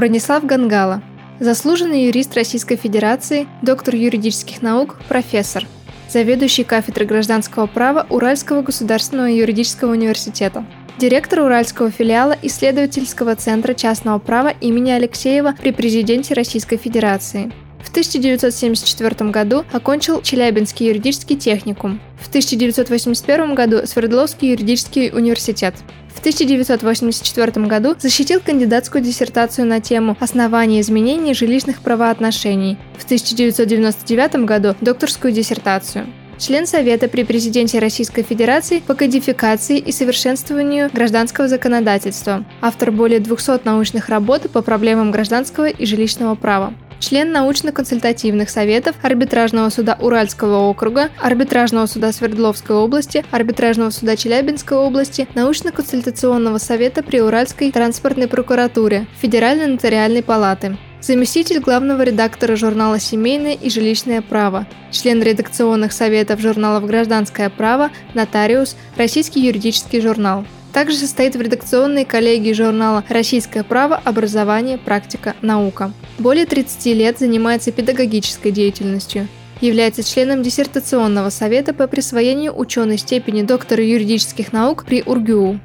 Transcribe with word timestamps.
Бронислав 0.00 0.46
Гангала. 0.46 1.02
Заслуженный 1.40 2.06
юрист 2.06 2.34
Российской 2.34 2.76
Федерации, 2.76 3.46
доктор 3.60 3.94
юридических 3.94 4.62
наук, 4.62 4.96
профессор. 5.10 5.66
Заведующий 6.08 6.64
кафедрой 6.64 7.06
гражданского 7.06 7.66
права 7.66 8.06
Уральского 8.08 8.62
государственного 8.62 9.26
юридического 9.26 9.90
университета. 9.90 10.64
Директор 10.96 11.40
Уральского 11.40 11.90
филиала 11.90 12.34
исследовательского 12.40 13.36
центра 13.36 13.74
частного 13.74 14.18
права 14.18 14.54
имени 14.62 14.90
Алексеева 14.90 15.54
при 15.60 15.70
президенте 15.70 16.32
Российской 16.32 16.78
Федерации. 16.78 17.52
В 17.82 17.90
1974 17.90 19.30
году 19.30 19.64
окончил 19.72 20.22
Челябинский 20.22 20.88
юридический 20.88 21.36
техникум. 21.36 22.00
В 22.20 22.28
1981 22.28 23.54
году 23.54 23.86
Свердловский 23.86 24.50
юридический 24.50 25.10
университет. 25.10 25.74
В 26.14 26.20
1984 26.20 27.66
году 27.66 27.96
защитил 27.98 28.40
кандидатскую 28.40 29.02
диссертацию 29.02 29.66
на 29.66 29.80
тему 29.80 30.16
«Основания 30.20 30.80
изменения 30.80 31.34
жилищных 31.34 31.80
правоотношений». 31.80 32.76
В 32.98 33.04
1999 33.04 34.44
году 34.44 34.74
докторскую 34.80 35.32
диссертацию 35.32 36.06
член 36.40 36.66
Совета 36.66 37.06
при 37.08 37.22
президенте 37.24 37.78
Российской 37.78 38.22
Федерации 38.22 38.80
по 38.80 38.94
кодификации 38.94 39.78
и 39.78 39.92
совершенствованию 39.92 40.90
гражданского 40.92 41.48
законодательства, 41.48 42.44
автор 42.60 42.90
более 42.90 43.20
200 43.20 43.64
научных 43.64 44.08
работ 44.08 44.50
по 44.50 44.62
проблемам 44.62 45.10
гражданского 45.10 45.68
и 45.68 45.84
жилищного 45.84 46.34
права 46.34 46.72
член 47.00 47.32
научно-консультативных 47.32 48.48
советов 48.50 48.94
Арбитражного 49.02 49.70
суда 49.70 49.96
Уральского 49.98 50.68
округа, 50.68 51.10
Арбитражного 51.20 51.86
суда 51.86 52.12
Свердловской 52.12 52.76
области, 52.76 53.24
Арбитражного 53.32 53.90
суда 53.90 54.14
Челябинской 54.14 54.78
области, 54.78 55.26
научно-консультационного 55.34 56.58
совета 56.58 57.02
при 57.02 57.20
Уральской 57.20 57.72
транспортной 57.72 58.28
прокуратуре, 58.28 59.06
Федеральной 59.20 59.66
нотариальной 59.66 60.22
палаты 60.22 60.78
заместитель 61.00 61.60
главного 61.60 62.02
редактора 62.02 62.56
журнала 62.56 62.98
«Семейное 62.98 63.54
и 63.54 63.70
жилищное 63.70 64.22
право», 64.22 64.66
член 64.90 65.22
редакционных 65.22 65.92
советов 65.92 66.40
журналов 66.40 66.86
«Гражданское 66.86 67.48
право», 67.50 67.90
нотариус, 68.14 68.76
Российский 68.96 69.40
юридический 69.40 70.00
журнал. 70.00 70.44
Также 70.72 70.96
состоит 70.96 71.34
в 71.34 71.40
редакционной 71.40 72.04
коллегии 72.04 72.52
журнала 72.52 73.04
«Российское 73.08 73.64
право. 73.64 73.96
Образование. 73.96 74.78
Практика. 74.78 75.34
Наука». 75.42 75.92
Более 76.18 76.46
30 76.46 76.86
лет 76.86 77.18
занимается 77.18 77.72
педагогической 77.72 78.52
деятельностью. 78.52 79.26
Является 79.60 80.02
членом 80.02 80.42
диссертационного 80.42 81.28
совета 81.30 81.74
по 81.74 81.86
присвоению 81.86 82.58
ученой 82.58 82.98
степени 82.98 83.42
доктора 83.42 83.82
юридических 83.82 84.52
наук 84.52 84.84
при 84.86 85.02
УрГУ. 85.04 85.58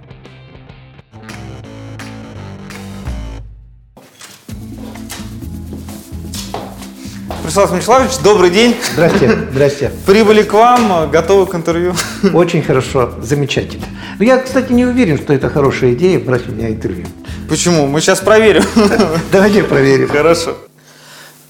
Вячеслав 7.46 7.68
Станиславович, 7.68 8.18
добрый 8.24 8.50
день. 8.50 8.76
Здрасте, 8.94 9.30
здрасте. 9.52 9.92
Прибыли 10.08 10.42
к 10.42 10.52
вам, 10.54 11.12
готовы 11.12 11.46
к 11.46 11.54
интервью. 11.54 11.94
Очень 12.34 12.64
хорошо, 12.64 13.14
замечательно. 13.22 13.86
Но 14.18 14.26
я, 14.26 14.40
кстати, 14.40 14.72
не 14.72 14.84
уверен, 14.84 15.20
что 15.20 15.32
это 15.32 15.48
хорошая 15.50 15.94
идея 15.94 16.20
брать 16.20 16.50
у 16.50 16.52
меня 16.52 16.70
интервью. 16.70 17.06
Почему? 17.48 17.86
Мы 17.86 18.02
сейчас 18.02 18.20
проверим. 18.20 18.64
Давайте 19.32 19.64
проверим. 19.64 20.08
Хорошо. 20.08 20.58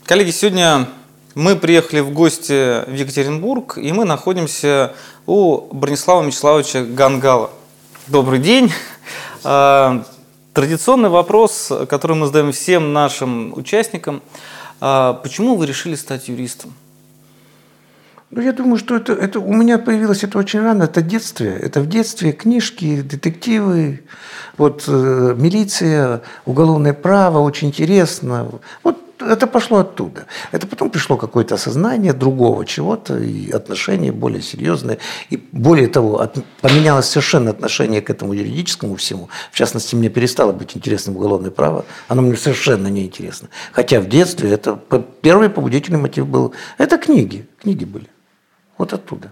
Коллеги, 0.03 0.31
сегодня 0.31 0.89
мы 1.33 1.55
приехали 1.55 2.01
в 2.01 2.11
гости 2.11 2.83
в 2.89 2.93
Екатеринбург, 2.93 3.77
и 3.77 3.93
мы 3.93 4.03
находимся 4.03 4.91
у 5.25 5.61
Бронислава 5.73 6.23
Мячеславовича 6.23 6.83
Гангала. 6.83 7.51
Добрый 8.07 8.39
день. 8.39 8.69
А, 9.45 10.03
традиционный 10.51 11.09
вопрос, 11.09 11.71
который 11.87 12.17
мы 12.17 12.25
задаем 12.25 12.51
всем 12.51 12.91
нашим 12.91 13.53
участникам– 13.57 14.21
а 14.81 15.13
почему 15.13 15.55
вы 15.55 15.65
решили 15.65 15.95
стать 15.95 16.27
юристом? 16.27 16.73
Ну, 18.31 18.41
я 18.41 18.51
думаю, 18.53 18.77
что 18.77 18.95
это, 18.97 19.13
это 19.13 19.39
у 19.39 19.53
меня 19.53 19.77
появилось 19.77 20.23
это 20.23 20.37
очень 20.37 20.59
рано. 20.61 20.83
Это 20.83 21.01
детство. 21.01 21.45
Это 21.45 21.79
в 21.79 21.87
детстве 21.87 22.31
книжки, 22.33 23.01
детективы, 23.01 24.03
вот 24.57 24.83
э, 24.87 25.35
милиция, 25.37 26.21
уголовное 26.45 26.93
право, 26.93 27.39
очень 27.39 27.69
интересно. 27.69 28.59
Вот 28.83 29.04
это 29.19 29.47
пошло 29.47 29.79
оттуда. 29.79 30.25
Это 30.51 30.67
потом 30.67 30.89
пришло 30.89 31.17
какое-то 31.17 31.55
осознание 31.55 32.13
другого 32.13 32.65
чего-то, 32.65 33.17
и 33.17 33.51
отношения 33.51 34.11
более 34.11 34.41
серьезные. 34.41 34.97
И 35.29 35.37
более 35.51 35.87
того, 35.87 36.19
от, 36.21 36.37
поменялось 36.61 37.07
совершенно 37.07 37.51
отношение 37.51 38.01
к 38.01 38.09
этому 38.09 38.33
юридическому 38.33 38.95
всему. 38.95 39.29
В 39.51 39.55
частности, 39.55 39.95
мне 39.95 40.09
перестало 40.09 40.51
быть 40.51 40.75
интересным 40.75 41.17
уголовное 41.17 41.51
право. 41.51 41.85
Оно 42.07 42.21
мне 42.21 42.37
совершенно 42.37 42.87
не 42.87 43.05
интересно. 43.05 43.49
Хотя 43.71 43.99
в 43.99 44.07
детстве 44.07 44.51
это 44.51 44.79
первый 45.21 45.49
побудительный 45.49 45.99
мотив 45.99 46.27
был. 46.27 46.53
Это 46.77 46.97
книги. 46.97 47.47
Книги 47.61 47.85
были. 47.85 48.07
Вот 48.77 48.93
оттуда. 48.93 49.31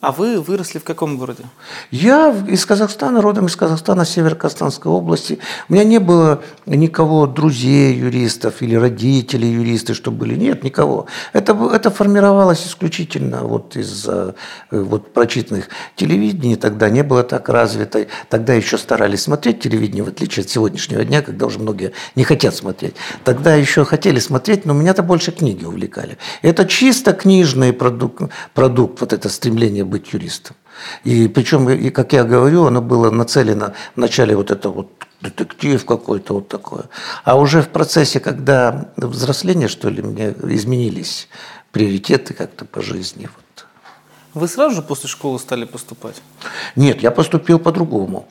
А 0.00 0.12
вы 0.12 0.40
выросли 0.40 0.78
в 0.78 0.84
каком 0.84 1.18
городе? 1.18 1.42
Я 1.90 2.32
из 2.46 2.64
Казахстана, 2.64 3.20
родом 3.20 3.46
из 3.46 3.56
Казахстана, 3.56 4.04
Северо-Казахстанской 4.04 4.92
области. 4.92 5.40
У 5.68 5.72
меня 5.72 5.82
не 5.82 5.98
было 5.98 6.40
никого, 6.66 7.26
друзей 7.26 7.96
юристов 7.96 8.62
или 8.62 8.76
родителей 8.76 9.50
юристы, 9.50 9.94
что 9.94 10.12
были. 10.12 10.36
Нет, 10.36 10.62
никого. 10.62 11.06
Это, 11.32 11.52
это 11.74 11.90
формировалось 11.90 12.64
исключительно 12.64 13.42
вот 13.42 13.74
из 13.74 14.06
э, 14.06 14.34
вот, 14.70 15.12
прочитанных 15.12 15.68
телевидений. 15.96 16.54
Тогда 16.54 16.90
не 16.90 17.02
было 17.02 17.24
так 17.24 17.48
развито. 17.48 18.06
Тогда 18.28 18.54
еще 18.54 18.78
старались 18.78 19.22
смотреть 19.22 19.58
телевидение, 19.58 20.04
в 20.04 20.08
отличие 20.08 20.44
от 20.44 20.48
сегодняшнего 20.48 21.04
дня, 21.04 21.22
когда 21.22 21.46
уже 21.46 21.58
многие 21.58 21.90
не 22.14 22.22
хотят 22.22 22.54
смотреть. 22.54 22.94
Тогда 23.24 23.56
еще 23.56 23.84
хотели 23.84 24.20
смотреть, 24.20 24.64
но 24.64 24.74
меня-то 24.74 25.02
больше 25.02 25.32
книги 25.32 25.64
увлекали. 25.64 26.18
Это 26.42 26.66
чисто 26.66 27.14
книжный 27.14 27.72
продукт, 27.72 28.30
продукт 28.54 29.00
вот 29.00 29.12
это 29.12 29.28
стремление 29.28 29.87
быть 29.88 30.12
юристом. 30.12 30.56
И 31.04 31.28
причем, 31.28 31.68
и, 31.68 31.90
как 31.90 32.12
я 32.12 32.24
говорю, 32.24 32.66
оно 32.66 32.80
было 32.80 33.10
нацелено 33.10 33.72
вначале 33.96 34.36
вот 34.36 34.50
это 34.50 34.68
вот 34.68 34.90
детектив 35.20 35.84
какой-то 35.84 36.34
вот 36.34 36.48
такое. 36.48 36.84
А 37.24 37.36
уже 37.36 37.62
в 37.62 37.68
процессе, 37.68 38.20
когда 38.20 38.92
взросления, 38.96 39.68
что 39.68 39.88
ли, 39.88 40.02
мне 40.02 40.34
изменились 40.42 41.28
приоритеты 41.72 42.34
как-то 42.34 42.64
по 42.64 42.82
жизни. 42.82 43.28
Вот. 43.34 43.44
Вы 44.34 44.46
сразу 44.46 44.76
же 44.76 44.82
после 44.82 45.08
школы 45.08 45.38
стали 45.38 45.64
поступать? 45.64 46.16
Нет, 46.76 47.02
я 47.02 47.10
поступил 47.10 47.58
по-другому. 47.58 48.28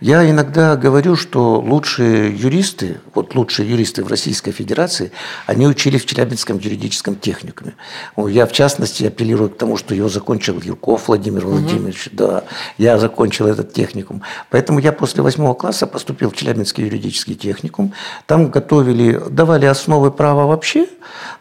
Я 0.00 0.28
иногда 0.28 0.76
говорю, 0.76 1.16
что 1.16 1.60
лучшие 1.60 2.34
юристы, 2.34 3.00
вот 3.14 3.34
лучшие 3.34 3.68
юристы 3.68 4.04
в 4.04 4.08
Российской 4.08 4.52
Федерации, 4.52 5.10
они 5.46 5.66
учились 5.66 6.02
в 6.02 6.06
Челябинском 6.06 6.58
юридическом 6.58 7.16
техникуме. 7.16 7.74
Я, 8.16 8.46
в 8.46 8.52
частности, 8.52 9.04
апеллирую 9.04 9.50
к 9.50 9.58
тому, 9.58 9.76
что 9.76 9.94
его 9.94 10.08
закончил 10.08 10.60
Юрков 10.60 11.08
Владимир 11.08 11.44
Владимирович. 11.44 12.06
Угу. 12.06 12.16
Да, 12.16 12.44
я 12.78 12.98
закончил 12.98 13.46
этот 13.46 13.72
техникум. 13.72 14.22
Поэтому 14.50 14.78
я 14.78 14.92
после 14.92 15.22
восьмого 15.22 15.54
класса 15.54 15.86
поступил 15.86 16.30
в 16.30 16.36
Челябинский 16.36 16.84
юридический 16.84 17.34
техникум. 17.34 17.92
Там 18.26 18.50
готовили, 18.50 19.20
давали 19.30 19.66
основы 19.66 20.12
права 20.12 20.46
вообще, 20.46 20.86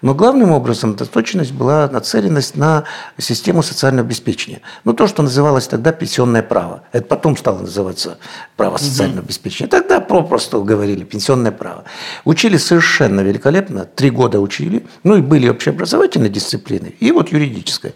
но 0.02 0.16
главным 0.16 0.52
образом 0.52 0.96
точность 0.96 1.52
была 1.52 1.88
нацеленность 1.90 2.56
на 2.56 2.86
систему 3.18 3.64
социального 4.00 4.06
обеспечения. 4.06 4.62
Ну, 4.84 4.94
то, 4.94 5.08
что 5.08 5.24
называлось 5.24 5.68
тогда 5.68 5.92
пенсионное 5.92 6.42
право. 6.42 6.84
Это 6.92 7.06
потом 7.06 7.38
стало 7.38 7.60
называться 7.60 8.18
право 8.56 8.78
социального 8.78 9.22
обеспечения. 9.22 9.70
Тогда 9.70 10.00
просто 10.00 10.60
говорили 10.60 11.04
пенсионное 11.04 11.52
право. 11.52 11.84
Учили 12.26 12.58
совершенно 12.58 13.22
великолепно, 13.22 13.86
три 13.86 14.10
года 14.10 14.40
учили. 14.40 14.84
Ну, 15.04 15.18
и 15.18 15.22
были 15.22 15.50
общеобразовательные 15.50 16.30
дисциплины, 16.30 16.96
и 17.00 17.12
вот 17.12 17.32
юридическая. 17.32 17.94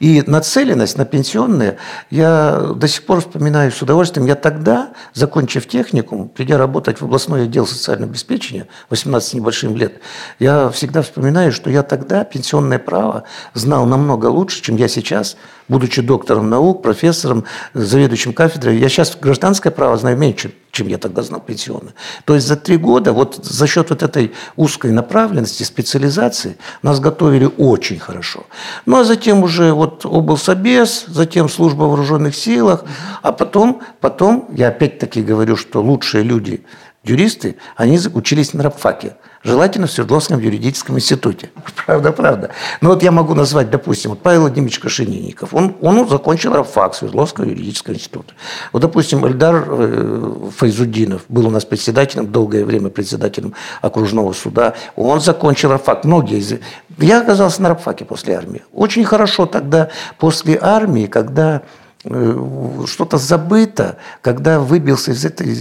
И 0.00 0.22
нацеленность 0.26 0.98
на 0.98 1.04
пенсионные 1.04 1.78
я 2.10 2.72
до 2.74 2.88
сих 2.88 3.04
пор 3.04 3.20
вспоминаю 3.20 3.70
с 3.72 3.80
удовольствием. 3.80 4.26
Я 4.26 4.34
тогда, 4.34 4.92
закончив 5.12 5.66
техникум, 5.66 6.28
придя 6.28 6.58
работать 6.58 7.00
в 7.00 7.04
областной 7.04 7.44
отдел 7.44 7.66
социального 7.66 8.10
обеспечения, 8.10 8.66
18 8.90 9.34
небольшим 9.34 9.76
лет, 9.76 10.00
я 10.38 10.68
всегда 10.70 11.02
вспоминаю, 11.02 11.52
что 11.52 11.70
я 11.70 11.82
тогда 11.82 12.24
пенсионное 12.24 12.78
право 12.78 13.24
знал 13.54 13.86
намного 13.86 14.26
лучше, 14.26 14.62
чем 14.62 14.76
я 14.76 14.88
сейчас, 14.88 15.36
будучи 15.68 16.02
доктором 16.02 16.50
наук, 16.50 16.82
профессором, 16.82 17.44
заведующим 17.72 18.32
кафедрой. 18.32 18.78
Я 18.78 18.88
сейчас 18.88 19.16
гражданское 19.20 19.70
право 19.70 19.96
знаю 19.96 20.16
меньше, 20.16 20.52
чем 20.70 20.88
я 20.88 20.98
тогда 20.98 21.22
знал 21.22 21.40
пенсионное. 21.40 21.94
То 22.24 22.34
есть 22.34 22.46
за 22.46 22.56
три 22.56 22.76
года 22.76 23.12
вот 23.12 23.40
за 23.42 23.66
счет 23.66 23.90
вот 23.90 24.02
этой 24.02 24.32
узкой 24.56 24.92
направленности, 24.92 25.62
специализации 25.62 26.56
нас 26.82 27.00
готовили 27.00 27.48
очень 27.58 27.98
хорошо. 27.98 28.44
Ну 28.86 28.98
а 28.98 29.04
затем 29.04 29.42
уже 29.42 29.72
вот 29.72 30.04
облсобес, 30.04 31.04
затем 31.06 31.48
служба 31.48 31.84
в 31.84 31.88
вооруженных 31.88 32.34
силах, 32.34 32.84
а 33.22 33.32
потом, 33.32 33.80
потом 34.00 34.48
я 34.52 34.68
опять-таки 34.68 35.22
говорю, 35.22 35.56
что 35.56 35.82
лучшие 35.82 36.24
люди 36.24 36.64
юристы, 37.04 37.56
они 37.76 38.00
учились 38.12 38.54
на 38.54 38.64
рабфаке. 38.64 39.16
Желательно 39.44 39.86
в 39.86 39.92
Свердловском 39.92 40.40
юридическом 40.40 40.96
институте. 40.96 41.50
Правда, 41.86 42.12
правда. 42.12 42.50
Но 42.80 42.88
вот 42.88 43.02
я 43.02 43.12
могу 43.12 43.34
назвать, 43.34 43.70
допустим, 43.70 44.12
вот 44.12 44.22
Павел 44.22 44.42
Владимирович 44.42 44.78
Кашининников. 44.78 45.52
Он, 45.52 45.76
он 45.82 46.08
закончил 46.08 46.54
рабфак 46.54 46.94
Свердловского 46.94 47.44
юридического 47.44 47.92
института. 47.92 48.32
Вот, 48.72 48.80
допустим, 48.80 49.26
Эльдар 49.26 49.66
э, 49.68 50.34
Файзудинов 50.56 51.26
был 51.28 51.46
у 51.46 51.50
нас 51.50 51.66
председателем, 51.66 52.32
долгое 52.32 52.64
время 52.64 52.88
председателем 52.88 53.52
окружного 53.82 54.32
суда. 54.32 54.72
Он 54.96 55.20
закончил 55.20 55.70
рабфак. 55.72 56.04
Многие 56.04 56.38
из... 56.38 56.54
Я 56.96 57.20
оказался 57.20 57.60
на 57.60 57.68
рабфаке 57.68 58.06
после 58.06 58.36
армии. 58.36 58.62
Очень 58.72 59.04
хорошо 59.04 59.44
тогда 59.44 59.90
после 60.18 60.58
армии, 60.58 61.04
когда 61.04 61.62
что-то 62.04 63.16
забыто, 63.16 63.96
когда 64.20 64.60
выбился 64.60 65.12
из 65.12 65.24
этой 65.24 65.56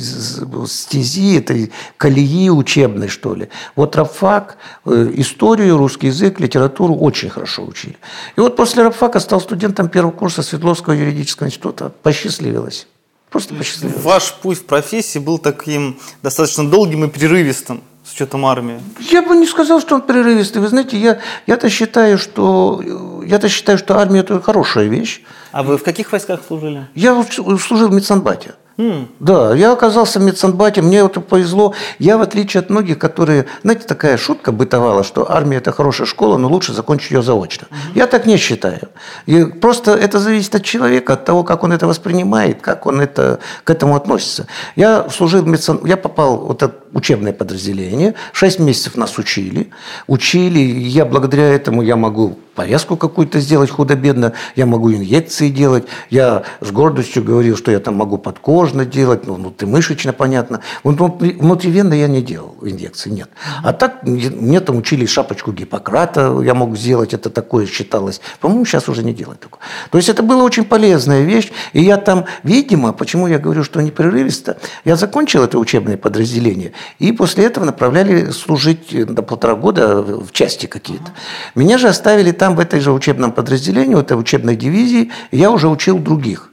стези, 0.68 1.38
этой 1.38 1.72
колеи 1.98 2.50
учебной, 2.50 3.08
что 3.08 3.34
ли. 3.34 3.50
Вот 3.76 3.96
рабфак, 3.96 4.58
э, 4.86 5.12
историю, 5.16 5.78
русский 5.78 6.08
язык, 6.08 6.42
литературу 6.42 6.96
очень 6.96 7.30
хорошо 7.30 7.64
учили. 7.66 7.98
И 8.36 8.42
вот 8.42 8.58
после 8.58 8.84
рабфака 8.84 9.20
стал 9.20 9.40
студентом 9.40 9.88
первого 9.88 10.12
курса 10.12 10.44
Свердловского 10.44 10.94
юридического 10.94 11.48
института. 11.48 11.94
Посчастливилось. 12.04 12.88
Просто 13.30 13.56
посчастливилось. 13.56 14.04
Ваш 14.04 14.34
путь 14.34 14.60
в 14.60 14.66
профессии 14.66 15.20
был 15.20 15.38
таким 15.38 15.98
достаточно 16.22 16.70
долгим 16.70 17.06
и 17.06 17.08
прерывистым 17.08 17.82
с 18.14 18.16
учетом 18.16 18.46
армии? 18.46 18.80
Я 19.00 19.22
бы 19.22 19.36
не 19.36 19.48
сказал, 19.48 19.82
что 19.82 19.96
он 19.96 20.02
прерывистый. 20.02 20.62
Вы 20.62 20.68
знаете, 20.68 20.98
я, 20.98 21.20
я-то 21.48 21.70
считаю, 21.70 22.18
что 22.18 22.82
я-то 23.26 23.50
считаю, 23.50 23.78
что 23.78 23.98
армия 23.98 24.20
это 24.20 24.40
хорошая 24.40 24.86
вещь. 24.86 25.22
А 25.52 25.64
вы 25.64 25.78
в 25.78 25.84
каких 25.84 26.12
войсках 26.12 26.42
служили? 26.48 26.88
Я 26.94 27.24
служил 27.24 27.90
в 27.90 27.94
медсанбате. 27.94 28.54
Mm. 28.78 29.08
Да, 29.20 29.54
я 29.54 29.72
оказался 29.72 30.20
в 30.20 30.24
медсанбате, 30.24 30.82
мне 30.82 31.00
это 31.00 31.22
повезло. 31.22 31.74
Я, 32.00 32.18
в 32.18 32.22
отличие 32.22 32.62
от 32.62 32.70
многих, 32.70 32.98
которые... 32.98 33.46
Знаете, 33.62 33.86
такая 33.86 34.18
шутка 34.18 34.52
бытовала, 34.52 35.04
что 35.04 35.32
армия– 35.32 35.58
это 35.58 35.72
хорошая 35.72 36.08
школа, 36.08 36.38
но 36.38 36.48
лучше 36.50 36.74
закончить 36.74 37.12
ее 37.12 37.22
заочно. 37.22 37.68
Mm-hmm. 37.70 37.92
Я 37.96 38.08
так 38.08 38.26
не 38.26 38.38
считаю. 38.38 38.90
И 39.28 39.44
просто 39.46 39.92
это 39.92 40.20
зависит 40.20 40.56
от 40.56 40.64
человека, 40.64 41.14
от 41.14 41.26
того, 41.26 41.44
как 41.44 41.64
он 41.64 41.72
это 41.72 41.88
воспринимает, 41.88 42.62
как 42.62 42.88
он 42.88 43.00
это, 43.00 43.40
к 43.64 43.70
этому 43.70 43.96
относится. 43.96 44.48
Я 44.76 45.08
служил 45.10 45.44
в 45.44 45.48
медсан... 45.48 45.80
Я 45.86 45.98
попал 45.98 46.38
в 46.38 46.52
это 46.52 46.74
учебное 46.94 47.34
подразделение, 47.34 48.16
шесть 48.32 48.60
месяцев 48.60 48.96
нас 48.96 49.18
учили. 49.18 49.70
Учили, 50.08 50.60
и 50.60 50.82
я 50.82 51.06
благодаря 51.06 51.50
этому 51.50 51.82
я 51.82 51.96
могу 51.96 52.38
повязку 52.56 52.98
какую-то 52.98 53.40
сделать 53.40 53.70
худо-бедно, 53.70 54.34
я 54.56 54.66
могу 54.66 54.92
инъекции 54.94 55.50
делать, 55.50 55.86
я 56.10 56.44
с 56.62 56.72
гордостью 56.72 57.24
говорил, 57.24 57.58
что 57.58 57.72
я 57.72 57.80
там 57.80 57.96
могу 57.96 58.18
подкожно 58.64 58.86
делать, 58.86 59.28
ну, 59.28 59.34
внутримышечно, 59.34 60.14
понятно. 60.14 60.62
Внутривенно 60.84 61.94
я 61.94 62.08
не 62.08 62.22
делал 62.22 62.56
инъекции, 62.62 63.10
нет. 63.10 63.30
А 63.62 63.74
так 63.74 64.04
мне 64.04 64.60
там 64.62 64.78
учили 64.78 65.06
шапочку 65.06 65.52
Гиппократа, 65.52 66.42
я 66.44 66.54
мог 66.54 66.78
сделать, 66.78 67.14
это 67.14 67.30
такое 67.30 67.66
считалось. 67.66 68.22
По-моему, 68.40 68.66
сейчас 68.66 68.88
уже 68.90 69.04
не 69.04 69.14
делать 69.14 69.40
такое. 69.40 69.60
То 69.92 69.98
есть 69.98 70.10
это 70.10 70.24
была 70.24 70.44
очень 70.44 70.64
полезная 70.64 71.24
вещь, 71.24 71.52
и 71.74 71.82
я 71.82 71.98
там, 71.98 72.26
видимо, 72.44 72.94
почему 72.94 73.28
я 73.28 73.38
говорю, 73.38 73.64
что 73.64 73.82
непрерывисто, 73.82 74.56
я 74.86 74.96
закончил 74.96 75.44
это 75.44 75.60
учебное 75.60 75.98
подразделение, 75.98 76.72
и 77.00 77.12
после 77.12 77.46
этого 77.46 77.66
направляли 77.66 78.32
служить 78.32 79.14
до 79.14 79.24
полтора 79.24 79.56
года 79.56 80.02
в 80.02 80.32
части 80.32 80.68
какие-то. 80.68 81.12
Меня 81.56 81.78
же 81.78 81.90
оставили 81.90 82.32
там, 82.32 82.56
в 82.56 82.60
этой 82.62 82.80
же 82.80 82.92
учебном 82.92 83.34
подразделении, 83.34 83.96
в 83.96 84.00
этой 84.00 84.18
учебной 84.18 84.56
дивизии, 84.56 85.12
я 85.32 85.52
уже 85.52 85.68
учил 85.68 86.00
других. 86.00 86.53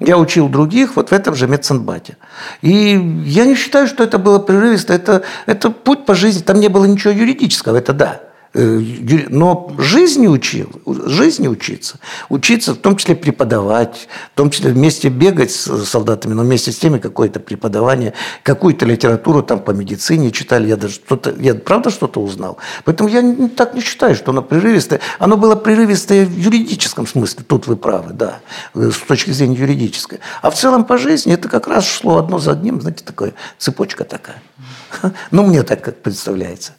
Я 0.00 0.16
учил 0.18 0.48
других 0.48 0.96
вот 0.96 1.10
в 1.10 1.12
этом 1.12 1.34
же 1.34 1.48
медсанбате. 1.48 2.16
И 2.62 3.22
я 3.24 3.44
не 3.44 3.56
считаю, 3.56 3.88
что 3.88 4.04
это 4.04 4.18
было 4.18 4.38
прерывисто. 4.38 4.92
Это, 4.92 5.22
это 5.46 5.70
путь 5.70 6.06
по 6.06 6.14
жизни. 6.14 6.42
Там 6.42 6.60
не 6.60 6.68
было 6.68 6.84
ничего 6.84 7.12
юридического, 7.12 7.76
это 7.76 7.92
да. 7.92 8.20
Э, 8.54 8.80
но 9.28 9.74
жизни 9.78 10.26
учил, 10.26 10.70
жизни 10.86 11.48
учиться. 11.48 11.98
Учиться, 12.30 12.74
в 12.74 12.78
том 12.78 12.96
числе 12.96 13.14
преподавать, 13.14 14.08
в 14.32 14.36
том 14.36 14.50
числе 14.50 14.72
вместе 14.72 15.08
бегать 15.08 15.50
с 15.50 15.84
солдатами, 15.84 16.32
но 16.32 16.42
вместе 16.42 16.72
с 16.72 16.78
теми 16.78 16.98
какое-то 16.98 17.40
преподавание, 17.40 18.14
какую-то 18.42 18.86
литературу 18.86 19.42
там 19.42 19.60
по 19.60 19.72
медицине 19.72 20.30
читали. 20.30 20.68
Я 20.68 20.76
даже 20.76 20.94
что-то, 20.94 21.34
я 21.38 21.54
правда 21.54 21.90
что-то 21.90 22.20
узнал. 22.20 22.56
Поэтому 22.84 23.10
я 23.10 23.48
так 23.54 23.74
не 23.74 23.82
считаю, 23.82 24.14
что 24.14 24.30
оно 24.30 24.42
прерывистое. 24.42 25.00
Оно 25.18 25.36
было 25.36 25.54
прерывистое 25.54 26.24
в 26.24 26.36
юридическом 26.36 27.06
смысле, 27.06 27.44
тут 27.46 27.66
вы 27.66 27.76
правы, 27.76 28.14
да, 28.14 28.40
э, 28.74 28.90
с 28.90 28.96
точки 28.98 29.30
зрения 29.30 29.56
юридической. 29.56 30.20
А 30.40 30.50
в 30.50 30.54
целом 30.54 30.84
по 30.84 30.96
жизни 30.96 31.34
это 31.34 31.48
как 31.48 31.68
раз 31.68 31.86
шло 31.86 32.16
одно 32.16 32.38
за 32.38 32.52
одним, 32.52 32.80
знаете, 32.80 33.04
такая 33.04 33.34
цепочка 33.58 34.04
такая. 34.04 34.42
Ну, 35.30 35.44
мне 35.44 35.62
так 35.62 35.84
как 35.84 36.02
представляется. 36.02 36.72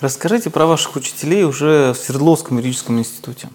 Расскажите 0.00 0.50
про 0.50 0.66
ваших 0.66 0.94
учителей 0.96 1.44
уже 1.44 1.92
в 1.92 1.96
Свердловском 1.96 2.58
юридическом 2.58 2.98
институте. 2.98 3.48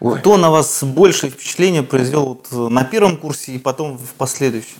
Ой. 0.00 0.18
Кто 0.18 0.36
на 0.36 0.50
вас 0.50 0.82
большее 0.82 1.30
впечатление 1.30 1.82
произвел 1.82 2.40
вот 2.50 2.70
на 2.70 2.84
первом 2.84 3.16
курсе 3.16 3.52
и 3.52 3.58
потом 3.58 3.98
в 3.98 4.14
последующем? 4.14 4.78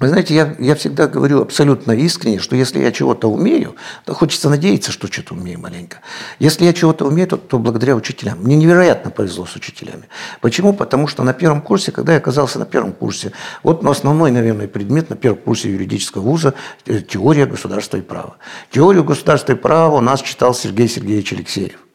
Вы 0.00 0.08
знаете, 0.08 0.32
я, 0.32 0.54
я 0.60 0.76
всегда 0.76 1.08
говорю 1.08 1.42
абсолютно 1.42 1.90
искренне, 1.90 2.38
что 2.38 2.54
если 2.54 2.78
я 2.78 2.92
чего-то 2.92 3.28
умею, 3.28 3.74
то 4.04 4.14
хочется 4.14 4.48
надеяться, 4.48 4.92
что 4.92 5.08
что-то 5.08 5.34
умею 5.34 5.58
маленько. 5.58 6.02
Если 6.38 6.64
я 6.64 6.72
чего-то 6.72 7.04
умею, 7.04 7.26
то, 7.26 7.36
то 7.36 7.58
благодаря 7.58 7.96
учителям. 7.96 8.38
Мне 8.40 8.54
невероятно 8.54 9.10
повезло 9.10 9.44
с 9.44 9.56
учителями. 9.56 10.04
Почему? 10.40 10.72
Потому 10.72 11.08
что 11.08 11.24
на 11.24 11.32
первом 11.32 11.60
курсе, 11.62 11.90
когда 11.90 12.12
я 12.12 12.18
оказался 12.18 12.60
на 12.60 12.64
первом 12.64 12.92
курсе, 12.92 13.32
вот 13.64 13.84
основной, 13.84 14.30
наверное, 14.30 14.68
предмет 14.68 15.10
на 15.10 15.16
первом 15.16 15.40
курсе 15.40 15.70
юридического 15.72 16.22
вуза– 16.22 16.54
теория 17.08 17.46
государства 17.46 17.96
и 17.96 18.02
права. 18.02 18.36
Теорию 18.70 19.02
государства 19.02 19.52
и 19.52 19.56
права 19.56 19.96
у 19.96 20.00
нас 20.00 20.22
читал 20.22 20.54
Сергей 20.54 20.88
Сергеевич 20.88 21.32
Алексеев. 21.32 21.87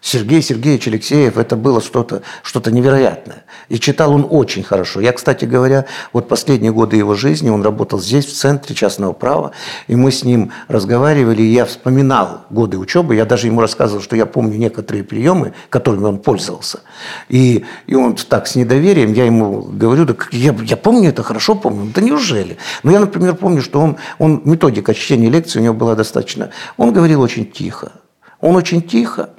Сергей 0.00 0.40
Сергеевич 0.42 0.88
Алексеев, 0.88 1.36
это 1.36 1.56
было 1.56 1.80
что-то 1.80 2.22
что 2.42 2.70
невероятное. 2.70 3.44
И 3.68 3.78
читал 3.78 4.12
он 4.12 4.26
очень 4.28 4.62
хорошо. 4.62 5.00
Я, 5.00 5.12
кстати 5.12 5.44
говоря, 5.44 5.86
вот 6.12 6.28
последние 6.28 6.72
годы 6.72 6.96
его 6.96 7.14
жизни, 7.14 7.50
он 7.50 7.62
работал 7.62 8.00
здесь, 8.00 8.26
в 8.26 8.32
Центре 8.32 8.74
частного 8.74 9.12
права, 9.12 9.52
и 9.88 9.96
мы 9.96 10.10
с 10.10 10.24
ним 10.24 10.52
разговаривали, 10.68 11.42
и 11.42 11.52
я 11.52 11.64
вспоминал 11.66 12.46
годы 12.50 12.78
учебы, 12.78 13.14
я 13.14 13.24
даже 13.24 13.46
ему 13.46 13.60
рассказывал, 13.60 14.02
что 14.02 14.16
я 14.16 14.26
помню 14.26 14.56
некоторые 14.56 15.04
приемы, 15.04 15.52
которыми 15.68 16.04
он 16.04 16.18
пользовался. 16.18 16.80
И, 17.28 17.64
и 17.86 17.94
он 17.94 18.16
так 18.16 18.46
с 18.46 18.54
недоверием, 18.54 19.12
я 19.12 19.26
ему 19.26 19.62
говорю, 19.62 20.06
да 20.06 20.14
я, 20.32 20.54
я 20.64 20.76
помню 20.76 21.10
это, 21.10 21.22
хорошо 21.22 21.54
помню, 21.54 21.92
да 21.94 22.00
неужели? 22.00 22.56
Но 22.82 22.90
я, 22.90 23.00
например, 23.00 23.34
помню, 23.34 23.62
что 23.62 23.80
он, 23.80 23.96
он 24.18 24.42
методика 24.44 24.94
чтения 24.94 25.28
лекций 25.28 25.60
у 25.60 25.64
него 25.64 25.74
была 25.74 25.94
достаточно, 25.94 26.50
он 26.76 26.92
говорил 26.92 27.20
очень 27.20 27.50
тихо. 27.50 27.92
Он 28.40 28.56
очень 28.56 28.80
тихо, 28.80 29.30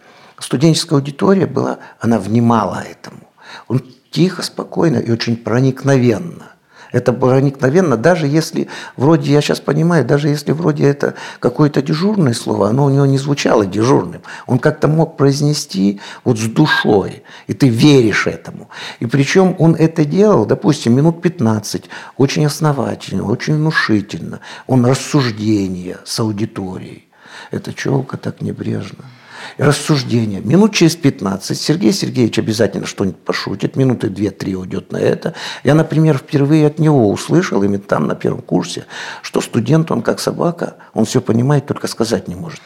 студенческая 0.44 0.96
аудитория 0.96 1.46
была, 1.46 1.80
она 2.00 2.20
внимала 2.20 2.84
этому. 2.90 3.30
Он 3.68 3.82
тихо, 4.12 4.42
спокойно 4.42 4.98
и 4.98 5.12
очень 5.12 5.38
проникновенно. 5.38 6.52
Это 6.92 7.14
проникновенно, 7.14 7.96
даже 7.96 8.28
если, 8.28 8.68
вроде, 8.98 9.32
я 9.32 9.40
сейчас 9.40 9.62
понимаю, 9.62 10.04
даже 10.04 10.28
если 10.28 10.52
вроде 10.52 10.84
это 10.84 11.14
какое-то 11.40 11.82
дежурное 11.82 12.34
слово, 12.34 12.68
оно 12.68 12.86
у 12.86 12.90
него 12.90 13.06
не 13.06 13.18
звучало 13.18 13.66
дежурным. 13.66 14.22
Он 14.46 14.60
как-то 14.60 14.90
мог 14.90 15.16
произнести 15.16 16.02
вот 16.26 16.38
с 16.38 16.48
душой, 16.48 17.24
и 17.48 17.54
ты 17.54 17.70
веришь 17.70 18.28
этому. 18.28 18.70
И 19.00 19.06
причем 19.06 19.56
он 19.58 19.76
это 19.76 20.04
делал, 20.04 20.46
допустим, 20.46 20.94
минут 20.94 21.22
15, 21.22 21.86
очень 22.18 22.46
основательно, 22.46 23.24
очень 23.24 23.56
внушительно. 23.56 24.42
Он 24.68 24.86
рассуждения 24.86 25.98
с 26.04 26.20
аудиторией. 26.20 27.08
Это 27.52 27.74
челка 27.74 28.18
так 28.18 28.42
небрежно 28.42 29.06
рассуждения. 29.58 30.42
Минут 30.42 30.74
через 30.74 30.96
15 30.96 31.58
Сергей 31.60 31.94
Сергеевич 31.94 32.40
обязательно 32.40 32.86
что-нибудь 32.86 33.20
пошутит, 33.20 33.76
минуты 33.76 34.08
2-3 34.08 34.54
уйдет 34.54 34.92
на 34.92 34.98
это. 34.98 35.34
Я, 35.64 35.76
например, 35.76 36.18
впервые 36.18 36.68
от 36.68 36.80
него 36.80 37.10
услышал, 37.10 37.64
именно 37.64 37.80
там 37.80 38.08
на 38.08 38.16
первом 38.16 38.42
курсе, 38.42 38.86
что 39.22 39.42
студент, 39.42 39.92
он 39.92 40.02
как 40.02 40.20
собака, 40.20 40.76
он 40.94 41.06
все 41.06 41.22
понимает, 41.22 41.66
только 41.66 41.88
сказать 41.88 42.28
не 42.28 42.36
может. 42.36 42.62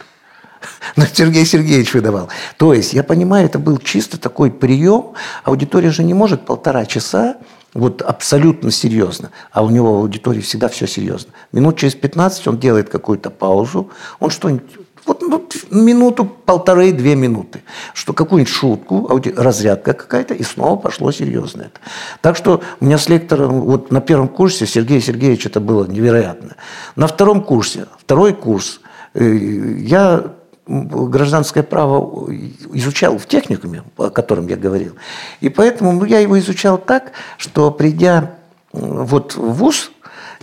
Но 0.96 1.06
Сергей 1.06 1.46
Сергеевич 1.46 1.94
выдавал. 1.94 2.30
То 2.58 2.74
есть, 2.74 2.94
я 2.94 3.04
понимаю, 3.04 3.46
это 3.46 3.60
был 3.60 3.78
чисто 3.78 4.20
такой 4.20 4.52
прием. 4.52 5.14
Аудитория 5.44 5.92
же 5.92 6.04
не 6.04 6.14
может 6.14 6.46
полтора 6.46 6.86
часа 6.86 7.38
вот 7.74 8.02
абсолютно 8.02 8.72
серьезно. 8.72 9.32
А 9.52 9.64
у 9.64 9.70
него 9.70 10.00
в 10.00 10.02
аудитории 10.02 10.40
всегда 10.40 10.70
все 10.70 10.88
серьезно. 10.88 11.34
Минут 11.52 11.78
через 11.78 11.94
15 11.94 12.48
он 12.48 12.58
делает 12.58 12.90
какую-то 12.90 13.30
паузу, 13.30 13.92
он 14.20 14.30
что-нибудь 14.30 14.72
вот 15.06 15.22
ну, 15.22 15.48
минуту, 15.72 16.26
полторы, 16.26 16.92
две 16.92 17.16
минуты. 17.16 17.64
Что 17.94 18.14
какую-нибудь 18.14 18.54
шутку, 18.54 19.22
разрядка 19.36 19.94
какая-то, 19.94 20.34
и 20.34 20.44
снова 20.44 20.76
пошло 20.78 21.12
серьезно 21.12 21.64
это. 21.64 21.80
Так 22.22 22.36
что 22.36 22.62
у 22.80 22.86
меня 22.86 22.98
с 22.98 23.08
лектором, 23.10 23.62
вот 23.62 23.92
на 23.92 24.02
первом 24.02 24.28
курсе 24.28 24.66
Сергей 24.66 25.02
Сергеевич 25.02 25.46
это 25.46 25.60
было 25.60 25.86
невероятно. 25.86 26.56
На 26.96 27.08
втором 27.08 27.44
курсе, 27.44 27.88
второй 27.98 28.34
курс, 28.34 28.82
э, 29.14 29.36
я 29.78 30.34
гражданское 30.68 31.64
право 31.64 32.32
изучал 32.74 33.18
в 33.18 33.28
техникуме, 33.28 33.84
о 33.98 34.10
котором 34.10 34.48
я 34.48 34.56
говорил. 34.56 34.96
И 35.40 35.50
поэтому 35.50 35.92
ну, 35.92 36.06
я 36.06 36.20
его 36.20 36.40
изучал 36.40 36.78
так, 36.78 37.12
что 37.38 37.70
придя 37.70 38.36
вот 38.74 39.36
в 39.36 39.54
ВУЗ, 39.54 39.92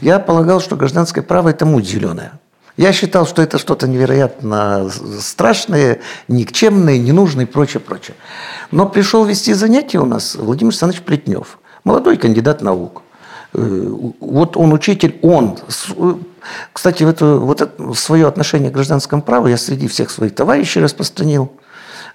Я 0.00 0.18
полагал, 0.18 0.60
что 0.60 0.76
гражданское 0.76 1.22
право– 1.22 1.48
это 1.50 1.66
муть 1.66 1.86
зеленая. 1.86 2.32
Я 2.76 2.92
считал, 2.92 3.26
что 3.26 3.42
это 3.42 3.58
что-то 3.58 3.86
невероятно 3.86 4.90
страшное, 5.20 6.00
никчемное, 6.28 6.98
ненужное 6.98 7.44
и 7.44 7.48
прочее, 7.48 7.80
прочее. 7.80 8.16
Но 8.70 8.88
пришел 8.88 9.24
вести 9.24 9.52
занятия 9.52 9.98
у 9.98 10.06
нас 10.06 10.36
Владимир 10.36 10.70
Александрович 10.70 11.02
Плетнев, 11.02 11.58
молодой 11.84 12.16
кандидат 12.16 12.62
наук. 12.62 13.02
Э, 13.52 13.94
вот 14.20 14.56
он 14.56 14.72
учитель, 14.72 15.18
он. 15.20 15.58
Кстати, 16.72 17.02
это, 17.04 17.36
вот 17.36 17.60
это, 17.60 17.92
свое 17.94 18.26
отношение 18.26 18.70
к 18.70 18.74
гражданскому 18.74 19.20
праву 19.20 19.48
я 19.48 19.58
среди 19.58 19.86
всех 19.86 20.10
своих 20.10 20.34
товарищей 20.34 20.80
распространил. 20.80 21.52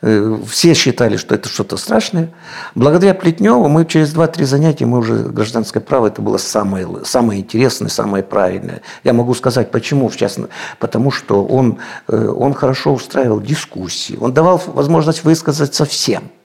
Э, 0.01 0.38
все 0.48 0.74
считали, 0.74 1.18
что 1.18 1.36
это 1.36 1.50
что-то 1.50 1.77
страшное. 1.77 2.30
Благодаря 2.75 3.13
Плетневу 3.13 3.68
мы 3.68 3.86
через 3.86 4.13
2-3 4.13 4.46
занятия, 4.46 4.86
мы 4.86 5.00
уже 5.00 5.16
гражданское 5.24 5.80
право, 5.80 6.08
это 6.08 6.22
было 6.22 6.38
самое, 6.38 6.88
самое 7.04 7.42
интересное, 7.42 7.89
самое 7.89 8.24
правильное. 8.24 8.82
Я 9.04 9.13
могу 9.13 9.34
сказать, 9.34 9.72
почему, 9.72 10.10
в 10.10 10.16
частности, 10.16 10.54
потому 10.80 11.12
что 11.12 11.44
он, 11.46 11.80
э, 12.08 12.27
он 12.27 12.54
хорошо 12.54 12.94
устраивал 12.94 13.42
дискуссии, 13.42 14.18
он 14.20 14.34
давал 14.34 14.62
возможность 14.68 15.24
высказаться 15.24 15.86
всем– 15.86 16.24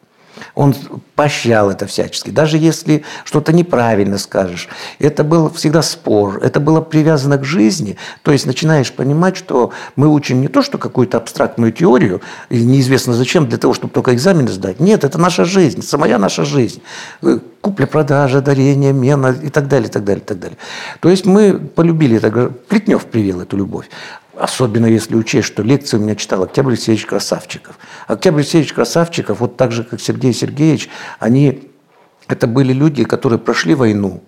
он 0.55 0.75
поощрял 1.15 1.71
это 1.71 1.87
всячески. 1.87 2.31
Даже 2.31 2.59
если 2.59 3.05
что-то 3.25 3.53
неправильно 3.53 4.19
скажешь. 4.19 4.69
Это 4.99 5.25
был 5.25 5.51
всегда 5.51 5.83
спор. 5.83 6.41
Это 6.43 6.61
было 6.61 6.81
привязано 6.81 7.39
к 7.39 7.45
жизни. 7.45 7.97
То 8.23 8.33
есть 8.33 8.47
начинаешь 8.47 8.93
понимать, 8.93 9.37
что 9.37 9.73
мы 9.97 10.09
учим 10.09 10.41
не 10.41 10.49
то, 10.49 10.62
что 10.62 10.79
какую-то 10.79 11.19
абстрактную 11.19 11.73
теорию, 11.73 12.21
и 12.49 12.62
неизвестно 12.62 13.15
зачем, 13.15 13.49
для 13.49 13.59
того, 13.59 13.75
чтобы 13.75 13.93
только 13.93 14.15
экзамены 14.15 14.49
сдать. 14.49 14.81
Нет, 14.81 15.05
это 15.05 15.19
наша 15.19 15.45
жизнь, 15.45 15.83
самая 15.83 16.19
наша 16.19 16.45
жизнь. 16.45 16.83
Купля-продажа, 17.61 18.41
дарение, 18.41 18.93
мена 18.93 19.37
и 19.43 19.49
так 19.49 19.69
далее, 19.69 19.89
и 19.89 19.93
так 19.93 20.05
далее, 20.05 20.23
и 20.23 20.27
так 20.27 20.39
далее. 20.39 20.59
То 21.01 21.09
есть 21.09 21.27
мы 21.27 21.59
полюбили 21.59 22.17
это. 22.17 22.53
Плетнев 22.69 23.05
привел 23.07 23.41
эту 23.41 23.57
любовь. 23.57 23.89
Особенно 24.35 24.87
если 24.87 25.15
учесть, 25.15 25.47
что 25.47 25.62
лекции 25.62 25.99
у 25.99 26.01
меня 26.01 26.17
читал 26.17 26.43
Октябрь 26.43 26.73
Алексеевич 26.73 27.05
Красавчиков. 27.05 27.79
Октябрь 28.07 28.41
Алексеевич 28.41 28.73
Красавчиков, 28.73 29.41
вот 29.41 29.57
так 29.57 29.73
же, 29.73 29.85
как 29.85 30.01
Сергей 30.01 30.33
Сергеевич, 30.33 30.89
они, 31.19 31.69
это 32.29 32.47
были 32.47 32.73
люди, 32.73 33.05
которые 33.05 33.39
прошли 33.39 33.75
войну, 33.75 34.23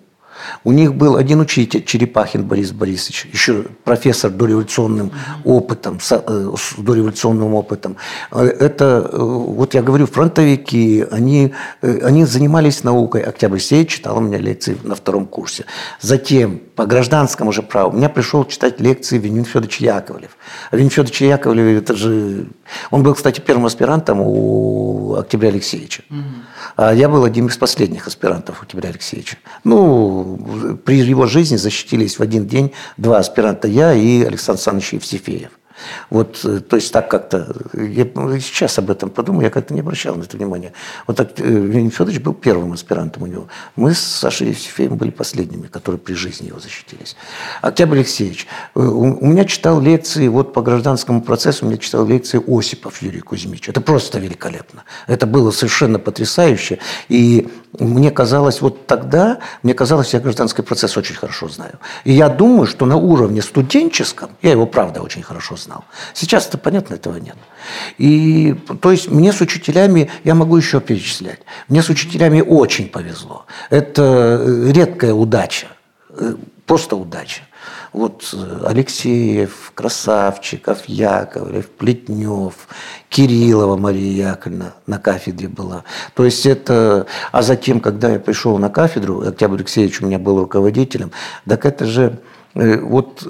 у 0.63 0.71
них 0.71 0.95
был 0.95 1.15
один 1.15 1.39
учитель, 1.39 1.83
Черепахин 1.83 2.43
Борис 2.43 2.71
Борисович, 2.71 3.27
еще 3.31 3.65
профессор 3.83 4.31
дореволюционным 4.31 5.11
опытом, 5.43 5.99
э, 6.09 6.53
с 6.57 6.73
дореволюционным 6.77 7.53
опытом. 7.53 7.97
Э, 8.31 8.43
это, 8.43 9.09
э, 9.11 9.17
вот 9.17 9.73
я 9.73 9.81
говорю, 9.81 10.07
фронтовики, 10.07 11.05
они, 11.11 11.53
они 11.81 12.25
занимались 12.25 12.83
наукой. 12.83 13.21
Октябрь 13.21 13.59
Сеевич 13.59 13.95
читал 13.95 14.17
у 14.17 14.21
меня 14.21 14.37
лекции 14.37 14.77
на 14.83 14.95
втором 14.95 15.25
курсе. 15.25 15.65
Затем 16.01 16.59
по 16.75 16.85
гражданскому 16.85 17.51
же 17.51 17.61
праву. 17.61 17.95
Меня 17.95 18.09
пришел 18.09 18.45
читать 18.45 18.79
лекции 18.79 19.17
Вениамин 19.17 19.45
Федорович 19.45 19.79
Яковлев. 19.79 20.37
А 20.71 20.75
Вениамин 20.75 20.91
Федорович 20.91 21.21
Яковлев, 21.21 21.81
это 21.81 21.95
же... 21.95 22.47
Он 22.91 23.03
был, 23.03 23.15
кстати, 23.15 23.39
первым 23.39 23.65
аспирантом 23.65 24.19
у 24.21 25.15
Октября 25.15 25.49
Алексеевича. 25.49 26.03
Угу. 26.09 26.19
А 26.77 26.93
я 26.93 27.07
был 27.07 27.23
одним 27.23 27.47
из 27.47 27.57
последних 27.57 28.07
аспирантов 28.07 28.59
у 28.59 28.63
Октября 28.63 28.89
Алексеевича. 28.89 29.37
Ну, 29.63 30.77
при 30.83 30.97
его 30.97 31.25
жизни 31.25 31.55
защитились 31.55 32.19
в 32.19 32.21
один 32.21 32.45
день 32.47 32.73
два 32.97 33.19
аспиранта, 33.19 33.67
я 33.67 33.93
и 33.93 34.23
Александр 34.23 34.59
Александрович 34.59 34.93
Евсифеев. 34.93 35.51
Вот, 36.09 36.39
э, 36.43 36.59
то 36.59 36.75
есть 36.75 36.91
так 36.91 37.09
как-то, 37.09 37.55
я 37.73 38.05
сейчас 38.39 38.77
об 38.79 38.89
этом 38.89 39.09
подумаю, 39.09 39.45
я 39.45 39.49
как-то 39.49 39.73
не 39.73 39.81
обращал 39.81 40.15
на 40.15 40.23
это 40.23 40.37
внимания. 40.37 40.73
Вот 41.07 41.17
так 41.17 41.39
Леонид 41.39 41.93
э, 41.93 41.95
Федорович 41.95 42.21
был 42.21 42.33
первым 42.33 42.73
аспирантом 42.73 43.23
у 43.23 43.27
него. 43.27 43.47
Мы 43.75 43.93
с 43.93 43.99
Сашей 43.99 44.49
Евсефеем 44.49 44.95
были 44.95 45.11
последними, 45.11 45.67
которые 45.67 45.99
при 45.99 46.13
жизни 46.13 46.47
его 46.47 46.59
защитились. 46.59 47.15
Октябрь 47.61 47.97
Алексеевич, 47.97 48.47
э, 48.75 48.79
у 48.79 49.25
меня 49.25 49.45
читал 49.45 49.81
лекции, 49.81 50.27
вот 50.27 50.53
по 50.53 50.61
гражданскому 50.61 51.21
процессу, 51.21 51.65
у 51.65 51.69
меня 51.69 51.77
читал 51.77 52.05
лекции 52.05 52.41
Осипов 52.47 53.01
Юрий 53.01 53.21
Кузьмич. 53.21 53.69
Это 53.69 53.81
просто 53.81 54.19
великолепно. 54.19 54.83
Это 55.07 55.25
было 55.27 55.51
совершенно 55.51 55.99
потрясающе. 55.99 56.79
И 57.09 57.47
мне 57.79 58.11
казалось, 58.11 58.61
вот 58.61 58.87
тогда, 58.87 59.39
мне 59.63 59.73
казалось, 59.73 60.13
я 60.13 60.19
гражданский 60.19 60.61
процесс 60.61 60.97
очень 60.97 61.15
хорошо 61.15 61.49
знаю. 61.49 61.79
И 62.03 62.13
я 62.13 62.29
думаю, 62.29 62.67
что 62.67 62.85
на 62.85 62.95
уровне 62.95 63.41
студенческом, 63.41 64.29
я 64.41 64.51
его, 64.51 64.65
правда, 64.65 65.01
очень 65.01 65.23
хорошо 65.23 65.57
знал. 65.65 65.83
Сейчас 66.13 66.47
это 66.47 66.57
понятно, 66.57 66.95
этого 66.95 67.17
нет. 67.17 67.35
И, 67.97 68.55
то 68.81 68.91
есть, 68.91 69.09
мне 69.09 69.31
с 69.33 69.41
учителями, 69.41 70.09
я 70.23 70.35
могу 70.35 70.57
еще 70.57 70.79
перечислять, 70.79 71.39
мне 71.67 71.81
с 71.81 71.89
учителями 71.89 72.41
очень 72.41 72.87
повезло. 72.89 73.45
Это 73.69 74.39
э, 74.41 74.71
редкая 74.71 75.13
удача, 75.13 75.67
э, 76.09 76.35
просто 76.65 76.95
удача. 76.95 77.41
Вот 77.93 78.29
э, 78.33 78.65
Алексеев, 78.65 79.71
Красавчиков, 79.73 80.85
Яковлев, 80.85 81.69
Плетнев, 81.69 82.53
Кириллова 83.09 83.77
Мария 83.77 84.29
Яковлевна 84.29 84.73
на 84.85 84.99
кафедре 84.99 85.47
была. 85.47 85.83
То 86.13 86.25
есть 86.25 86.45
это... 86.45 87.07
А 87.31 87.41
затем, 87.41 87.79
когда 87.79 88.09
я 88.11 88.19
пришел 88.19 88.57
на 88.59 88.69
кафедру, 88.69 89.27
Октябрь 89.27 89.57
Алексеевич 89.57 90.01
у 90.01 90.05
меня 90.05 90.19
был 90.19 90.39
руководителем, 90.39 91.11
так 91.47 91.65
это 91.65 91.85
же 91.85 92.19
вот 92.53 93.27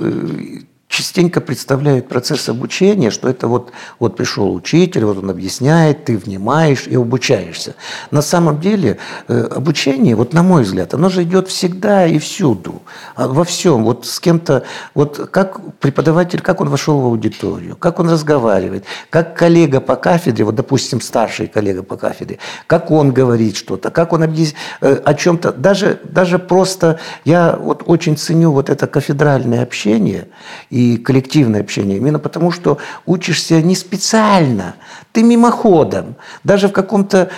частенько 0.95 1.41
представляют 1.41 2.07
процесс 2.07 2.47
обучения, 2.47 3.11
что 3.11 3.27
это 3.27 3.47
вот, 3.47 3.71
вот 3.99 4.15
пришел 4.15 4.53
учитель, 4.53 5.03
вот 5.03 5.17
он 5.17 5.29
объясняет, 5.29 6.05
ты 6.05 6.17
внимаешь 6.17 6.87
и 6.87 6.95
обучаешься. 6.95 7.75
На 8.11 8.21
самом 8.21 8.61
деле 8.61 8.97
э, 9.27 9.47
обучение, 9.55 10.15
вот 10.15 10.33
на 10.33 10.41
мой 10.41 10.63
взгляд, 10.63 10.93
оно 10.93 11.09
же 11.09 11.23
идет 11.23 11.49
всегда 11.49 12.05
и 12.05 12.17
всюду, 12.17 12.81
а 13.15 13.27
во 13.27 13.43
всем. 13.43 13.83
Вот 13.83 14.05
с 14.05 14.21
кем-то, 14.21 14.63
вот 14.93 15.29
как 15.31 15.77
преподаватель, 15.79 16.39
как 16.39 16.61
он 16.61 16.69
вошел 16.69 17.01
в 17.01 17.05
аудиторию, 17.05 17.75
как 17.75 17.99
он 17.99 18.09
разговаривает, 18.09 18.85
как 19.09 19.35
коллега 19.35 19.81
по 19.81 19.97
кафедре, 19.97 20.45
вот, 20.45 20.55
допустим, 20.55 21.01
старший 21.01 21.47
коллега 21.47 21.83
по 21.83 21.97
кафедре, 21.97 22.39
как 22.67 22.89
он 22.89 23.11
говорит 23.11 23.57
что-то, 23.57 23.91
как 23.91 24.13
он 24.13 24.23
объясняет 24.23 24.55
э, 24.79 24.93
о 25.03 25.13
чем-то. 25.13 25.51
Даже, 25.51 25.99
даже 26.03 26.39
просто 26.39 26.99
я 27.25 27.57
вот 27.59 27.83
очень 27.85 28.15
ценю 28.15 28.51
вот 28.51 28.69
это 28.69 28.87
кафедральное 28.87 29.61
общение 29.61 30.29
и 30.69 30.84
коллективное 30.93 31.61
общение. 31.61 31.97
Именно 31.97 32.19
потому, 32.19 32.51
что 32.51 32.77
учишься 33.05 33.61
не 33.61 33.75
специально, 33.75 34.75
ты 35.11 35.23
мимоходом. 35.23 36.15
Даже 36.43 36.67
в 36.67 36.71
каком-то, 36.71 37.29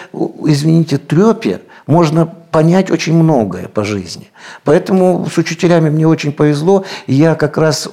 извините, 0.45 0.97
трепе 0.97 1.61
можно 1.85 2.25
понять 2.51 2.91
очень 2.91 3.13
многое 3.13 3.67
по 3.67 3.83
жизни. 3.83 4.29
Поэтому 4.63 5.27
с 5.31 5.37
учителями 5.37 5.89
мне 5.89 6.07
очень 6.07 6.31
повезло. 6.31 6.85
Я 7.05 7.35
как 7.35 7.57
раз 7.57 7.89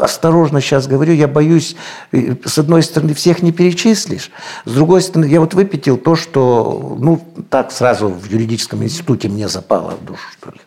осторожно 0.00 0.60
сейчас 0.60 0.86
говорю, 0.86 1.12
я 1.12 1.28
боюсь, 1.28 1.76
э, 2.12 2.34
с 2.44 2.58
одной 2.58 2.82
стороны, 2.82 3.14
всех 3.14 3.42
не 3.42 3.52
перечислишь, 3.52 4.30
с 4.64 4.72
другой 4.72 5.02
стороны, 5.02 5.28
я 5.30 5.40
вот 5.40 5.54
выпятил 5.54 5.96
то, 5.98 6.16
что, 6.16 6.96
ну, 6.98 7.20
так 7.50 7.72
сразу 7.72 8.08
в 8.08 8.30
юридическом 8.30 8.82
институте 8.82 9.28
мне 9.28 9.48
запало 9.48 9.94
в 10.00 10.04
душу, 10.04 10.26
что 10.38 10.50
ли. 10.50 10.60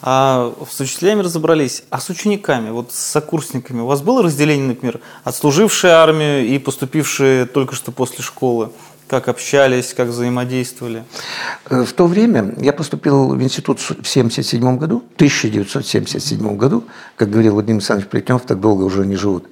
А 0.00 0.54
с 0.70 0.80
учителями 0.80 1.22
разобрались, 1.22 1.82
а 1.90 1.98
с 1.98 2.08
учениками, 2.08 2.70
вот 2.70 2.92
с 2.92 2.98
сокурсниками, 2.98 3.80
у 3.80 3.86
вас 3.86 4.00
было 4.00 4.22
разделение, 4.22 4.68
например, 4.68 5.00
отслужившие 5.24 5.92
армию 5.92 6.46
и 6.46 6.58
поступившие 6.58 7.46
только 7.46 7.74
что 7.74 7.90
после 7.90 8.22
школы? 8.22 8.70
Как 9.08 9.28
общались, 9.28 9.94
как 9.94 10.08
взаимодействовали? 10.08 11.02
Э, 11.70 11.82
в 11.82 11.92
то 11.94 12.06
время 12.06 12.54
я 12.58 12.72
поступил 12.74 13.30
в 13.30 13.42
институт 13.42 13.80
в 13.80 13.90
1977 13.90 14.78
году, 14.78 15.02
1977 15.16 16.56
году, 16.56 16.84
как 17.16 17.30
говорил 17.30 17.54
Владимир 17.54 17.78
Александрович 17.78 18.10
Плетнев, 18.10 18.42
так 18.42 18.60
долго 18.60 18.82
уже 18.82 19.06
не 19.06 19.16
живут. 19.16 19.46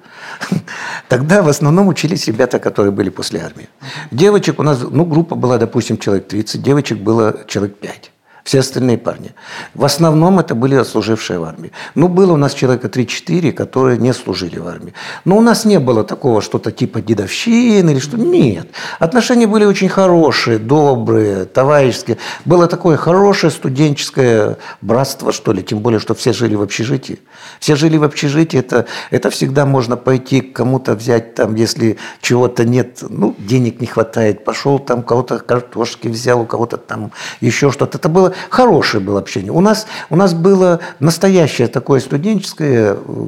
Тогда 1.09 1.43
в 1.43 1.49
основном 1.49 1.88
учились 1.88 2.26
ребята, 2.26 2.59
которые 2.59 2.93
были 2.93 3.09
после 3.09 3.41
армии. 3.41 3.69
Девочек 4.11 4.61
у 4.61 4.62
нас, 4.62 4.79
ну, 4.83 5.07
группа 5.07 5.35
была, 5.35 5.57
допустим, 5.57 5.97
человек 5.97 6.29
30, 6.29 6.62
девочек 6.62 6.99
было 6.99 7.45
человек 7.49 7.76
5 7.79 8.11
все 8.47 8.61
остальные 8.61 8.99
парни. 8.99 9.35
В 9.75 9.85
основном 9.85 10.38
это 10.38 10.55
были 10.55 10.76
отслужившие 10.76 11.41
в 11.41 11.43
армии. 11.43 11.73
Ну, 11.97 12.07
было 12.07 12.33
у 12.33 12.37
нас 12.37 12.55
человека 12.55 12.87
3-4, 12.87 13.50
которые 13.50 13.99
не 13.99 14.15
служили 14.15 14.61
в 14.61 14.69
армии. 14.69 14.95
Но 15.25 15.37
у 15.37 15.41
нас 15.41 15.65
не 15.65 15.81
было 15.81 16.05
такого 16.05 16.41
что-то 16.41 16.71
типа 16.71 17.00
дедовщины 17.00 17.91
или 17.91 17.99
что. 17.99 18.17
Нет. 18.17 18.69
Отношения 19.00 19.49
были 19.49 19.65
очень 19.65 19.88
хорошие, 19.88 20.61
добрые, 20.61 21.47
товарищеские. 21.47 22.19
Было 22.45 22.69
такое 22.69 22.97
хорошее 22.97 23.50
студенческое 23.50 24.59
братство, 24.81 25.33
что 25.33 25.53
ли. 25.53 25.65
Тем 25.65 25.81
более, 25.81 25.99
что 25.99 26.15
все 26.15 26.33
жили 26.33 26.55
в 26.55 26.62
общежитии. 26.62 27.19
Все 27.59 27.75
жили 27.75 27.97
в 27.97 28.05
общежитии. 28.05 28.61
Это, 28.61 28.87
это 29.11 29.31
всегда 29.31 29.67
можно 29.67 29.97
пойти 29.97 30.41
к 30.41 30.55
кому-то 30.55 30.95
взять, 30.95 31.35
там, 31.35 31.57
если 31.57 31.99
чего-то 32.21 32.65
нет, 32.65 32.99
ну, 33.09 33.35
денег 33.38 33.81
не 33.81 33.88
хватает. 33.88 34.45
Пошел 34.45 34.79
там, 34.79 35.03
кого-то 35.03 35.41
картошки 35.41 36.07
взял, 36.07 36.43
у 36.43 36.47
кого-то 36.47 36.76
там 36.76 37.11
еще 37.41 37.73
что-то. 37.73 37.99
Это 37.99 38.09
было 38.09 38.36
хорошее 38.50 39.02
было 39.02 39.19
общение. 39.19 39.52
У 39.52 39.61
нас, 39.61 39.87
у 40.11 40.16
нас 40.16 40.35
было 40.35 40.81
настоящее 41.00 41.69
такое 41.69 42.00
студенческое 42.00 42.95
э, 42.95 43.26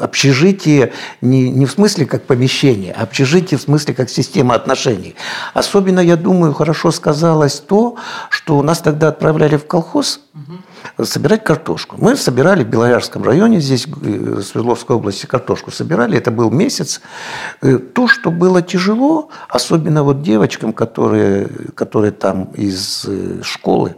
общежитие, 0.00 0.92
не, 1.20 1.50
не 1.50 1.66
в 1.66 1.70
смысле 1.70 2.06
как 2.06 2.22
помещение, 2.24 2.94
а 2.96 3.02
общежитие 3.02 3.58
в 3.58 3.62
смысле 3.62 3.94
как 3.94 4.10
система 4.10 4.54
отношений. 4.54 5.14
Особенно, 5.52 6.00
я 6.00 6.16
думаю, 6.16 6.54
хорошо 6.54 6.90
сказалось 6.90 7.60
то, 7.60 7.96
что 8.30 8.62
нас 8.62 8.80
тогда 8.80 9.08
отправляли 9.08 9.56
в 9.56 9.66
колхоз, 9.66 10.20
угу 10.34 10.58
собирать 11.02 11.44
картошку. 11.44 11.96
Мы 11.98 12.16
собирали 12.16 12.64
в 12.64 12.68
Белоярском 12.68 13.24
районе, 13.24 13.60
здесь, 13.60 13.86
в 13.86 14.42
Свердловской 14.42 14.96
области, 14.96 15.26
картошку 15.26 15.70
собирали. 15.70 16.16
Это 16.16 16.30
был 16.30 16.50
месяц. 16.50 17.00
Э, 17.62 17.78
то, 17.78 18.06
что 18.06 18.30
было 18.30 18.62
тяжело, 18.62 19.30
особенно 19.48 20.02
вот 20.02 20.22
девочкам, 20.22 20.72
которые, 20.72 21.48
которые 21.74 22.12
там 22.12 22.44
из 22.54 23.04
э, 23.06 23.40
школы, 23.42 23.96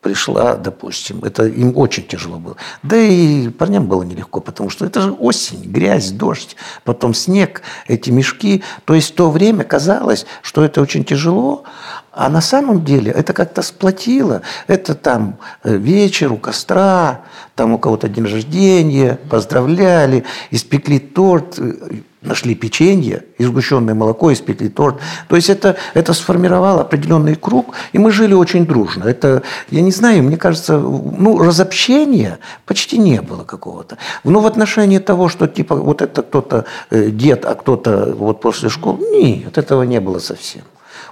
пришла, 0.00 0.56
допустим, 0.56 1.24
это 1.24 1.46
им 1.46 1.76
очень 1.76 2.06
тяжело 2.06 2.38
было. 2.38 2.56
Да 2.82 2.96
и 2.96 3.48
парням 3.48 3.86
было 3.86 4.02
нелегко, 4.02 4.40
потому 4.40 4.70
что 4.70 4.86
это 4.86 5.00
же 5.00 5.12
осень, 5.12 5.62
грязь, 5.62 6.10
дождь, 6.10 6.56
потом 6.84 7.14
снег, 7.14 7.62
эти 7.86 8.10
мешки. 8.10 8.62
То 8.84 8.94
есть 8.94 9.10
в 9.10 9.14
то 9.14 9.30
время 9.30 9.64
казалось, 9.64 10.26
что 10.42 10.64
это 10.64 10.80
очень 10.80 11.04
тяжело, 11.04 11.64
а 12.12 12.28
на 12.28 12.40
самом 12.40 12.84
деле 12.84 13.12
это 13.12 13.32
как-то 13.32 13.62
сплотило. 13.62 14.42
Это 14.66 14.94
там 14.94 15.38
э, 15.64 15.76
вечер 15.76 16.32
у 16.32 16.36
костра, 16.36 17.22
там 17.54 17.72
у 17.72 17.78
кого-то 17.78 18.08
день 18.08 18.24
рождения, 18.24 19.18
поздравляли, 19.28 20.24
испекли 20.50 20.98
торт, 20.98 21.58
э, 21.58 21.74
нашли 22.22 22.54
печенье, 22.54 23.24
и 23.38 23.44
сгущенное 23.44 23.94
молоко, 23.94 24.32
испекли 24.32 24.68
торт. 24.68 24.96
То 25.28 25.36
есть 25.36 25.50
это, 25.50 25.76
это 25.94 26.12
сформировало 26.12 26.80
определенный 26.82 27.36
круг, 27.36 27.74
и 27.92 27.98
мы 27.98 28.10
жили 28.10 28.34
очень 28.34 28.66
дружно. 28.66 29.04
Это, 29.04 29.42
я 29.70 29.82
не 29.82 29.92
знаю, 29.92 30.22
мне 30.22 30.36
кажется, 30.36 30.78
ну, 30.78 31.38
разобщения 31.38 32.38
почти 32.66 32.98
не 32.98 33.22
было 33.22 33.44
какого-то. 33.44 33.98
Ну, 34.24 34.40
в 34.40 34.46
отношении 34.46 34.98
того, 34.98 35.28
что 35.28 35.46
типа 35.46 35.76
вот 35.76 36.02
это 36.02 36.22
кто-то 36.22 36.64
э, 36.90 37.10
дед, 37.10 37.44
а 37.44 37.54
кто-то 37.54 38.14
вот 38.16 38.40
после 38.40 38.68
школы, 38.68 38.98
нет, 39.10 39.56
этого 39.56 39.82
не 39.84 40.00
было 40.00 40.18
совсем. 40.18 40.62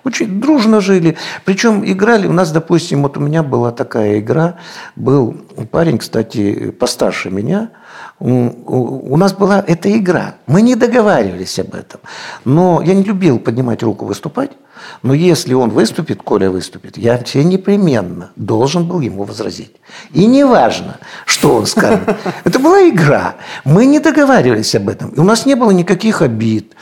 Очень 0.04 0.40
дружно 0.40 0.80
жили. 0.80 1.16
Причем 1.44 1.84
играли, 1.84 2.26
у 2.26 2.32
нас, 2.32 2.52
допустим, 2.52 3.02
вот 3.02 3.16
у 3.16 3.20
меня 3.20 3.42
была 3.42 3.72
такая 3.72 4.20
игра, 4.20 4.56
был 4.94 5.36
парень, 5.70 5.98
кстати, 5.98 6.70
постарше 6.70 7.30
меня, 7.30 7.70
у 8.18 9.16
нас 9.16 9.35
была 9.35 9.62
эта 9.66 9.94
игра. 9.96 10.37
Мы 10.46 10.62
не 10.62 10.75
договаривались 10.75 11.58
об 11.58 11.75
этом. 11.75 12.00
Но 12.44 12.82
я 12.82 12.94
не 12.94 13.02
любил 13.02 13.38
поднимать 13.38 13.82
руку 13.82 14.06
выступать. 14.06 14.52
Но 15.02 15.14
если 15.14 15.54
он 15.54 15.70
выступит, 15.70 16.23
Коля 16.23 16.50
выступит, 16.50 16.96
я 16.96 17.18
все 17.18 17.44
непременно 17.44 18.30
должен 18.37 18.87
был 18.87 19.00
ему 19.00 19.25
возразить. 19.25 19.76
И 20.12 20.26
не 20.26 20.44
важно, 20.44 20.99
что 21.25 21.56
он 21.56 21.66
скажет. 21.66 22.16
Это 22.44 22.58
была 22.58 22.88
игра. 22.88 23.37
Мы 23.64 23.87
не 23.87 24.00
договаривались 24.00 24.75
об 24.75 24.88
этом. 24.88 25.11
И 25.11 25.20
у 25.20 25.25
нас 25.25 25.46
не 25.46 25.54
было 25.54 25.70
никаких 25.70 26.23
обид. 26.23 26.75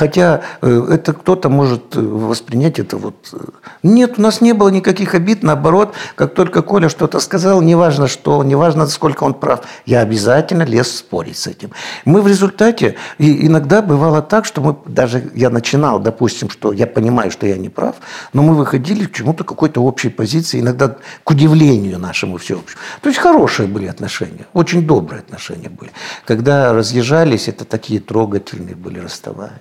Хотя 0.00 0.40
э, 0.62 0.86
это 0.92 1.12
кто-то 1.12 1.50
может 1.50 1.94
э, 1.94 2.00
воспринять 2.00 2.78
это 2.78 2.96
вот... 2.96 3.16
Э, 3.34 3.36
нет, 3.82 4.14
у 4.16 4.22
нас 4.22 4.40
не 4.40 4.54
было 4.54 4.70
никаких 4.70 5.14
обид, 5.14 5.42
наоборот, 5.42 5.94
как 6.14 6.32
только 6.32 6.62
Коля 6.62 6.88
что-то 6.88 7.20
сказал, 7.20 7.60
неважно 7.60 8.08
что, 8.08 8.42
неважно, 8.42 8.86
сколько 8.86 9.24
он 9.24 9.34
прав, 9.34 9.60
я 9.84 10.00
обязательно 10.00 10.62
лез 10.62 10.96
спорить 10.96 11.36
с 11.36 11.46
этим. 11.46 11.72
Мы 12.06 12.22
в 12.22 12.28
результате, 12.28 12.94
и 13.18 13.46
иногда 13.46 13.82
бывало 13.82 14.22
так, 14.22 14.46
что 14.46 14.62
мы, 14.62 14.74
даже 14.86 15.30
я 15.34 15.50
начинал, 15.50 15.98
допустим, 16.00 16.48
что 16.48 16.72
я 16.72 16.86
понимаю, 16.86 17.30
что 17.30 17.46
я 17.46 17.58
не 17.58 17.68
прав, 17.68 17.96
но 18.32 18.42
мы 18.42 18.54
выходили 18.54 19.04
к 19.04 19.12
чему-то, 19.12 19.44
какой-то 19.44 19.82
общей 19.82 20.08
позиции, 20.08 20.60
иногда 20.60 20.96
к 21.24 21.30
удивлению 21.30 21.98
нашему 21.98 22.38
всеобщему. 22.38 22.80
То 23.02 23.10
есть 23.10 23.20
хорошие 23.20 23.68
были 23.68 23.86
отношения, 23.86 24.46
очень 24.54 24.86
добрые 24.86 25.20
отношения 25.20 25.68
были. 25.68 25.90
Когда 26.24 26.72
разъезжались, 26.72 27.48
это 27.48 27.66
такие 27.66 28.00
трогательные 28.00 28.74
были 28.74 28.98
расставания. 28.98 29.60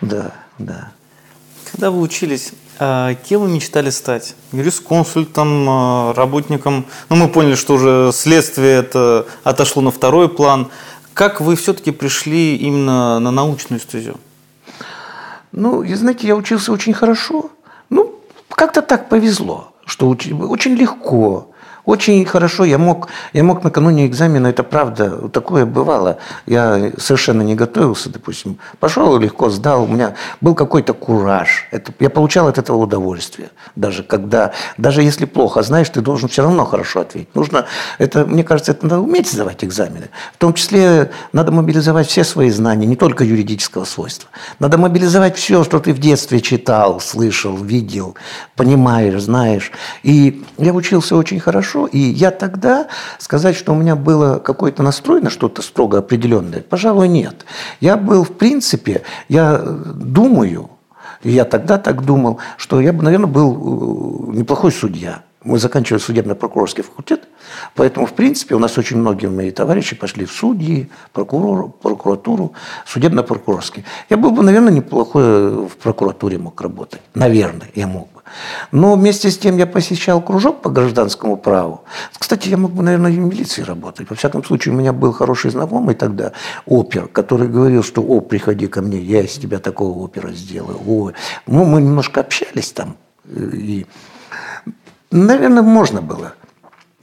Да, 0.00 0.32
да. 0.58 0.92
Когда 1.70 1.90
вы 1.90 2.00
учились, 2.00 2.52
а, 2.78 3.14
кем 3.14 3.42
вы 3.42 3.48
мечтали 3.48 3.90
стать? 3.90 4.34
Юрисконсультом, 4.52 5.66
а, 5.68 6.14
работником? 6.14 6.86
Ну, 7.08 7.16
мы 7.16 7.28
поняли, 7.28 7.54
что 7.54 7.74
уже 7.74 8.10
следствие 8.12 8.78
это 8.78 9.26
отошло 9.44 9.82
на 9.82 9.90
второй 9.90 10.28
план. 10.28 10.70
Как 11.12 11.40
вы 11.40 11.56
все-таки 11.56 11.90
пришли 11.90 12.56
именно 12.56 13.18
на 13.18 13.30
научную 13.30 13.80
стезю? 13.80 14.16
Ну, 15.52 15.84
знаете, 15.94 16.26
я 16.26 16.36
учился 16.36 16.72
очень 16.72 16.94
хорошо. 16.94 17.50
Ну, 17.90 18.18
как-то 18.48 18.82
так 18.82 19.08
повезло, 19.08 19.74
что 19.84 20.08
уч... 20.08 20.28
очень 20.32 20.74
легко. 20.74 21.50
Очень 21.90 22.24
хорошо, 22.24 22.64
я 22.64 22.78
мог, 22.78 23.08
я 23.32 23.42
мог 23.42 23.64
накануне 23.64 24.06
экзамена, 24.06 24.46
это 24.46 24.62
правда, 24.62 25.28
такое 25.28 25.66
бывало. 25.66 26.18
Я 26.46 26.92
совершенно 26.98 27.42
не 27.42 27.56
готовился, 27.56 28.08
допустим. 28.10 28.58
Пошел 28.78 29.18
легко 29.18 29.50
сдал, 29.50 29.82
у 29.82 29.86
меня 29.88 30.14
был 30.40 30.54
какой-то 30.54 30.94
кураж. 30.94 31.66
Это, 31.72 31.92
я 31.98 32.08
получал 32.08 32.46
от 32.46 32.58
этого 32.58 32.76
удовольствие. 32.76 33.50
Даже 33.74 34.04
когда, 34.04 34.52
даже 34.78 35.02
если 35.02 35.24
плохо 35.24 35.62
знаешь, 35.62 35.88
ты 35.88 36.00
должен 36.00 36.28
все 36.28 36.42
равно 36.42 36.64
хорошо 36.64 37.00
ответить. 37.00 37.34
Нужно, 37.34 37.66
это, 37.98 38.24
мне 38.24 38.44
кажется, 38.44 38.70
это 38.70 38.86
надо 38.86 39.00
уметь 39.00 39.28
сдавать 39.28 39.64
экзамены. 39.64 40.10
В 40.34 40.36
том 40.36 40.54
числе 40.54 41.10
надо 41.32 41.50
мобилизовать 41.50 42.06
все 42.06 42.22
свои 42.22 42.50
знания, 42.50 42.86
не 42.86 42.94
только 42.94 43.24
юридического 43.24 43.84
свойства. 43.84 44.30
Надо 44.60 44.78
мобилизовать 44.78 45.36
все, 45.36 45.64
что 45.64 45.80
ты 45.80 45.92
в 45.92 45.98
детстве 45.98 46.40
читал, 46.40 47.00
слышал, 47.00 47.56
видел, 47.56 48.14
понимаешь, 48.54 49.20
знаешь. 49.20 49.72
И 50.04 50.44
я 50.56 50.72
учился 50.72 51.16
очень 51.16 51.40
хорошо 51.40 51.79
хорошо. 51.80 51.86
И 51.86 51.98
я 51.98 52.30
тогда 52.30 52.88
сказать, 53.18 53.56
что 53.56 53.72
у 53.72 53.76
меня 53.76 53.96
было 53.96 54.38
какой-то 54.38 54.82
настрой 54.82 55.20
на 55.20 55.30
что-то 55.30 55.62
строго 55.62 55.98
определенное, 55.98 56.62
пожалуй, 56.62 57.08
нет. 57.08 57.44
Я 57.80 57.96
был, 57.96 58.24
в 58.24 58.32
принципе, 58.32 59.02
я 59.28 59.58
думаю, 59.58 60.70
я 61.22 61.44
тогда 61.44 61.78
так 61.78 62.04
думал, 62.04 62.38
что 62.56 62.80
я 62.80 62.92
бы, 62.92 63.02
наверное, 63.02 63.26
был 63.26 63.52
э, 63.52 64.36
неплохой 64.38 64.72
судья. 64.72 65.22
Мы 65.42 65.58
заканчивали 65.58 66.00
судебно-прокурорский 66.00 66.82
факультет, 66.82 67.22
поэтому, 67.74 68.04
в 68.04 68.12
принципе, 68.12 68.54
у 68.54 68.58
нас 68.58 68.76
очень 68.76 68.98
многие 68.98 69.28
мои 69.28 69.50
товарищи 69.50 69.96
пошли 69.96 70.26
в 70.26 70.32
судьи, 70.32 70.90
прокурор, 71.14 71.70
прокуратуру, 71.82 72.52
судебно-прокурорский. 72.86 73.84
Я 74.10 74.18
был 74.18 74.32
бы, 74.32 74.42
наверное, 74.42 74.72
неплохой 74.72 75.66
в 75.66 75.76
прокуратуре 75.82 76.36
мог 76.36 76.60
работать. 76.60 77.00
Наверное, 77.14 77.68
я 77.74 77.86
мог 77.86 78.12
бы. 78.12 78.19
Но 78.72 78.94
вместе 78.94 79.30
с 79.30 79.38
тем 79.38 79.56
я 79.56 79.66
посещал 79.66 80.20
кружок 80.20 80.62
по 80.62 80.70
гражданскому 80.70 81.36
праву. 81.36 81.82
Кстати, 82.18 82.48
я 82.48 82.56
мог 82.56 82.72
бы, 82.72 82.82
наверное, 82.82 83.10
и 83.10 83.16
в 83.16 83.18
милиции 83.18 83.62
работать. 83.62 84.10
Во 84.10 84.16
всяком 84.16 84.44
случае, 84.44 84.74
у 84.74 84.76
меня 84.76 84.92
был 84.92 85.12
хороший 85.12 85.50
знакомый 85.50 85.94
тогда, 85.94 86.32
опер, 86.66 87.08
который 87.08 87.48
говорил, 87.48 87.82
что 87.82 88.02
«О, 88.02 88.20
приходи 88.20 88.66
ко 88.66 88.82
мне, 88.82 88.98
я 88.98 89.22
из 89.22 89.34
тебя 89.34 89.58
такого 89.58 89.98
опера 89.98 90.32
сделаю». 90.32 90.78
О. 90.86 91.12
Ну, 91.46 91.64
мы 91.64 91.80
немножко 91.80 92.20
общались 92.20 92.72
там. 92.72 92.96
И, 93.34 93.86
наверное, 95.10 95.62
можно 95.62 96.02
было. 96.02 96.34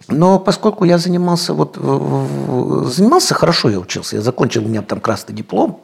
Но 0.08 0.40
поскольку 0.40 0.86
я 0.86 0.98
занимался, 0.98 1.54
вот, 1.54 1.76
занимался 1.76 3.34
хорошо, 3.34 3.70
я 3.70 3.80
учился, 3.80 4.16
я 4.16 4.22
закончил, 4.22 4.64
у 4.64 4.68
меня 4.70 4.82
там 4.82 5.02
красный 5.02 5.36
диплом, 5.36 5.82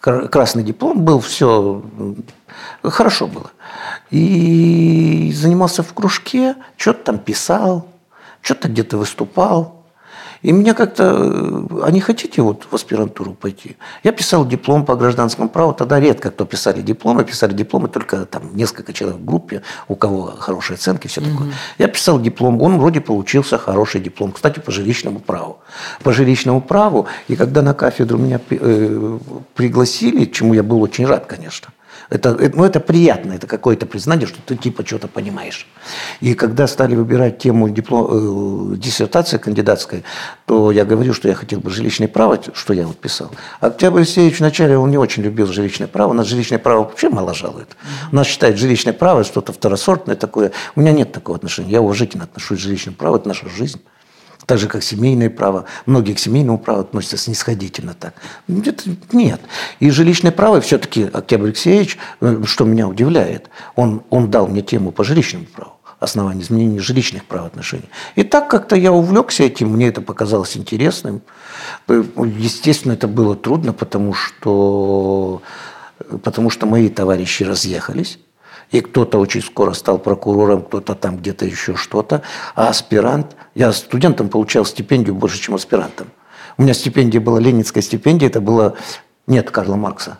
красный 0.00 0.62
диплом 0.62 1.04
был, 1.04 1.18
все 1.18 1.82
хорошо 2.82 3.26
было. 3.26 3.50
И 4.10 5.32
занимался 5.34 5.82
в 5.82 5.92
кружке, 5.92 6.54
что-то 6.76 7.04
там 7.04 7.18
писал, 7.18 7.88
что-то 8.40 8.68
где-то 8.68 8.98
выступал. 8.98 9.76
И 10.42 10.52
меня 10.52 10.74
как-то, 10.74 11.66
а 11.82 11.90
не 11.90 12.00
хотите 12.00 12.42
вот 12.42 12.66
в 12.70 12.74
аспирантуру 12.74 13.32
пойти? 13.32 13.76
Я 14.04 14.12
писал 14.12 14.46
диплом 14.46 14.84
по 14.84 14.94
гражданскому 14.94 15.48
праву, 15.48 15.72
тогда 15.72 15.98
редко 15.98 16.30
кто 16.30 16.44
писали 16.44 16.82
дипломы, 16.82 17.24
писали 17.24 17.52
дипломы 17.52 17.88
только 17.88 18.26
там 18.26 18.54
несколько 18.54 18.92
человек 18.92 19.18
в 19.18 19.24
группе, 19.24 19.62
у 19.88 19.96
кого 19.96 20.26
хорошие 20.38 20.76
оценки, 20.76 21.08
все 21.08 21.20
mm-hmm. 21.20 21.32
такое. 21.32 21.52
Я 21.78 21.88
писал 21.88 22.20
диплом, 22.20 22.62
он 22.62 22.78
вроде 22.78 23.00
получился 23.00 23.58
хороший 23.58 24.00
диплом, 24.00 24.30
кстати, 24.32 24.60
по 24.60 24.70
жилищному 24.70 25.18
праву. 25.18 25.58
По 26.02 26.12
жилищному 26.12 26.60
праву, 26.60 27.06
и 27.28 27.34
когда 27.34 27.62
на 27.62 27.74
кафедру 27.74 28.18
меня 28.18 28.40
э, 28.50 29.18
пригласили, 29.54 30.26
чему 30.26 30.54
я 30.54 30.62
был 30.62 30.82
очень 30.82 31.06
рад, 31.06 31.26
конечно, 31.26 31.70
это, 32.10 32.30
это, 32.30 32.56
ну, 32.56 32.64
это 32.64 32.80
приятно, 32.80 33.32
это 33.32 33.46
какое-то 33.46 33.86
признание, 33.86 34.26
что 34.26 34.38
ты 34.44 34.56
типа 34.56 34.86
что-то 34.86 35.08
понимаешь. 35.08 35.66
И 36.20 36.34
когда 36.34 36.66
стали 36.66 36.94
выбирать 36.94 37.38
тему 37.38 37.68
диплом, 37.68 38.74
э, 38.74 38.76
диссертации 38.76 39.38
кандидатской, 39.38 40.04
то 40.46 40.70
я 40.70 40.84
говорю, 40.84 41.12
что 41.12 41.28
я 41.28 41.34
хотел 41.34 41.60
бы 41.60 41.70
жилищное 41.70 42.08
право, 42.08 42.38
что 42.54 42.72
я 42.72 42.86
вот 42.86 42.98
писал. 42.98 43.30
Октябрь 43.60 43.98
Алексеевич 43.98 44.40
вначале 44.40 44.78
он 44.78 44.90
не 44.90 44.98
очень 44.98 45.22
любил 45.22 45.46
жилищное 45.46 45.88
право, 45.88 46.12
нас 46.12 46.26
жилищное 46.26 46.58
право 46.58 46.84
вообще 46.84 47.08
мало 47.08 47.34
жалует. 47.34 47.76
У 48.12 48.16
нас 48.16 48.26
считает 48.26 48.58
жилищное 48.58 48.94
право 48.94 49.24
что-то 49.24 49.52
второсортное 49.52 50.16
такое. 50.16 50.52
У 50.74 50.80
меня 50.80 50.92
нет 50.92 51.12
такого 51.12 51.36
отношения. 51.36 51.70
Я 51.70 51.82
уважительно 51.82 52.24
отношусь 52.24 52.58
к 52.58 52.62
жилищному 52.62 52.96
праву, 52.96 53.16
это 53.16 53.28
наша 53.28 53.48
жизнь 53.48 53.80
так 54.46 54.58
же, 54.58 54.68
как 54.68 54.82
семейное 54.82 55.28
право. 55.28 55.64
Многие 55.86 56.14
к 56.14 56.18
семейному 56.18 56.58
праву 56.58 56.80
относятся 56.80 57.16
снисходительно 57.16 57.94
так. 57.94 58.14
Нет. 59.12 59.40
И 59.80 59.90
жилищное 59.90 60.32
право 60.32 60.60
все-таки 60.60 61.10
Октябрь 61.12 61.46
Алексеевич, 61.46 61.98
э, 62.20 62.42
что 62.44 62.64
меня 62.64 62.86
удивляет, 62.86 63.50
он, 63.74 64.02
он 64.08 64.30
дал 64.30 64.46
мне 64.46 64.62
тему 64.62 64.92
по 64.92 65.04
жилищному 65.04 65.46
праву. 65.46 65.72
основании 65.98 66.42
изменения 66.42 66.78
жилищных 66.78 67.24
правоотношений. 67.24 67.88
И 68.14 68.22
так 68.22 68.48
как-то 68.48 68.76
я 68.76 68.92
увлекся 68.92 69.42
этим, 69.42 69.70
мне 69.70 69.88
это 69.88 70.00
показалось 70.00 70.56
интересным. 70.56 71.22
Естественно, 71.88 72.92
это 72.92 73.08
было 73.08 73.34
трудно, 73.34 73.72
потому 73.72 74.14
что, 74.14 75.42
потому 76.22 76.50
что 76.50 76.66
мои 76.66 76.88
товарищи 76.88 77.42
разъехались. 77.42 78.18
И 78.70 78.80
кто-то 78.80 79.18
очень 79.18 79.42
скоро 79.42 79.72
стал 79.72 79.98
прокурором, 79.98 80.62
кто-то 80.62 80.94
там 80.94 81.18
где-то 81.18 81.44
еще 81.44 81.76
что-то. 81.76 82.22
А 82.54 82.68
аспирант, 82.68 83.36
я 83.54 83.72
студентом 83.72 84.28
получал 84.28 84.64
стипендию 84.64 85.14
больше, 85.14 85.40
чем 85.40 85.54
аспирантом. 85.54 86.08
У 86.58 86.62
меня 86.62 86.74
стипендия 86.74 87.20
была, 87.20 87.38
ленинская 87.38 87.82
стипендия, 87.82 88.28
это 88.28 88.40
было, 88.40 88.76
нет, 89.26 89.50
Карла 89.50 89.76
Маркса. 89.76 90.18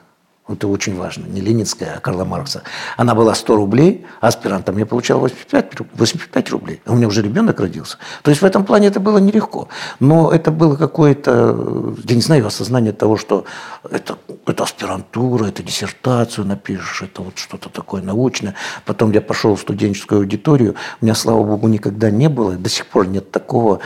Это 0.48 0.68
очень 0.68 0.96
важно. 0.96 1.26
Не 1.26 1.40
Ленинская, 1.40 1.96
а 1.96 2.00
Карла 2.00 2.24
Маркса. 2.24 2.62
Она 2.96 3.16
была 3.16 3.34
100 3.34 3.56
рублей, 3.56 4.06
аспирантом 4.20 4.78
я 4.78 4.86
получал 4.86 5.18
85, 5.18 5.72
85 5.94 6.50
рублей. 6.50 6.80
У 6.86 6.94
меня 6.94 7.08
уже 7.08 7.20
ребенок 7.20 7.58
родился. 7.58 7.98
То 8.22 8.30
есть 8.30 8.42
в 8.42 8.44
этом 8.44 8.64
плане 8.64 8.86
это 8.86 9.00
было 9.00 9.18
нелегко. 9.18 9.68
Но 9.98 10.30
это 10.30 10.52
было 10.52 10.76
какое-то, 10.76 11.96
я 12.04 12.14
не 12.14 12.20
знаю, 12.20 12.46
осознание 12.46 12.92
того, 12.92 13.16
что 13.16 13.44
это, 13.90 14.18
это 14.46 14.62
аспирантура, 14.62 15.46
это 15.46 15.64
диссертацию 15.64 16.46
напишешь, 16.46 17.02
это 17.02 17.22
вот 17.22 17.38
что-то 17.38 17.68
такое 17.68 18.02
научное. 18.02 18.54
Потом 18.84 19.10
я 19.10 19.20
пошел 19.20 19.56
в 19.56 19.60
студенческую 19.60 20.20
аудиторию. 20.20 20.76
У 21.00 21.04
меня, 21.04 21.16
слава 21.16 21.42
богу, 21.42 21.66
никогда 21.66 22.08
не 22.08 22.28
было, 22.28 22.52
до 22.52 22.68
сих 22.68 22.86
пор 22.86 23.08
нет 23.08 23.32
такого 23.32 23.80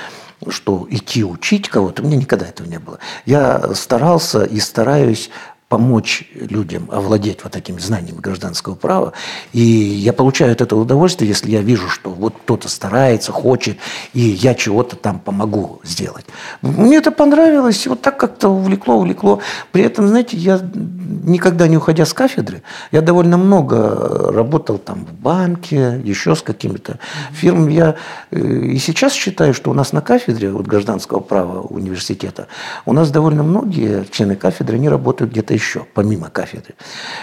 что 0.48 0.86
идти 0.88 1.22
учить 1.22 1.68
кого-то, 1.68 2.02
у 2.02 2.06
меня 2.06 2.16
никогда 2.16 2.46
этого 2.46 2.66
не 2.66 2.78
было. 2.78 2.98
Я 3.26 3.74
старался 3.74 4.44
и 4.44 4.58
стараюсь 4.58 5.28
помочь 5.70 6.24
людям 6.34 6.88
овладеть 6.90 7.44
вот 7.44 7.52
такими 7.52 7.78
знаниями 7.78 8.18
гражданского 8.18 8.74
права. 8.74 9.12
И 9.52 9.60
я 9.60 10.12
получаю 10.12 10.50
от 10.50 10.60
этого 10.60 10.80
удовольствие, 10.80 11.28
если 11.28 11.48
я 11.48 11.62
вижу, 11.62 11.88
что 11.88 12.10
вот 12.10 12.34
кто-то 12.42 12.68
старается, 12.68 13.30
хочет, 13.30 13.78
и 14.12 14.20
я 14.20 14.54
чего-то 14.56 14.96
там 14.96 15.20
помогу 15.20 15.80
сделать. 15.84 16.26
Мне 16.60 16.96
это 16.96 17.12
понравилось, 17.12 17.86
вот 17.86 18.02
так 18.02 18.18
как-то 18.18 18.48
увлекло, 18.48 18.96
увлекло. 18.96 19.38
При 19.70 19.84
этом, 19.84 20.08
знаете, 20.08 20.36
я 20.36 20.60
никогда 20.60 21.68
не 21.68 21.76
уходя 21.76 22.04
с 22.04 22.12
кафедры, 22.12 22.62
я 22.90 23.00
довольно 23.00 23.36
много 23.36 24.32
работал 24.32 24.76
там 24.76 25.06
в 25.06 25.12
банке, 25.12 26.00
еще 26.02 26.34
с 26.34 26.42
какими-то 26.42 26.98
фирмами. 27.30 27.74
Я 27.74 27.94
э, 28.32 28.40
и 28.40 28.78
сейчас 28.78 29.12
считаю, 29.12 29.54
что 29.54 29.70
у 29.70 29.74
нас 29.74 29.92
на 29.92 30.00
кафедре 30.00 30.50
вот, 30.50 30.66
гражданского 30.66 31.20
права 31.20 31.60
университета, 31.60 32.48
у 32.86 32.92
нас 32.92 33.12
довольно 33.12 33.44
многие 33.44 34.04
члены 34.10 34.34
кафедры, 34.34 34.74
они 34.74 34.88
работают 34.88 35.30
где-то 35.30 35.59
еще, 35.60 35.86
помимо 35.94 36.30
кафедры. 36.30 36.74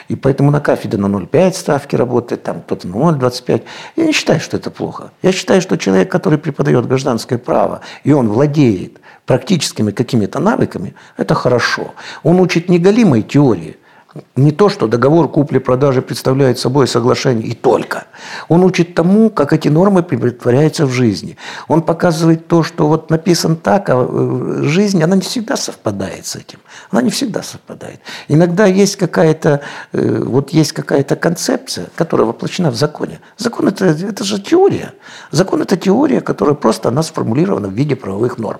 И 0.07 0.15
поэтому 0.15 0.51
на 0.51 0.59
кафедре 0.59 0.99
на 0.99 1.07
0,5 1.07 1.53
ставки 1.53 1.95
работает, 1.95 2.43
там 2.43 2.61
кто-то 2.61 2.87
на 2.87 2.95
0,25. 2.95 3.63
Я 3.95 4.05
не 4.05 4.13
считаю, 4.13 4.39
что 4.39 4.57
это 4.57 4.71
плохо. 4.71 5.11
Я 5.21 5.31
считаю, 5.31 5.61
что 5.61 5.77
человек, 5.77 6.11
который 6.11 6.37
преподает 6.37 6.87
гражданское 6.87 7.37
право, 7.37 7.81
и 8.03 8.13
он 8.13 8.29
владеет 8.29 8.99
практическими 9.25 9.91
какими-то 9.91 10.39
навыками, 10.39 10.93
это 11.17 11.35
хорошо. 11.35 11.93
Он 12.23 12.39
учит 12.39 12.69
не 12.69 12.79
галимой 12.79 13.23
теории, 13.23 13.77
не 14.35 14.51
то, 14.51 14.69
что 14.69 14.87
договор 14.87 15.29
купли-продажи 15.29 16.01
представляет 16.01 16.59
собой 16.59 16.87
соглашение 16.87 17.47
и 17.47 17.53
только. 17.53 18.05
Он 18.49 18.63
учит 18.63 18.95
тому, 18.95 19.29
как 19.29 19.53
эти 19.53 19.67
нормы 19.67 20.03
притворяются 20.03 20.85
в 20.85 20.91
жизни. 20.91 21.37
Он 21.67 21.81
показывает 21.81 22.47
то, 22.47 22.63
что 22.63 22.87
вот 22.87 23.09
написан 23.09 23.55
так, 23.55 23.89
а 23.89 24.07
э, 24.07 24.63
жизнь, 24.63 25.01
она 25.03 25.15
не 25.15 25.21
всегда 25.21 25.57
совпадает 25.57 26.25
с 26.25 26.35
этим. 26.35 26.59
Она 26.91 27.01
не 27.01 27.09
всегда 27.09 27.43
совпадает. 27.43 27.99
Иногда 28.27 28.65
есть 28.65 28.95
какая-то, 28.95 29.61
э, 29.93 30.23
вот 30.23 30.51
есть 30.51 30.71
какая-то 30.73 31.15
концепция, 31.15 31.87
которая 31.95 32.27
воплощена 32.27 32.71
в 32.71 32.75
законе. 32.75 33.19
Закон 33.37 33.67
это, 33.67 33.85
это 33.85 34.23
же 34.23 34.41
теория. 34.41 34.93
Закон 35.31 35.61
это 35.61 35.77
теория, 35.77 36.21
которая 36.21 36.55
просто 36.55 36.89
она 36.89 37.03
сформулирована 37.03 37.67
в 37.67 37.73
виде 37.73 37.95
правовых 37.95 38.37
норм. 38.37 38.59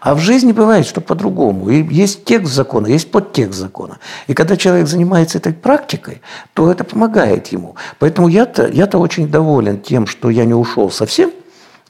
А 0.00 0.14
в 0.14 0.18
жизни 0.18 0.52
бывает, 0.52 0.86
что 0.86 1.00
по-другому. 1.00 1.68
И 1.70 1.82
есть 1.94 2.24
текст 2.24 2.52
закона, 2.52 2.86
есть 2.86 3.10
подтекст 3.10 3.58
закона. 3.58 3.98
И 4.26 4.34
когда 4.34 4.56
человек 4.56 4.86
занимается 4.86 5.38
этой 5.38 5.52
практикой, 5.52 6.22
то 6.52 6.70
это 6.70 6.84
помогает 6.84 7.48
ему. 7.48 7.76
Поэтому 7.98 8.28
я-то 8.28 8.66
я 8.68 8.84
-то 8.84 8.98
очень 8.98 9.28
доволен 9.28 9.80
тем, 9.80 10.06
что 10.06 10.30
я 10.30 10.44
не 10.44 10.54
ушел 10.54 10.90
совсем 10.90 11.30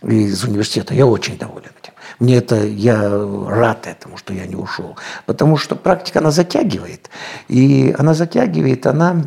из 0.02 0.44
университета. 0.44 0.94
Я 0.94 1.06
очень 1.06 1.38
доволен 1.38 1.70
этим. 1.82 1.92
Мне 2.18 2.36
это, 2.36 2.64
я 2.64 3.10
рад 3.48 3.86
этому, 3.86 4.16
что 4.16 4.32
я 4.32 4.46
не 4.46 4.56
ушел. 4.56 4.96
Потому 5.26 5.56
что 5.56 5.76
практика, 5.76 6.20
она 6.20 6.30
затягивает. 6.30 7.10
И 7.48 7.94
она 7.98 8.14
затягивает, 8.14 8.86
она 8.86 9.22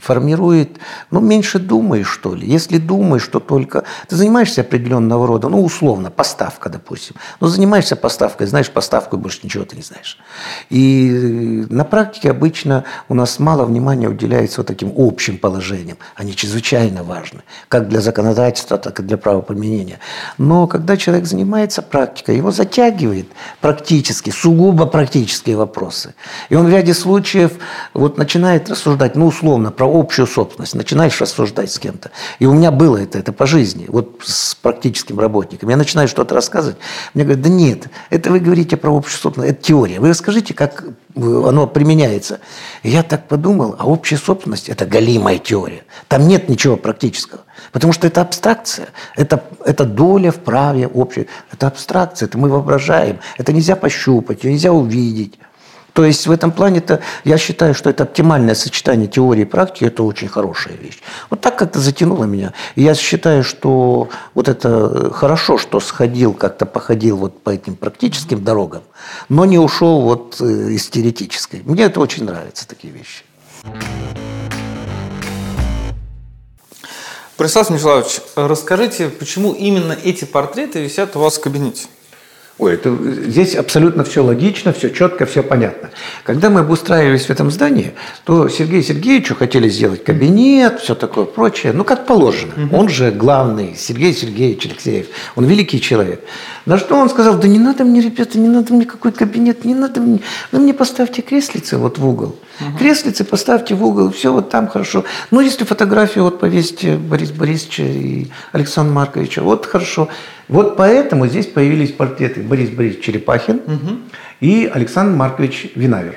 формирует, 0.00 0.78
ну, 1.10 1.20
меньше 1.20 1.58
думаешь, 1.58 2.08
что 2.08 2.34
ли. 2.34 2.46
Если 2.46 2.78
думаешь, 2.78 3.22
что 3.22 3.40
только... 3.40 3.84
Ты 4.08 4.16
занимаешься 4.16 4.62
определенного 4.62 5.26
рода, 5.26 5.48
ну, 5.48 5.62
условно, 5.62 6.10
поставка, 6.10 6.68
допустим. 6.68 7.16
Ну, 7.40 7.48
занимаешься 7.48 7.96
поставкой, 7.96 8.46
знаешь 8.46 8.70
поставку, 8.70 9.16
и 9.16 9.18
больше 9.18 9.40
ничего 9.42 9.64
ты 9.64 9.76
не 9.76 9.82
знаешь. 9.82 10.18
И 10.70 11.66
на 11.70 11.84
практике 11.84 12.30
обычно 12.30 12.84
у 13.08 13.14
нас 13.14 13.38
мало 13.38 13.64
внимания 13.64 14.08
уделяется 14.08 14.60
вот 14.60 14.66
таким 14.66 14.92
общим 14.96 15.38
положениям. 15.38 15.98
Они 16.14 16.34
чрезвычайно 16.34 17.02
важны, 17.02 17.40
как 17.68 17.88
для 17.88 18.00
законодательства, 18.00 18.78
так 18.78 19.00
и 19.00 19.02
для 19.02 19.16
правоприменения. 19.16 19.98
Но 20.38 20.66
когда 20.66 20.96
человек 20.96 21.26
занимается 21.26 21.82
практикой, 21.82 22.36
его 22.36 22.50
затягивает 22.50 23.28
практически, 23.60 24.30
сугубо 24.30 24.86
практические 24.86 25.56
вопросы. 25.56 26.14
И 26.48 26.54
он 26.54 26.66
в 26.66 26.70
ряде 26.70 26.94
случаев 26.94 27.52
вот 27.94 28.18
начинает 28.18 28.70
рассуждать, 28.70 29.16
ну, 29.16 29.26
условно, 29.26 29.70
про 29.70 29.89
общую 29.92 30.26
собственность, 30.26 30.74
начинаешь 30.74 31.20
рассуждать 31.20 31.72
с 31.72 31.78
кем-то. 31.78 32.10
И 32.38 32.46
у 32.46 32.52
меня 32.52 32.70
было 32.70 32.96
это, 32.96 33.18
это 33.18 33.32
по 33.32 33.46
жизни, 33.46 33.86
вот 33.88 34.20
с 34.22 34.54
практическим 34.54 35.18
работником. 35.18 35.68
Я 35.68 35.76
начинаю 35.76 36.08
что-то 36.08 36.34
рассказывать, 36.34 36.78
мне 37.14 37.24
говорят, 37.24 37.42
да 37.42 37.48
нет, 37.48 37.86
это 38.10 38.30
вы 38.30 38.40
говорите 38.40 38.76
про 38.76 38.96
общую 38.96 39.18
собственность, 39.18 39.54
это 39.54 39.62
теория. 39.62 40.00
Вы 40.00 40.10
расскажите, 40.10 40.54
как 40.54 40.84
оно 41.16 41.66
применяется. 41.66 42.40
И 42.82 42.90
я 42.90 43.02
так 43.02 43.28
подумал, 43.28 43.76
а 43.78 43.86
общая 43.86 44.16
собственность– 44.16 44.68
это 44.68 44.86
галимая 44.86 45.38
теория. 45.38 45.84
Там 46.08 46.26
нет 46.28 46.48
ничего 46.48 46.76
практического. 46.76 47.42
Потому 47.72 47.92
что 47.92 48.06
это 48.06 48.20
абстракция, 48.20 48.88
это, 49.16 49.44
это 49.64 49.84
доля 49.84 50.30
в 50.30 50.38
праве 50.38 50.86
общей. 50.86 51.28
Это 51.52 51.66
абстракция, 51.66 52.26
это 52.26 52.38
мы 52.38 52.48
воображаем. 52.48 53.18
Это 53.38 53.52
нельзя 53.52 53.76
пощупать, 53.76 54.44
нельзя 54.44 54.72
увидеть. 54.72 55.38
То 55.92 56.04
есть 56.04 56.26
в 56.26 56.30
этом 56.30 56.52
плане-то 56.52 57.00
я 57.24 57.38
считаю, 57.38 57.74
что 57.74 57.90
это 57.90 58.04
оптимальное 58.04 58.54
сочетание 58.54 59.08
теории 59.08 59.42
и 59.42 59.44
практики, 59.44 59.84
это 59.84 60.02
очень 60.02 60.28
хорошая 60.28 60.74
вещь. 60.74 60.98
Вот 61.30 61.40
так 61.40 61.58
как-то 61.58 61.80
затянуло 61.80 62.24
меня. 62.24 62.52
И 62.74 62.82
я 62.82 62.94
считаю, 62.94 63.44
что 63.44 64.08
вот 64.34 64.48
это 64.48 65.10
хорошо, 65.12 65.58
что 65.58 65.80
сходил, 65.80 66.34
как-то 66.34 66.66
походил 66.66 67.16
вот 67.16 67.42
по 67.42 67.50
этим 67.50 67.76
практическим 67.76 68.44
дорогам, 68.44 68.82
но 69.28 69.44
не 69.44 69.58
ушел 69.58 70.02
вот 70.02 70.40
э, 70.40 70.70
из 70.70 70.88
теоретической. 70.88 71.62
Мне 71.64 71.84
это 71.84 72.00
очень 72.00 72.24
нравятся, 72.24 72.68
такие 72.68 72.92
вещи. 72.92 73.24
Борислав 77.38 77.70
Михайлович, 77.70 78.20
расскажите, 78.36 79.08
почему 79.08 79.54
именно 79.54 79.92
эти 79.92 80.26
портреты 80.26 80.82
висят 80.82 81.16
у 81.16 81.20
вас 81.20 81.38
в 81.38 81.40
кабинете? 81.40 81.86
Ой, 82.60 82.74
это, 82.74 82.94
здесь 83.26 83.54
абсолютно 83.54 84.04
все 84.04 84.22
логично, 84.22 84.74
все 84.74 84.90
четко, 84.90 85.24
все 85.24 85.42
понятно. 85.42 85.88
Когда 86.24 86.50
мы 86.50 86.60
обустраивались 86.60 87.24
в 87.24 87.30
этом 87.30 87.50
здании, 87.50 87.92
то 88.24 88.50
Сергею 88.50 88.82
Сергеевичу 88.82 89.34
хотели 89.34 89.70
сделать 89.70 90.04
кабинет, 90.04 90.78
все 90.80 90.94
такое 90.94 91.24
прочее, 91.24 91.72
ну, 91.72 91.84
как 91.84 92.04
положено. 92.04 92.52
Угу. 92.66 92.76
Он 92.76 92.88
же 92.90 93.12
главный, 93.12 93.74
Сергей 93.78 94.12
Сергеевич 94.12 94.66
Алексеев, 94.66 95.06
он 95.36 95.46
великий 95.46 95.80
человек. 95.80 96.20
На 96.66 96.76
что 96.76 96.96
он 96.96 97.08
сказал, 97.08 97.38
да 97.38 97.48
не 97.48 97.58
надо 97.58 97.84
мне, 97.84 98.02
ребята, 98.02 98.38
не 98.38 98.48
надо 98.48 98.74
мне 98.74 98.84
какой 98.84 99.12
кабинет, 99.12 99.64
не 99.64 99.74
надо 99.74 100.02
мне, 100.02 100.20
вы 100.52 100.58
мне 100.58 100.74
поставьте 100.74 101.22
креслицы 101.22 101.78
вот 101.78 101.96
в 101.96 102.06
угол. 102.06 102.36
Угу. 102.60 102.78
Креслицы 102.78 103.24
поставьте 103.24 103.74
в 103.74 103.84
угол, 103.84 104.10
все 104.10 104.32
вот 104.32 104.50
там 104.50 104.68
хорошо. 104.68 105.04
Ну, 105.30 105.40
если 105.40 105.64
фотографию 105.64 106.24
вот 106.24 106.40
повесите 106.40 106.96
Бориса 106.96 107.34
Борисовича 107.34 107.82
и 107.84 108.26
Александра 108.52 108.92
Марковича, 108.92 109.42
вот 109.42 109.66
хорошо. 109.66 110.08
Вот 110.48 110.76
поэтому 110.76 111.26
здесь 111.26 111.46
появились 111.46 111.92
портреты 111.92 112.42
Борис 112.42 112.70
Борисович 112.70 113.04
Черепахин 113.04 113.56
угу. 113.66 113.98
и 114.40 114.70
Александр 114.72 115.16
Маркович 115.16 115.68
Винавер. 115.74 116.16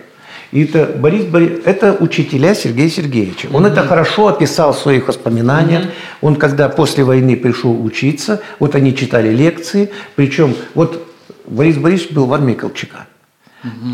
И 0.51 0.65
это, 0.65 0.86
Борис, 0.86 1.25
Борис, 1.25 1.62
это 1.65 1.97
учителя 1.99 2.53
Сергея 2.53 2.88
Сергеевича. 2.88 3.47
Он 3.51 3.65
mm 3.65 3.71
это 3.71 3.88
хорошо 3.88 4.27
описал 4.27 4.73
в 4.73 4.77
своих 4.77 5.08
воспоминаниях. 5.08 5.86
mm 5.86 5.91
Он, 6.21 6.36
когда 6.36 6.69
после 6.69 7.03
войны 7.03 7.36
пришел 7.36 7.84
учиться, 7.84 8.39
вот 8.60 8.75
они 8.75 8.95
читали 8.95 9.29
лекции. 9.29 9.89
Причем, 10.15 10.56
вот 10.75 11.08
Борис 11.47 11.77
Борисович 11.77 12.12
был 12.12 12.27
в 12.27 12.34
армии 12.34 12.53
Колчака. 12.53 13.08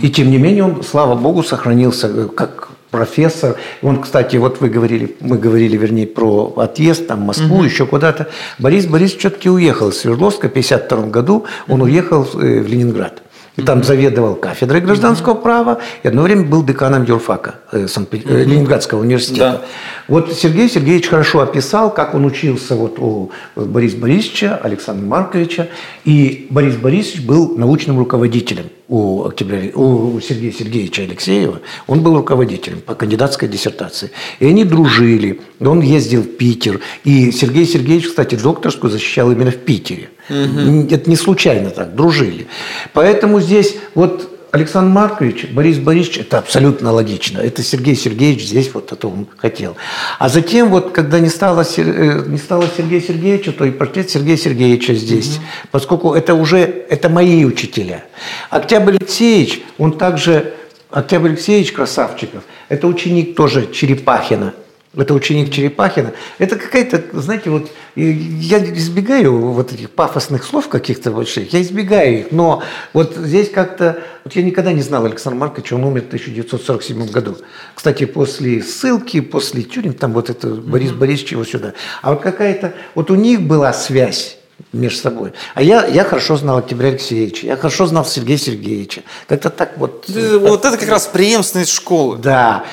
И 0.02 0.10
тем 0.10 0.32
не 0.32 0.38
менее, 0.38 0.64
он, 0.64 0.84
слава 0.84 1.16
богу, 1.16 1.44
сохранился 1.44 2.08
э, 2.08 2.28
как 2.36 2.70
профессор. 2.90 3.56
Он, 3.82 4.02
кстати, 4.02 4.38
вот 4.38 4.62
вы 4.62 4.70
говорили, 4.70 5.16
мы 5.20 5.38
говорили, 5.38 5.78
вернее, 5.78 6.08
про 6.08 6.54
отъезд 6.58 7.08
там, 7.08 7.22
Москву, 7.22 7.58
угу. 7.58 7.64
еще 7.64 7.86
куда-то. 7.86 8.30
Борис 8.58 8.88
Борис 8.88 9.14
все-таки 9.14 9.50
уехал 9.50 9.90
из 9.90 10.00
Свердловска 10.00 10.48
в 10.48 10.52
1952 10.52 11.12
году. 11.12 11.46
Он 11.68 11.82
уехал 11.82 12.24
э, 12.24 12.62
в 12.62 12.68
Ленинград. 12.68 13.22
И 13.60 13.66
там 13.66 13.84
заведовал 13.84 14.36
кафедрой 14.36 14.82
гражданского 14.82 15.34
права 15.34 15.80
и 16.04 16.08
одно 16.08 16.24
время 16.24 16.44
был 16.44 16.64
деканом 16.64 17.04
юрфака 17.04 17.56
э, 17.72 17.88
Ленинградского 18.26 19.02
университета. 19.02 19.62
Да. 19.62 19.62
Вот 20.08 20.34
Сергей 20.34 20.70
Сергеевич 20.70 21.08
хорошо 21.08 21.42
описал, 21.42 21.94
как 21.94 22.16
он 22.16 22.26
учился 22.26 22.76
вот 22.76 23.00
у 23.00 23.32
Бориса 23.56 23.98
Борисовича, 23.98 24.60
Александра 24.62 25.06
Марковича. 25.06 25.70
И 26.06 26.48
Борис 26.50 26.76
Борисович 26.76 27.26
был 27.26 27.58
научным 27.58 28.00
руководителем 28.00 28.66
у, 28.88 29.24
октября, 29.26 29.70
у 29.76 30.20
Сергея 30.20 30.52
Сергеевича 30.52 31.04
Алексеева. 31.04 31.62
Он 31.88 32.02
был 32.02 32.16
руководителем 32.16 32.82
по 32.82 32.96
кандидатской 32.96 33.48
диссертации. 33.48 34.12
И 34.40 34.48
они 34.48 34.66
дружили. 34.66 35.42
Он 35.60 35.82
ездил 35.82 36.24
в 36.24 36.38
Питер. 36.38 36.80
И 37.04 37.32
Сергей 37.32 37.66
Сергеевич, 37.66 38.08
кстати, 38.08 38.36
докторскую 38.36 38.92
защищал 38.92 39.32
именно 39.32 39.52
в 39.52 39.58
Питере. 39.58 40.10
Угу. 40.30 40.88
Это 40.92 41.10
не 41.10 41.16
случайно 41.16 41.70
так, 41.70 41.96
дружили. 41.96 42.48
Поэтому 42.94 43.40
здесь 43.40 43.76
вот 43.96 44.30
Александр 44.52 44.92
Маркович, 44.92 45.48
Борис 45.52 45.78
Борисович, 45.78 46.20
это 46.20 46.40
абсолютно 46.40 46.92
логично. 46.92 47.40
Это 47.40 47.62
Сергей 47.62 47.96
Сергеевич 47.96 48.48
здесь 48.48 48.72
вот 48.74 48.92
это 48.92 49.08
он 49.08 49.28
хотел. 49.38 49.76
А 50.18 50.28
затем 50.28 50.70
вот, 50.70 50.92
когда 50.92 51.20
не 51.20 51.30
стало, 51.30 51.64
э, 51.78 52.24
не 52.28 52.38
стало 52.38 52.66
Сергея 52.76 53.02
Сергеевича, 53.02 53.52
то 53.52 53.66
и 53.66 53.72
портрет 53.72 54.10
Сергея 54.10 54.38
Сергеевича 54.38 54.96
здесь. 54.96 55.38
Угу. 55.38 55.44
Поскольку 55.72 56.14
это 56.14 56.34
уже, 56.34 56.60
это 56.90 57.10
мои 57.10 57.46
учителя. 57.46 58.06
Октябрь 58.50 58.96
Алексеевич, 58.96 59.62
он 59.78 59.98
также, 59.98 60.54
Октябрь 60.90 61.30
Алексеевич 61.30 61.72
Красавчиков, 61.72 62.44
это 62.70 62.88
ученик 62.88 63.36
тоже 63.36 63.72
Черепахина 63.72 64.54
это 64.96 65.14
ученик 65.14 65.52
Черепахина. 65.54 66.14
Это 66.40 66.56
какая-то, 66.56 67.22
знаете, 67.22 67.50
вот 67.50 67.70
я 67.96 68.58
избегаю 68.74 69.38
вот 69.38 69.72
этих 69.72 69.92
пафосных 69.92 70.44
слов 70.44 70.68
каких-то 70.68 71.12
больших, 71.12 71.54
я 71.54 71.62
избегаю 71.62 72.22
их, 72.22 72.32
но 72.32 72.64
вот 72.94 73.16
здесь 73.16 73.50
как-то, 73.50 74.02
вот 74.24 74.36
я 74.36 74.42
никогда 74.42 74.74
не 74.74 74.82
знал 74.82 75.06
Александра 75.06 75.40
Марковича, 75.40 75.76
он 75.76 75.84
умер 75.84 76.04
в 76.04 76.08
1947 76.08 77.12
году. 77.12 77.38
Кстати, 77.76 78.06
после 78.06 78.64
ссылки, 78.64 79.22
после 79.22 79.64
тюрьмы, 79.64 79.94
там 79.94 80.14
вот 80.14 80.30
это 80.30 80.48
Борис. 80.48 80.92
Борисович 80.92 81.34
его 81.34 81.46
сюда. 81.46 81.74
А 82.02 82.12
вот 82.12 82.22
какая-то, 82.22 82.74
вот 82.96 83.12
у 83.12 83.16
них 83.16 83.42
была 83.42 83.74
связь 83.74 84.38
между 84.74 85.00
собой. 85.00 85.34
А 85.54 85.62
я, 85.62 85.86
я 85.86 86.04
хорошо 86.04 86.36
знал 86.36 86.58
Октября 86.58 86.90
Алексеевича, 86.90 87.48
я 87.48 87.56
хорошо 87.56 87.86
знал 87.86 88.06
Сергея 88.06 88.38
Сергеевича. 88.38 89.04
Как-то 89.28 89.50
так 89.50 89.78
вот. 89.78 90.06
Вот 90.08 90.66
это 90.66 90.78
как 90.78 90.90
раз 90.90 91.08
преемственность 91.08 91.72
школы. 91.72 92.18
Да. 92.18 92.66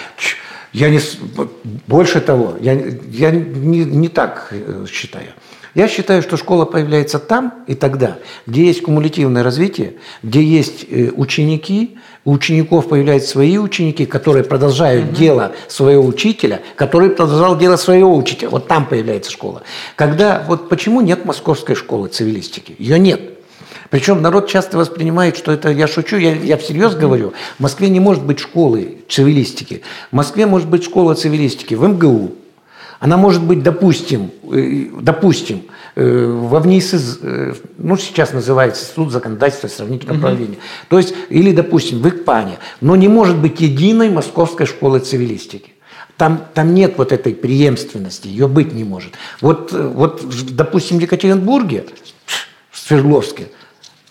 Я 0.77 0.91
не, 0.91 1.01
больше 1.87 2.21
того, 2.21 2.57
я, 2.61 2.75
я 3.11 3.31
не, 3.31 3.85
не 3.85 4.09
так 4.09 4.49
э, 4.51 4.85
считаю. 4.87 5.29
Я 5.75 5.89
считаю, 5.89 6.21
что 6.21 6.37
школа 6.37 6.67
появляется 6.67 7.19
там 7.19 7.65
и 7.67 7.75
тогда, 7.75 8.19
где 8.47 8.67
есть 8.67 8.83
кумулятивное 8.83 9.43
развитие, 9.43 9.95
где 10.23 10.43
есть 10.43 10.85
э, 10.91 11.13
ученики, 11.17 11.97
у 12.27 12.33
учеников 12.33 12.91
появляются 12.91 13.31
свои 13.31 13.57
ученики, 13.57 14.05
которые 14.05 14.45
продолжают 14.45 15.07
угу. 15.07 15.17
дело 15.17 15.53
своего 15.67 16.05
учителя, 16.05 16.61
который 16.75 17.09
продолжал 17.09 17.57
дело 17.57 17.77
своего 17.77 18.15
учителя. 18.15 18.51
Вот 18.51 18.69
там 18.69 18.85
появляется 18.85 19.31
школа. 19.31 19.63
Когда, 19.95 20.45
вот 20.47 20.69
почему 20.69 21.01
нет 21.01 21.25
московской 21.25 21.75
школы 21.75 22.09
цивилистики? 22.09 22.77
Ее 22.79 22.99
нет. 22.99 23.36
Причем 23.91 24.23
народ 24.23 24.49
часто 24.49 24.79
воспринимает, 24.79 25.37
что 25.37 25.53
это, 25.53 25.71
я 25.71 25.87
шучу, 25.87 26.17
я, 26.17 26.35
я 26.35 26.57
всерьез 26.57 26.95
говорю, 26.95 27.33
в 27.59 27.63
Москве 27.63 27.89
не 27.89 28.01
может 28.01 28.25
быть 28.25 28.39
школы 28.39 28.99
цивилистики. 29.09 29.83
В 30.11 30.17
Москве 30.17 30.47
может 30.47 30.69
быть 30.69 30.85
школа 30.85 31.15
цивилистики 31.15 31.75
в 31.75 31.87
МГУ. 31.87 32.33
Она 32.99 33.17
может 33.17 33.43
быть, 33.43 33.63
допустим, 33.63 34.31
э, 34.51 34.87
допустим, 35.01 35.65
э, 35.97 36.27
в 36.27 36.59
ВНИС, 36.59 37.19
э, 37.21 37.55
ну, 37.77 37.97
сейчас 37.97 38.33
называется 38.33 38.85
Институт 38.85 39.13
законодательства 39.13 39.69
сравнительного 39.69 40.17
угу. 40.17 40.27
правления. 40.27 40.57
То 40.89 40.99
есть, 40.99 41.15
или, 41.29 41.53
допустим, 41.53 42.01
в 42.01 42.09
ИКПАНе. 42.09 42.59
Но 42.81 42.97
не 42.97 43.09
может 43.09 43.37
быть 43.37 43.61
единой 43.61 44.09
московской 44.09 44.67
школы 44.67 45.01
цивилистики. 45.01 45.73
Там, 46.17 46.47
там 46.55 46.73
нет 46.73 46.95
вот 46.97 47.13
этой 47.13 47.35
преемственности, 47.35 48.29
ее 48.29 48.49
быть 48.49 48.73
не 48.73 48.85
может. 48.85 49.13
Вот, 49.43 49.73
вот 49.73 50.25
допустим, 50.53 50.99
в 50.99 51.03
Екатеринбурге, 51.03 51.85
в 52.71 52.79
Свердловске, 52.79 53.49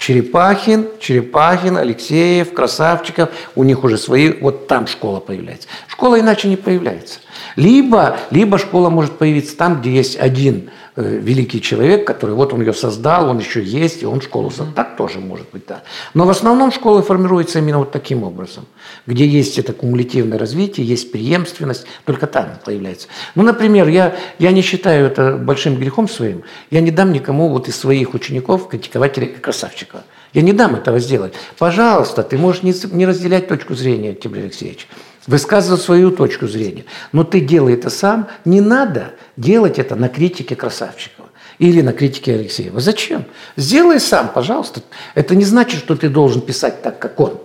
Черепахин, 0.05 0.85
Черепахин, 0.99 1.77
Алексеев, 1.77 2.53
Красавчиков, 2.53 3.29
у 3.55 3.63
них 3.63 3.83
уже 3.83 3.97
свои, 3.97 4.33
вот 4.33 4.67
там 4.67 4.85
школа 4.85 5.19
появляется. 5.19 5.67
Школа 5.95 6.19
иначе 6.19 6.47
не 6.47 6.55
появляется. 6.55 7.19
Либо, 7.55 8.17
либо 8.31 8.57
школа 8.57 8.89
может 8.89 9.17
появиться 9.17 9.55
там, 9.57 9.81
где 9.81 9.91
есть 9.91 10.17
один 10.17 10.69
Э, 10.97 11.17
великий 11.17 11.61
человек, 11.61 12.07
который 12.07 12.35
вот 12.35 12.53
он 12.53 12.61
ее 12.61 12.71
создал, 12.71 13.29
он 13.29 13.39
еще 13.39 13.61
есть, 13.61 14.01
и 14.01 14.05
он 14.05 14.21
школу 14.21 14.49
создал. 14.49 14.73
Так 14.75 14.95
тоже 14.95 15.19
может 15.19 15.45
быть, 15.51 15.65
да. 15.67 15.83
Но 16.13 16.25
в 16.25 16.29
основном 16.29 16.71
школа 16.71 17.01
формируется 17.01 17.59
именно 17.59 17.79
вот 17.79 17.91
таким 17.91 18.23
образом, 18.23 18.65
где 19.05 19.27
есть 19.27 19.59
это 19.59 19.73
кумулятивное 19.73 20.39
развитие, 20.39 20.87
есть 20.87 21.11
преемственность, 21.11 21.85
только 22.05 22.27
там 22.27 22.59
появляется. 22.63 23.09
Ну, 23.35 23.43
например, 23.43 23.89
я, 23.89 24.15
я 24.39 24.53
не 24.53 24.61
считаю 24.61 25.07
это 25.07 25.35
большим 25.35 25.75
грехом 25.75 26.07
своим, 26.07 26.43
я 26.71 26.79
не 26.79 26.91
дам 26.91 27.11
никому 27.11 27.49
вот 27.49 27.67
из 27.67 27.75
своих 27.75 28.13
учеников 28.13 28.69
критиковать 28.69 29.41
Красавчика. 29.41 30.05
Я 30.31 30.43
не 30.43 30.53
дам 30.53 30.75
этого 30.75 30.99
сделать. 30.99 31.33
Пожалуйста, 31.57 32.23
ты 32.23 32.37
можешь 32.37 32.63
не, 32.63 32.73
не 32.93 33.05
разделять 33.05 33.49
точку 33.49 33.75
зрения, 33.75 34.13
Тимур 34.13 34.37
Алексеевич 34.37 34.87
высказывать 35.27 35.81
свою 35.81 36.11
точку 36.11 36.47
зрения. 36.47 36.85
Но 37.11 37.23
ты 37.23 37.39
делай 37.39 37.73
это 37.73 37.89
сам. 37.89 38.27
Не 38.43 38.61
надо 38.61 39.13
делать 39.37 39.79
это 39.79 39.95
на 39.95 40.09
критике 40.09 40.55
Красавчикова 40.55 41.29
или 41.57 41.81
на 41.81 41.93
критике 41.93 42.35
Алексеева. 42.35 42.79
Зачем? 42.79 43.25
Сделай 43.55 43.99
сам, 43.99 44.29
пожалуйста. 44.29 44.81
Это 45.13 45.35
не 45.35 45.45
значит, 45.45 45.79
что 45.79 45.95
ты 45.95 46.09
должен 46.09 46.41
писать 46.41 46.81
так, 46.81 46.99
как 46.99 47.19
он. 47.19 47.39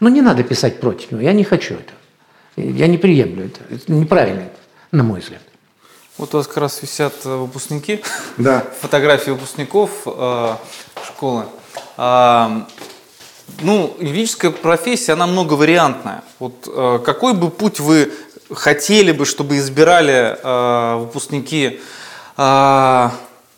Но 0.00 0.08
не 0.08 0.22
надо 0.22 0.42
писать 0.42 0.80
против 0.80 1.12
него. 1.12 1.22
Я 1.22 1.32
не 1.32 1.44
хочу 1.44 1.74
это. 1.74 1.92
Я 2.56 2.86
не 2.86 2.98
приемлю 2.98 3.46
это. 3.46 3.60
Это 3.74 3.92
неправильно, 3.92 4.48
на 4.92 5.02
мой 5.02 5.20
взгляд. 5.20 5.42
Вот 6.18 6.32
у 6.34 6.38
вас 6.38 6.46
как 6.46 6.56
раз 6.58 6.80
висят 6.80 7.12
э, 7.24 7.36
выпускники. 7.36 8.00
Да. 8.38 8.64
Фотографии 8.80 9.30
выпускников 9.30 9.90
э, 10.06 10.54
школы. 11.04 11.44
А, 11.98 12.66
ну, 13.60 13.96
юридическая 13.98 14.50
профессия, 14.50 15.12
она 15.12 15.26
многовариантная. 15.26 16.22
Вот 16.38 16.68
э, 16.68 17.00
какой 17.04 17.34
бы 17.34 17.50
путь 17.50 17.80
вы 17.80 18.12
хотели 18.52 19.12
бы, 19.12 19.24
чтобы 19.24 19.56
избирали 19.58 20.36
э, 20.42 20.96
выпускники? 20.98 21.80
Э, 22.36 23.10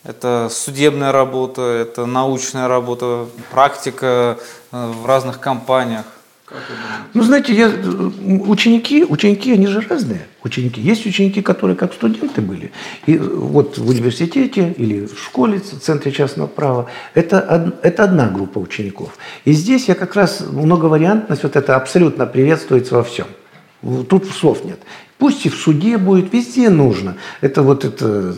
это 0.05 0.49
судебная 0.51 1.13
работа, 1.13 1.63
это 1.63 2.07
научная 2.07 2.69
работа, 2.69 3.27
практика 3.51 4.39
э, 4.73 4.87
в 4.87 5.07
разных 5.07 5.41
компаниях. 5.41 6.07
Ну, 7.15 7.23
знаете, 7.23 7.55
я, 7.55 7.69
ученики, 7.69 9.05
ученики, 9.05 9.53
они 9.53 9.67
же 9.67 9.81
разные. 9.81 10.27
Ученики. 10.43 10.81
Есть 10.81 11.05
ученики, 11.07 11.43
которые 11.43 11.77
как 11.77 11.93
студенты 11.93 12.41
были. 12.41 12.73
И 13.07 13.19
вот 13.19 13.77
в 13.79 13.89
университете 13.89 14.73
или 14.77 15.07
в 15.07 15.19
школе, 15.19 15.59
в 15.59 15.81
центре 15.81 16.13
частного 16.13 16.47
права, 16.47 16.87
это, 17.15 17.75
это 17.83 18.05
одна 18.05 18.29
группа 18.29 18.59
учеников. 18.59 19.17
И 19.45 19.53
здесь 19.53 19.89
я 19.89 19.95
как 19.95 20.15
раз 20.15 20.41
многовариантность, 20.41 21.43
вот 21.43 21.57
это 21.57 21.77
абсолютно 21.77 22.27
приветствуется 22.27 22.95
во 22.95 23.03
всем. 23.03 23.27
Тут 24.09 24.27
слов 24.27 24.65
нет. 24.65 24.79
Пусть 25.19 25.47
и 25.47 25.49
в 25.49 25.57
суде 25.57 25.99
будет, 25.99 26.33
везде 26.33 26.71
нужно. 26.71 27.17
Это 27.41 27.63
вот 27.63 27.85
это, 27.85 28.35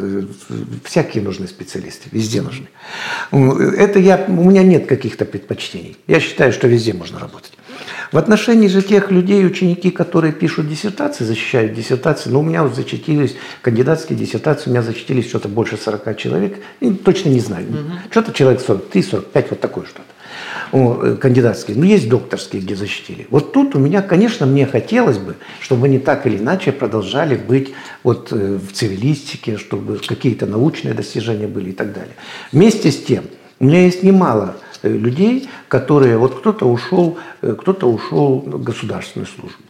всякие 0.85 1.23
нужны 1.23 1.46
специалисты, 1.46 2.09
везде 2.11 2.40
нужны. 2.40 2.68
Это 3.31 3.99
я, 3.99 4.25
у 4.27 4.51
меня 4.51 4.62
нет 4.62 4.87
каких-то 4.87 5.27
предпочтений. 5.27 5.99
Я 6.07 6.20
считаю, 6.20 6.53
что 6.53 6.68
везде 6.68 6.94
можно 6.94 7.18
работать. 7.18 7.50
В 8.12 8.18
отношении 8.18 8.66
же 8.66 8.83
тех 8.83 9.11
людей, 9.12 9.46
ученики, 9.46 9.90
которые 9.90 10.33
пишут 10.33 10.68
диссертации, 10.68 11.25
защищают 11.25 11.75
диссертации, 11.75 12.31
ну, 12.31 12.40
у 12.40 12.42
меня 12.42 12.64
вот 12.64 12.75
зачастились 12.75 13.37
кандидатские 13.62 14.18
диссертации, 14.18 14.68
у 14.68 14.73
меня 14.73 14.83
зачастились 14.83 15.29
что-то 15.29 15.49
больше 15.49 15.77
40 15.77 16.16
человек, 16.16 16.59
и 16.81 16.90
точно 16.90 17.29
не 17.29 17.40
знаю, 17.40 17.68
угу. 17.68 17.79
что-то 18.11 18.33
человек 18.33 18.61
43, 18.61 19.03
45, 19.03 19.51
вот 19.51 19.61
такое 19.61 19.85
что-то 19.85 20.03
э, 20.73 21.16
кандидатские, 21.16 21.77
но 21.77 21.85
есть 21.85 22.09
докторские, 22.09 22.62
где 22.62 22.75
защитили. 22.75 23.29
Вот 23.31 23.53
тут 23.53 23.77
у 23.77 23.79
меня, 23.79 24.03
конечно, 24.03 24.44
мне 24.44 24.66
хотелось 24.66 25.18
бы, 25.18 25.37
чтобы 25.61 25.87
они 25.87 26.01
так 26.01 26.27
или 26.27 26.37
иначе 26.37 26.73
продолжали 26.73 27.37
быть 27.37 27.73
вот 28.03 28.33
э, 28.33 28.59
в 28.59 28.73
цивилистике, 28.73 29.57
чтобы 29.57 29.99
какие-то 29.99 30.46
научные 30.46 30.94
достижения 30.94 31.46
были 31.46 31.70
и 31.70 31.75
так 31.75 31.92
далее. 31.92 32.14
Вместе 32.51 32.90
с 32.90 33.01
тем, 33.01 33.25
у 33.61 33.66
меня 33.66 33.85
есть 33.85 34.03
немало 34.03 34.57
людей, 34.83 35.49
которые, 35.69 36.16
вот 36.19 36.40
кто-то 36.40 36.66
ушел, 36.66 37.19
э, 37.43 37.55
кто-то 37.59 37.87
ушел 37.87 38.40
в 38.40 38.62
государственную 38.62 39.27
службу, 39.27 39.62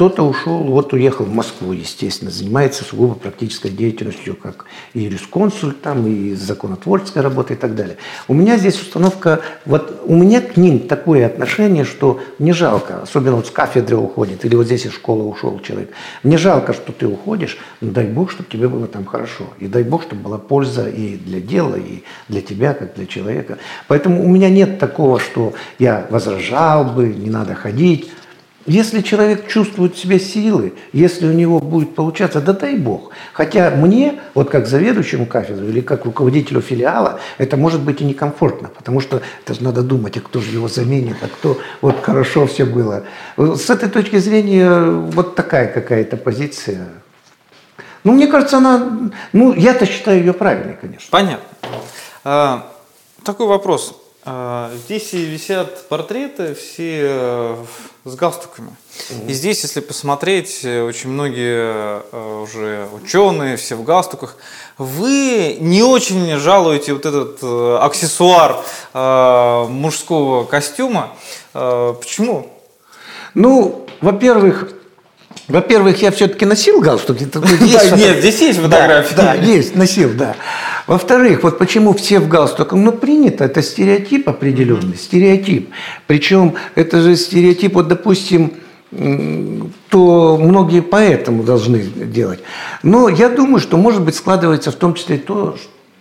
Кто-то 0.00 0.22
ушел, 0.22 0.62
вот 0.62 0.94
уехал 0.94 1.26
в 1.26 1.34
Москву, 1.34 1.72
естественно, 1.72 2.30
занимается 2.30 2.84
сугубо 2.84 3.16
практической 3.16 3.68
деятельностью, 3.68 4.34
как 4.34 4.64
и 4.94 5.00
юрисконсульт, 5.00 5.82
там, 5.82 6.06
и 6.06 6.32
законотворческая 6.32 7.22
работа 7.22 7.52
и 7.52 7.56
так 7.58 7.74
далее. 7.74 7.98
У 8.26 8.32
меня 8.32 8.56
здесь 8.56 8.80
установка, 8.80 9.42
вот 9.66 10.00
у 10.06 10.14
меня 10.14 10.40
к 10.40 10.56
ним 10.56 10.88
такое 10.88 11.26
отношение, 11.26 11.84
что 11.84 12.18
мне 12.38 12.54
жалко, 12.54 13.02
особенно 13.02 13.36
вот 13.36 13.48
с 13.48 13.50
кафедры 13.50 13.98
уходит, 13.98 14.42
или 14.46 14.54
вот 14.54 14.64
здесь 14.64 14.86
из 14.86 14.94
школы 14.94 15.24
ушел 15.24 15.60
человек, 15.60 15.90
мне 16.22 16.38
жалко, 16.38 16.72
что 16.72 16.92
ты 16.92 17.06
уходишь, 17.06 17.58
но 17.82 17.90
дай 17.90 18.06
Бог, 18.06 18.30
чтобы 18.30 18.48
тебе 18.48 18.68
было 18.68 18.86
там 18.86 19.04
хорошо, 19.04 19.48
и 19.58 19.66
дай 19.66 19.82
Бог, 19.82 20.04
чтобы 20.04 20.22
была 20.22 20.38
польза 20.38 20.88
и 20.88 21.18
для 21.18 21.42
дела, 21.42 21.76
и 21.76 22.04
для 22.26 22.40
тебя, 22.40 22.72
как 22.72 22.94
для 22.94 23.04
человека. 23.04 23.58
Поэтому 23.86 24.24
у 24.24 24.28
меня 24.28 24.48
нет 24.48 24.78
такого, 24.78 25.20
что 25.20 25.52
я 25.78 26.06
возражал 26.08 26.86
бы, 26.86 27.08
не 27.08 27.28
надо 27.28 27.54
ходить, 27.54 28.10
если 28.66 29.00
человек 29.00 29.48
чувствует 29.48 29.94
в 29.94 29.98
себе 29.98 30.18
силы, 30.18 30.74
если 30.92 31.26
у 31.26 31.32
него 31.32 31.60
будет 31.60 31.94
получаться, 31.94 32.40
да 32.40 32.52
дай 32.52 32.76
бог. 32.76 33.10
Хотя 33.32 33.70
мне, 33.70 34.20
вот 34.34 34.50
как 34.50 34.66
заведующему 34.66 35.26
кафедру 35.26 35.66
или 35.66 35.80
как 35.80 36.04
руководителю 36.04 36.60
филиала, 36.60 37.20
это 37.38 37.56
может 37.56 37.80
быть 37.80 38.00
и 38.00 38.04
некомфортно, 38.04 38.68
потому 38.68 39.00
что 39.00 39.22
это 39.44 39.54
же 39.54 39.62
надо 39.62 39.82
думать, 39.82 40.16
а 40.16 40.20
кто 40.20 40.40
же 40.40 40.52
его 40.52 40.68
заменит, 40.68 41.16
а 41.22 41.28
кто 41.28 41.58
вот 41.80 42.02
хорошо 42.02 42.46
все 42.46 42.64
было. 42.64 43.04
С 43.36 43.70
этой 43.70 43.88
точки 43.88 44.16
зрения 44.16 44.82
вот 44.82 45.36
такая 45.36 45.72
какая-то 45.72 46.16
позиция. 46.16 46.86
Ну, 48.04 48.12
мне 48.12 48.26
кажется, 48.26 48.58
она, 48.58 49.10
ну, 49.32 49.54
я-то 49.54 49.86
считаю 49.86 50.20
ее 50.20 50.32
правильной, 50.32 50.76
конечно. 50.80 51.08
Понятно. 51.10 51.44
А, 52.24 52.72
такой 53.24 53.46
вопрос. 53.46 54.00
А, 54.32 54.70
здесь 54.84 55.12
висят 55.12 55.88
портреты 55.88 56.54
все 56.54 57.00
э, 57.02 57.56
с 58.04 58.14
галстуками. 58.14 58.70
И 59.26 59.32
здесь, 59.32 59.64
если 59.64 59.80
посмотреть, 59.80 60.60
э, 60.62 60.82
очень 60.82 61.10
многие 61.10 62.00
э, 62.12 62.40
уже 62.40 62.86
ученые, 62.92 63.56
все 63.56 63.74
в 63.74 63.82
галстуках. 63.82 64.36
Вы 64.78 65.56
не 65.58 65.82
очень 65.82 66.36
жалуете 66.36 66.92
вот 66.92 67.06
этот 67.06 67.42
аксессуар 67.82 68.58
мужского 69.68 70.44
костюма. 70.44 71.10
Почему? 71.52 72.48
Ну, 73.34 73.86
во-первых, 74.00 74.70
во-первых, 75.48 76.00
я 76.02 76.12
все-таки 76.12 76.46
носил 76.46 76.80
галстук. 76.80 77.18
Нет, 77.96 78.18
здесь 78.20 78.40
есть 78.40 78.60
фотографии. 78.60 79.14
Да, 79.16 79.34
есть, 79.34 79.74
носил, 79.74 80.10
да. 80.14 80.36
Во-вторых, 80.90 81.44
вот 81.44 81.56
почему 81.56 81.92
все 81.92 82.18
в 82.18 82.26
галстуках? 82.26 82.76
Ну, 82.76 82.90
принято, 82.90 83.44
это 83.44 83.62
стереотип 83.62 84.28
определенный, 84.28 84.96
стереотип. 84.96 85.70
Причем 86.08 86.54
это 86.74 87.00
же 87.00 87.14
стереотип, 87.14 87.74
вот, 87.74 87.86
допустим, 87.86 88.54
то 89.88 90.36
многие 90.36 90.82
поэтому 90.82 91.44
должны 91.44 91.78
делать. 91.78 92.40
Но 92.82 93.08
я 93.08 93.28
думаю, 93.28 93.60
что, 93.60 93.76
может 93.76 94.02
быть, 94.02 94.16
складывается 94.16 94.72
в 94.72 94.74
том 94.74 94.94
числе 94.94 95.18
то, 95.18 95.56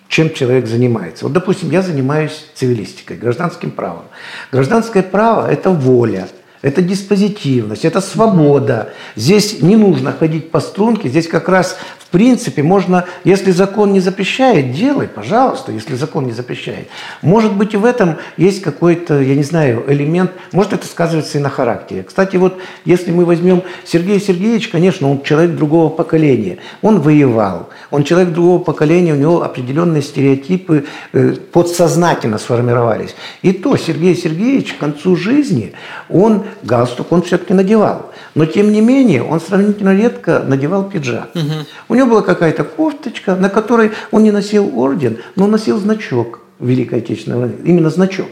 чем 0.08 0.34
человек 0.34 0.66
занимается. 0.66 1.26
Вот, 1.26 1.34
допустим, 1.34 1.70
я 1.70 1.84
занимаюсь 1.84 2.48
цивилистикой, 2.56 3.18
гражданским 3.18 3.70
правом. 3.70 4.06
Гражданское 4.52 5.04
право– 5.04 5.48
это 5.52 5.70
воля– 5.70 6.28
это 6.62 6.82
диспозитивность, 6.82 7.86
это 7.86 8.02
свобода. 8.02 8.94
Здесь 9.16 9.62
не 9.62 9.76
нужно 9.78 10.12
ходить 10.12 10.52
по 10.52 10.60
струнке, 10.60 11.08
здесь 11.08 11.28
как 11.28 11.48
раз 11.48 11.78
в 12.00 12.12
принципе 12.12 12.64
можно, 12.64 13.06
если 13.24 13.52
закон 13.52 13.94
не 13.94 14.00
запрещает, 14.00 14.72
делай, 14.72 15.08
пожалуйста, 15.08 15.72
если 15.72 15.96
закон 15.96 16.26
не 16.26 16.32
запрещает. 16.32 16.88
Может 17.22 17.54
быть 17.54 17.76
и 17.76 17.78
в 17.78 17.86
этом 17.86 18.18
есть 18.36 18.62
какой-то, 18.62 19.22
я 19.22 19.36
не 19.36 19.44
знаю, 19.44 19.86
элемент, 19.88 20.32
может 20.52 20.74
это 20.74 20.88
сказывается 20.88 21.38
и 21.38 21.42
на 21.42 21.50
характере. 21.50 22.02
Кстати, 22.04 22.36
вот 22.38 22.58
если 22.84 23.12
мы 23.12 23.26
возьмем 23.26 23.62
Сергея 23.86 24.20
Сергеевича, 24.20 24.72
конечно, 24.72 25.10
он 25.10 25.22
человек 25.22 25.56
другого 25.56 25.90
поколения, 25.90 26.58
он 26.82 27.00
воевал, 27.00 27.70
он 27.92 28.04
человек 28.04 28.34
другого 28.34 28.62
поколения, 28.64 29.14
у 29.14 29.18
него 29.18 29.44
определенные 29.44 30.02
стереотипы 30.02 30.86
э, 31.14 31.36
подсознательно 31.52 32.40
сформировались. 32.40 33.16
И 33.44 33.54
то 33.54 33.78
Сергей 33.78 34.16
Сергеевич 34.16 34.74
к 34.74 34.80
концу 34.80 35.16
жизни, 35.16 35.74
он 36.10 36.44
галстук 36.64 37.12
он 37.12 37.22
все-таки 37.22 37.54
надевал. 37.54 38.12
Но 38.36 38.46
тем 38.46 38.72
не 38.72 38.82
менее, 38.82 39.24
он 39.24 39.40
сравнительно 39.40 39.96
редко 39.96 40.40
надевал 40.40 40.90
пиджак. 40.90 41.30
Угу. 41.36 41.54
У 41.90 41.96
него 41.96 42.10
была 42.10 42.22
какая-то 42.22 42.64
кофточка, 42.64 43.36
на 43.36 43.50
которой 43.50 43.92
он 44.12 44.24
не 44.24 44.32
носил 44.32 44.72
орден, 44.78 45.18
но 45.36 45.48
носил 45.48 45.78
значок 45.80 46.42
Великой 46.60 47.00
Отечественной 47.00 47.38
войны. 47.38 47.56
Именно 47.64 47.90
значок. 47.90 48.28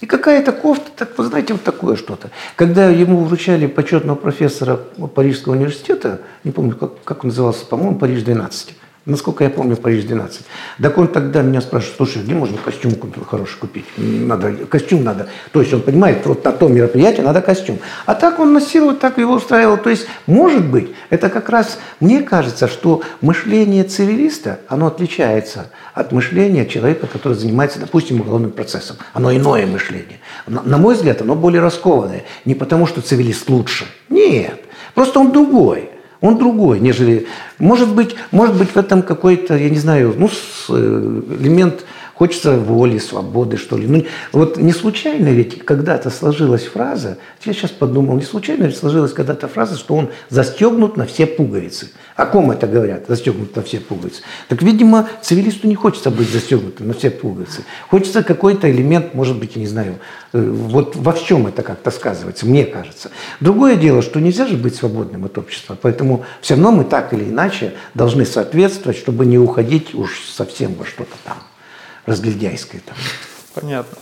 И 0.00 0.06
какая-то 0.06 0.52
кофта, 0.52 0.90
так, 0.94 1.16
вы 1.16 1.24
знаете, 1.24 1.54
вот 1.54 1.62
такое 1.62 1.96
что-то. 1.96 2.30
Когда 2.56 2.88
ему 2.88 3.24
вручали 3.24 3.66
почетного 3.66 4.16
профессора 4.16 4.76
Парижского 4.76 5.54
университета, 5.54 6.20
не 6.42 6.50
помню, 6.50 6.76
как, 6.76 7.02
как 7.04 7.24
он 7.24 7.28
назывался, 7.28 7.64
по-моему, 7.64 7.96
Париж-12, 7.98 8.72
Насколько 9.06 9.44
я 9.44 9.50
помню, 9.50 9.76
Париж 9.76 10.04
12. 10.04 10.46
Так 10.80 10.96
он 10.96 11.08
тогда 11.08 11.42
меня 11.42 11.60
спрашивает, 11.60 11.96
слушай, 11.98 12.22
где 12.22 12.34
можно 12.34 12.56
костюм 12.56 12.94
хороший 13.28 13.58
купить? 13.58 13.84
Надо, 13.98 14.54
костюм 14.66 15.04
надо. 15.04 15.28
То 15.52 15.60
есть 15.60 15.74
он 15.74 15.82
понимает, 15.82 16.24
вот 16.24 16.42
на 16.42 16.52
том 16.52 16.74
мероприятии 16.74 17.20
надо 17.20 17.42
костюм. 17.42 17.78
А 18.06 18.14
так 18.14 18.38
он 18.38 18.54
носил, 18.54 18.86
вот 18.86 19.00
так 19.00 19.18
его 19.18 19.34
устраивал. 19.34 19.76
То 19.76 19.90
есть, 19.90 20.06
может 20.26 20.64
быть, 20.64 20.94
это 21.10 21.28
как 21.28 21.50
раз, 21.50 21.78
мне 22.00 22.22
кажется, 22.22 22.66
что 22.66 23.02
мышление 23.20 23.84
цивилиста, 23.84 24.60
оно 24.68 24.86
отличается 24.86 25.70
от 25.92 26.12
мышления 26.12 26.64
человека, 26.64 27.06
который 27.06 27.34
занимается, 27.34 27.78
допустим, 27.80 28.22
уголовным 28.22 28.52
процессом. 28.52 28.96
Оно 29.12 29.36
иное 29.36 29.66
мышление. 29.66 30.20
На, 30.46 30.62
на 30.62 30.78
мой 30.78 30.94
взгляд, 30.94 31.20
оно 31.20 31.34
более 31.34 31.60
раскованное. 31.60 32.24
Не 32.46 32.54
потому, 32.54 32.86
что 32.86 33.02
цивилист 33.02 33.50
лучше. 33.50 33.84
Нет. 34.08 34.60
Просто 34.94 35.20
он 35.20 35.30
другой. 35.30 35.90
Он 36.24 36.38
другой, 36.38 36.80
нежели... 36.80 37.26
Может 37.58 37.94
быть, 37.94 38.16
может 38.30 38.56
быть 38.56 38.70
в 38.70 38.78
этом 38.78 39.02
какой-то, 39.02 39.58
я 39.58 39.68
не 39.68 39.76
знаю, 39.76 40.14
ну, 40.16 40.30
э, 40.70 41.22
элемент 41.38 41.84
Хочется 42.14 42.56
воли, 42.56 42.98
свободы, 42.98 43.56
что 43.56 43.76
ли. 43.76 43.88
Ну, 43.88 44.04
вот 44.32 44.56
не 44.56 44.72
случайно 44.72 45.28
ведь 45.28 45.64
когда-то 45.64 46.10
сложилась 46.10 46.64
фраза, 46.64 47.18
я 47.44 47.52
сейчас 47.52 47.72
подумал, 47.72 48.16
не 48.16 48.22
случайно 48.22 48.64
ведь 48.64 48.76
сложилась 48.76 49.12
когда-то 49.12 49.48
фраза, 49.48 49.76
что 49.76 49.96
он 49.96 50.10
застегнут 50.28 50.96
на 50.96 51.06
все 51.06 51.26
пуговицы. 51.26 51.90
О 52.14 52.26
ком 52.26 52.52
это 52.52 52.68
говорят, 52.68 53.06
застегнут 53.08 53.56
на 53.56 53.62
все 53.62 53.80
пуговицы? 53.80 54.22
Так, 54.48 54.62
видимо, 54.62 55.08
цивилисту 55.22 55.66
не 55.66 55.74
хочется 55.74 56.10
быть 56.10 56.28
застегнутым 56.28 56.86
на 56.86 56.94
все 56.94 57.10
пуговицы. 57.10 57.64
Хочется 57.88 58.22
какой-то 58.22 58.70
элемент, 58.70 59.14
может 59.14 59.36
быть, 59.36 59.56
я 59.56 59.60
не 59.60 59.66
знаю, 59.66 59.96
э, 60.32 60.40
вот 60.40 60.94
во 60.94 61.12
всем 61.12 61.48
это 61.48 61.62
как-то 61.62 61.90
сказывается, 61.90 62.46
мне 62.46 62.64
кажется. 62.64 63.10
Другое 63.40 63.74
дело, 63.74 64.02
что 64.02 64.20
нельзя 64.20 64.46
же 64.46 64.56
быть 64.56 64.76
свободным 64.76 65.24
от 65.24 65.36
общества, 65.36 65.76
поэтому 65.80 66.24
все 66.40 66.54
равно 66.54 66.70
мы 66.70 66.84
так 66.84 67.12
или 67.12 67.24
иначе 67.24 67.74
должны 67.94 68.24
соответствовать, 68.24 68.96
чтобы 68.96 69.26
не 69.26 69.38
уходить 69.38 69.94
уж 69.94 70.22
совсем 70.28 70.74
во 70.74 70.84
что-то 70.84 71.16
там 71.24 71.38
разглядяйское 72.06 72.80
там. 72.84 72.96
Понятно. 73.54 73.98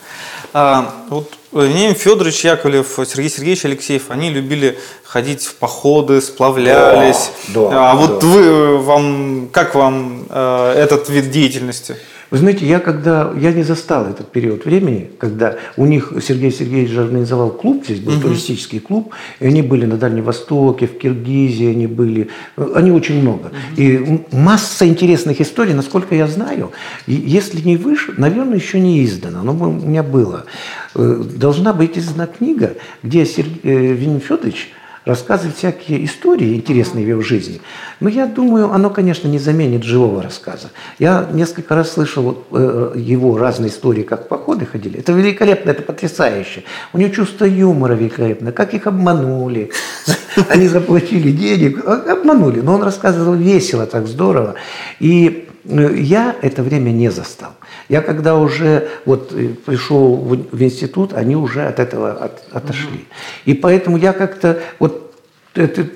А, 0.55 0.95
вот 1.11 1.33
Вениамин 1.53 1.95
Федорович 1.95 2.45
Яковлев, 2.45 2.99
Сергей 3.07 3.29
Сергеевич 3.29 3.65
Алексеев, 3.67 4.11
они 4.11 4.31
любили 4.31 4.79
ходить 5.05 5.45
в 5.45 5.57
походы, 5.57 6.21
сплавлялись. 6.23 7.31
Да, 7.49 7.69
да, 7.69 7.91
а 7.91 7.95
вот 7.95 8.21
да. 8.21 8.27
вы, 8.27 8.79
вам, 8.79 9.49
как 9.53 9.75
вам 9.75 10.27
э, 10.31 10.75
этот 10.77 11.11
вид 11.11 11.31
деятельности? 11.31 11.97
Вы 12.33 12.39
знаете, 12.39 12.67
я 12.67 12.81
когда 12.81 13.31
я 13.39 13.53
не 13.53 13.63
застал 13.63 14.07
этот 14.07 14.33
период 14.33 14.65
времени, 14.65 15.11
когда 15.19 15.57
у 15.77 15.85
них 15.85 16.15
Сергей 16.23 16.51
Сергеевич 16.51 16.97
организовал 16.97 17.51
клуб, 17.51 17.85
здесь 17.85 18.01
был 18.01 18.15
угу. 18.15 18.23
туристический 18.23 18.81
клуб, 18.81 19.13
и 19.39 19.47
они 19.47 19.61
были 19.61 19.85
на 19.85 19.99
Дальнем 19.99 20.25
Востоке, 20.25 20.87
в 20.87 20.97
Киргизии 20.97 21.69
они 21.71 21.87
были, 21.87 22.31
они 22.75 22.91
очень 22.91 23.21
много. 23.21 23.49
Угу. 23.49 23.83
И 23.83 24.21
масса 24.33 24.89
интересных 24.89 25.43
историй, 25.43 25.75
насколько 25.75 26.15
я 26.15 26.27
знаю, 26.27 26.73
если 27.07 27.61
не 27.61 27.77
выше, 27.77 28.15
наверное, 28.17 28.57
еще 28.57 28.81
не 28.81 29.05
издано, 29.05 29.43
но 29.43 29.53
у 29.53 29.71
меня 29.71 30.03
было. 30.03 30.47
Э, 30.95 31.23
должна 31.37 31.75
быть 31.75 31.99
издана 31.99 32.27
книга, 32.27 32.77
где 33.03 33.27
Сергей 33.27 33.61
э, 33.63 34.21
Федорович 34.21 34.73
рассказывать 35.05 35.57
всякие 35.57 36.05
истории 36.05 36.55
интересные 36.55 37.05
в 37.05 37.09
его 37.09 37.23
жизни. 37.23 37.61
Но 38.01 38.09
я 38.09 38.27
думаю, 38.27 38.73
оно, 38.73 38.91
конечно, 38.91 39.29
не 39.29 39.39
заменит 39.39 39.83
живого 39.83 40.23
рассказа. 40.23 40.71
Я 40.99 41.29
несколько 41.33 41.75
раз 41.75 41.93
слышал 41.93 42.45
э, 42.51 42.93
его 42.97 43.37
разные 43.37 43.71
истории, 43.71 44.03
как 44.03 44.29
походы 44.29 44.67
ходили. 44.67 45.01
Это 45.01 45.13
великолепно, 45.13 45.71
это 45.71 45.83
потрясающе. 45.83 46.65
У 46.93 46.99
него 46.99 47.13
чувство 47.13 47.45
юмора 47.45 47.95
великолепно. 47.95 48.53
Как 48.53 48.75
их 48.75 48.87
обманули. 48.87 49.71
Они 50.49 50.69
заплатили 50.69 51.31
денег, 51.33 51.85
обманули. 51.87 52.61
Но 52.61 52.75
он 52.75 52.83
рассказывал 52.83 53.35
весело, 53.35 53.87
так 53.87 54.07
здорово. 54.07 54.55
И 55.01 55.49
я 55.65 56.37
это 56.43 56.63
время 56.63 56.91
не 56.91 57.11
застал. 57.11 57.53
Я 57.89 58.03
когда 58.03 58.37
уже 58.37 58.89
вот 59.05 59.33
э, 59.33 59.49
пришел 59.65 60.17
в, 60.17 60.63
институт, 60.63 61.13
они 61.13 61.37
уже 61.37 61.65
от 61.65 61.79
этого 61.79 62.13
от, 62.13 62.43
отошли. 62.53 62.87
Угу. 62.87 63.07
И 63.47 63.55
поэтому 63.55 63.97
я 63.97 64.13
как-то 64.13 64.61
вот 64.79 65.15
это, 65.55 65.87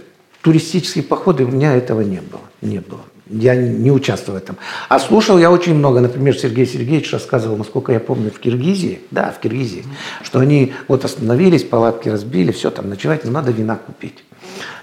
туристические 0.43 1.03
походы 1.03 1.45
у 1.45 1.49
меня 1.49 1.75
этого 1.75 2.03
не 2.03 2.21
было, 2.21 2.43
не 2.63 2.79
было. 2.79 3.01
Я 3.29 3.57
не 3.57 3.91
участвую 3.91 4.39
в 4.39 4.43
этом. 4.43 4.57
А 4.89 5.01
слушал 5.01 5.37
я 5.37 5.51
очень 5.51 5.75
много. 5.75 5.99
Например, 5.99 6.37
Сергей 6.39 6.65
Сергеевич 6.65 7.13
рассказывал, 7.13 7.57
насколько 7.57 7.91
я 7.91 7.99
помню, 7.99 8.31
в 8.31 8.39
Киргизии, 8.39 9.01
да, 9.11 9.33
в 9.33 9.41
Киргизии, 9.41 9.85
что 10.23 10.39
они 10.39 10.75
вот 10.87 11.05
остановились, 11.05 11.65
палатки 11.65 12.09
разбили, 12.09 12.53
все, 12.53 12.71
там 12.71 12.89
ночевать, 12.89 13.25
но 13.25 13.33
надо 13.33 13.51
вина 13.51 13.75
купить. 13.75 14.23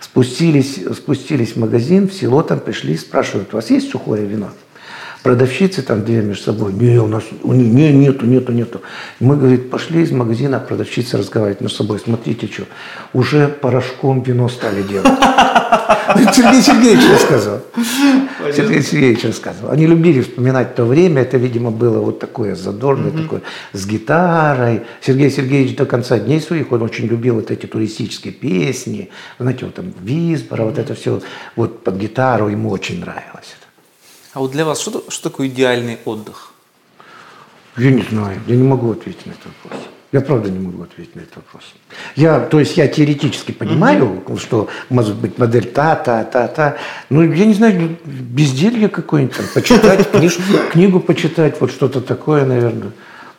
Спустились, 0.02 0.82
спустились 0.94 1.54
в 1.54 1.60
магазин, 1.60 2.10
в 2.10 2.14
село 2.14 2.44
там 2.44 2.60
пришли, 2.60 2.98
спрашивают, 2.98 3.54
у 3.54 3.56
вас 3.56 3.70
есть 3.70 3.90
сухое 3.90 4.26
вино? 4.26 4.50
Продавщицы 5.24 5.82
там 5.82 6.04
две 6.04 6.22
между 6.22 6.44
собой, 6.44 6.74
не, 6.74 7.00
у 7.00 7.08
нас 7.08 7.24
у 7.44 7.54
не, 7.54 7.92
нету, 7.94 8.26
нету, 8.26 8.52
нету. 8.52 8.82
мы, 9.20 9.38
говорит, 9.38 9.70
пошли 9.70 10.04
из 10.04 10.12
магазина, 10.12 10.60
продавщицы 10.60 11.18
разговаривать 11.18 11.62
между 11.62 11.78
собой, 11.78 12.00
смотрите, 12.00 12.48
что, 12.48 12.64
уже 13.14 13.48
порошком 13.48 14.22
вино 14.22 14.50
стали 14.50 14.84
делать. 14.84 15.08
Сергей 16.34 16.62
Сергеевич 16.62 17.10
рассказывал. 17.10 17.62
Сергей 18.54 18.82
Сергеевич 18.82 19.24
рассказывал. 19.24 19.72
Они 19.72 19.88
любили 19.88 20.22
вспоминать 20.22 20.76
то 20.76 20.84
время, 20.84 21.22
это, 21.22 21.38
видимо, 21.38 21.72
было 21.72 22.00
вот 22.00 22.20
такое 22.20 22.56
задорное, 22.56 23.12
такое, 23.12 23.42
с 23.72 23.86
гитарой. 23.86 24.82
Сергей 25.02 25.32
Сергеевич 25.32 25.78
до 25.78 25.86
конца 25.86 26.20
дней 26.20 26.42
своих, 26.42 26.72
он 26.72 26.82
очень 26.82 27.06
любил 27.06 27.36
вот 27.36 27.50
эти 27.50 27.66
туристические 27.66 28.34
песни, 28.34 29.10
знаете, 29.40 29.66
вот 29.66 29.76
там 29.76 29.94
Визбора, 30.02 30.64
вот 30.64 30.78
это 30.78 30.94
все, 30.96 31.22
вот 31.56 31.84
под 31.84 31.96
гитару 31.96 32.50
ему 32.50 32.70
очень 32.70 33.00
нравилось. 33.00 33.56
А 34.34 34.40
вот 34.40 34.52
для 34.52 34.66
вас 34.66 34.82
что, 34.82 35.04
что 35.10 35.30
такое 35.30 35.48
идеальный 35.48 36.00
отдых? 36.06 36.52
Я 37.78 37.92
не 37.92 38.02
знаю, 38.04 38.40
я 38.48 38.56
не 38.56 38.64
могу 38.64 38.92
ответить 38.92 39.26
на 39.26 39.32
этот 39.32 39.46
вопрос. 39.46 39.82
Я 40.12 40.22
правда 40.22 40.50
не 40.50 40.60
могу 40.60 40.84
ответить 40.84 41.16
на 41.16 41.22
этот 41.22 41.38
вопрос. 41.38 41.64
Я, 42.16 42.40
то 42.40 42.60
есть 42.60 42.78
я 42.78 42.88
теоретически 42.88 43.52
понимаю, 43.52 44.24
угу. 44.26 44.38
что 44.38 44.70
может 44.90 45.16
быть 45.16 45.40
модель 45.40 45.66
та, 45.66 45.96
та, 45.96 46.24
та, 46.24 46.48
та. 46.48 46.78
Но 47.10 47.24
я 47.24 47.46
не 47.46 47.54
знаю, 47.54 47.98
безделье 48.06 48.90
какое-нибудь 48.90 49.36
там, 49.36 49.46
почитать 49.54 50.12
книжку, 50.12 50.42
книгу 50.72 51.00
почитать, 51.00 51.60
вот 51.60 51.72
что-то 51.72 52.02
такое, 52.02 52.46
наверное. 52.46 52.92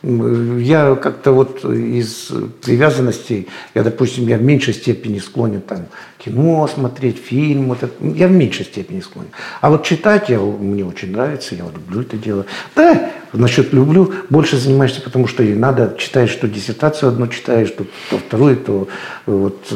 Я 0.07 0.97
как-то 0.97 1.33
вот 1.33 1.65
из 1.65 2.31
привязанностей, 2.61 3.49
я, 3.75 3.83
допустим, 3.83 4.29
я 4.29 4.37
в 4.37 4.43
меньшей 4.43 4.75
степени 4.75 5.19
склонен 5.19 5.63
там 5.63 5.87
кино 6.19 6.69
смотреть, 6.69 7.17
фильм, 7.17 7.69
вот 7.69 7.83
это, 7.83 7.93
я 8.05 8.29
в 8.29 8.33
меньшей 8.33 8.67
степени 8.67 9.01
склонен. 9.01 9.31
А 9.63 9.71
вот 9.71 9.85
читать 9.85 10.29
я, 10.29 10.41
мне 10.41 10.85
очень 10.85 11.13
нравится, 11.13 11.55
я 11.55 11.65
люблю 11.65 12.03
это 12.03 12.19
дело. 12.19 12.45
Да, 12.77 13.13
насчет 13.33 13.73
люблю, 13.73 14.13
больше 14.29 14.59
занимаешься, 14.59 15.01
потому 15.01 15.27
что 15.27 15.43
и 15.43 15.55
надо, 15.55 15.97
читаешь, 15.99 16.31
что 16.31 16.49
диссертацию 16.49 17.09
одну 17.09 17.27
читаешь, 17.29 17.71
то, 17.71 17.87
то 18.11 18.19
вторую, 18.19 18.59
то 18.59 18.89
вот 19.25 19.73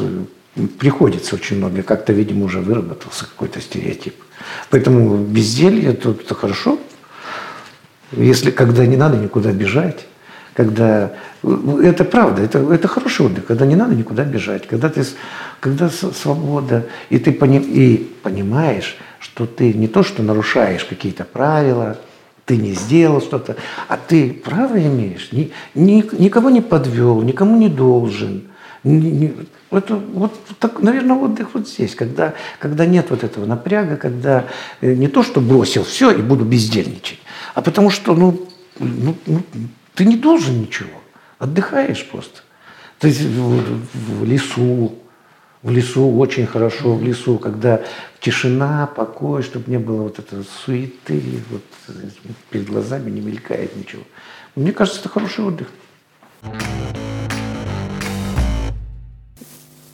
приходится 0.77 1.35
очень 1.35 1.57
много. 1.57 1.81
Как-то, 1.81 2.13
видимо, 2.13 2.45
уже 2.45 2.59
выработался 2.59 3.25
какой-то 3.25 3.61
стереотип. 3.61 4.13
Поэтому 4.69 5.17
безделье, 5.17 5.93
это 5.93 6.35
хорошо. 6.35 6.77
Если 8.11 8.51
когда 8.51 8.85
не 8.85 8.97
надо 8.97 9.17
никуда 9.17 9.51
бежать, 9.51 10.05
когда 10.59 11.13
это 11.81 12.03
правда, 12.03 12.41
это, 12.41 12.59
это 12.73 12.89
хороший 12.89 13.27
отдых, 13.27 13.45
когда 13.45 13.65
не 13.65 13.77
надо 13.77 13.95
никуда 13.95 14.25
бежать, 14.25 14.67
когда 14.67 14.89
ты 14.89 15.05
когда 15.61 15.89
свобода, 15.89 16.85
и 17.09 17.17
ты 17.17 17.31
пони, 17.31 17.61
и 17.61 18.13
понимаешь, 18.21 18.97
что 19.21 19.45
ты 19.45 19.71
не 19.73 19.87
то, 19.87 20.03
что 20.03 20.21
нарушаешь 20.21 20.83
какие-то 20.83 21.23
правила, 21.23 21.97
ты 22.43 22.57
не 22.57 22.73
сделал 22.73 23.21
что-то, 23.21 23.55
а 23.87 23.95
ты 23.95 24.33
право 24.33 24.77
имеешь, 24.77 25.31
ни, 25.31 25.53
ни, 25.75 26.03
никого 26.21 26.49
не 26.49 26.59
подвел, 26.59 27.21
никому 27.21 27.55
не 27.55 27.69
должен. 27.69 28.49
Не, 28.83 29.11
не, 29.11 29.33
это 29.71 29.95
вот 29.95 30.33
так, 30.59 30.81
наверное, 30.81 31.15
отдых 31.15 31.51
вот 31.53 31.69
здесь, 31.69 31.95
когда, 31.95 32.33
когда 32.59 32.85
нет 32.85 33.05
вот 33.11 33.23
этого 33.23 33.45
напряга, 33.45 33.95
когда 33.95 34.43
э, 34.81 34.93
не 34.93 35.07
то, 35.07 35.23
что 35.23 35.39
бросил 35.39 35.85
все 35.85 36.11
и 36.11 36.21
буду 36.21 36.43
бездельничать, 36.43 37.19
а 37.55 37.61
потому 37.61 37.89
что, 37.89 38.13
ну, 38.13 38.45
ну, 38.77 39.15
ну 39.25 39.41
ты 39.95 40.05
не 40.05 40.17
должен 40.17 40.61
ничего. 40.61 41.01
Отдыхаешь 41.37 42.05
просто. 42.05 42.41
Ты 42.99 43.11
в, 43.11 43.81
в 43.93 44.25
лесу, 44.25 44.95
в 45.63 45.69
лесу 45.71 46.17
очень 46.17 46.45
хорошо, 46.45 46.95
в 46.95 47.03
лесу, 47.03 47.37
когда 47.37 47.81
тишина, 48.19 48.87
покой, 48.87 49.41
чтобы 49.43 49.71
не 49.71 49.79
было 49.79 50.03
вот 50.03 50.19
этой 50.19 50.43
суеты, 50.65 51.21
вот 51.49 51.63
перед 52.49 52.67
глазами 52.67 53.09
не 53.09 53.21
мелькает 53.21 53.75
ничего. 53.75 54.03
Мне 54.55 54.73
кажется, 54.73 54.99
это 54.99 55.09
хороший 55.09 55.45
отдых. 55.45 55.69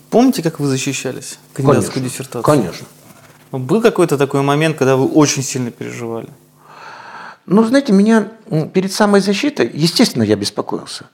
Помните, 0.09 0.41
как 0.41 0.59
вы 0.59 0.67
защищались 0.67 1.39
кандидатскую 1.53 2.03
диссертацию? 2.03 2.43
Конечно. 2.43 2.87
Был 3.51 3.81
какой-то 3.81 4.17
такой 4.17 4.41
момент, 4.41 4.77
когда 4.77 4.95
вы 4.95 5.07
очень 5.07 5.43
сильно 5.43 5.71
переживали? 5.71 6.29
Ну, 7.47 7.63
знаете, 7.63 7.93
меня 7.93 8.27
перед 8.73 8.91
самой 8.91 9.21
защитой, 9.21 9.69
естественно, 9.71 10.23
я 10.23 10.35
беспокоился. 10.35 11.05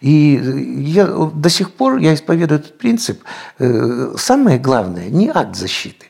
И 0.00 0.40
я 0.84 1.06
до 1.06 1.48
сих 1.48 1.72
пор, 1.72 1.98
я 1.98 2.14
исповедую 2.14 2.60
этот 2.60 2.78
принцип, 2.78 3.22
э, 3.58 4.14
самое 4.16 4.58
главное 4.58 5.08
не 5.08 5.28
акт 5.28 5.56
защиты, 5.56 6.06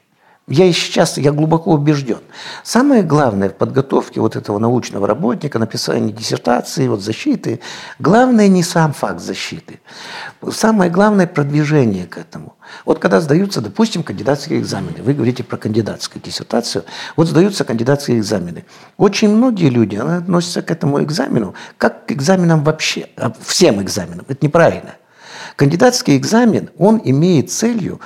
я 0.51 0.67
и 0.67 0.73
сейчас, 0.73 1.17
я 1.17 1.31
глубоко 1.31 1.71
убежден. 1.71 2.19
Самое 2.65 3.05
главное 3.05 3.51
в 3.51 3.55
подготовке 3.55 4.21
вот 4.21 4.35
этого 4.35 4.59
научного 4.59 5.07
работника, 5.07 5.61
написания 5.61 6.13
диссертации, 6.13 6.89
вот 6.89 7.03
защиты, 7.03 7.61
главное 8.01 8.49
не 8.49 8.65
сам 8.65 8.93
факт 8.93 9.21
защиты. 9.21 9.81
Самое 10.51 10.91
главное 10.91 11.29
продвижение 11.29 12.07
к 12.07 12.19
этому. 12.19 12.57
Вот 12.85 12.99
когда 12.99 13.21
сдаются, 13.21 13.61
допустим, 13.61 14.03
кандидатские 14.03 14.59
экзамены, 14.59 15.03
вы 15.05 15.15
говорите 15.15 15.45
про 15.45 15.57
кандидатскую 15.57 16.21
диссертацию, 16.21 16.85
вот 17.15 17.29
сдаются 17.29 17.65
кандидатские 17.65 18.19
экзамены. 18.19 18.65
Очень 18.97 19.31
многие 19.31 19.69
люди 19.69 19.95
относятся 19.95 20.63
к 20.63 20.71
этому 20.73 21.01
экзамену 21.01 21.55
как 21.79 22.07
к 22.07 22.13
экзаменам 22.13 22.65
вообще, 22.65 23.07
а, 23.17 23.33
всем 23.41 23.81
экзаменам. 23.81 24.25
Это 24.27 24.45
неправильно. 24.45 24.97
Кандидатский 25.55 26.17
экзамен, 26.17 26.71
он 26.77 27.01
имеет 27.05 27.53
целью 27.53 28.01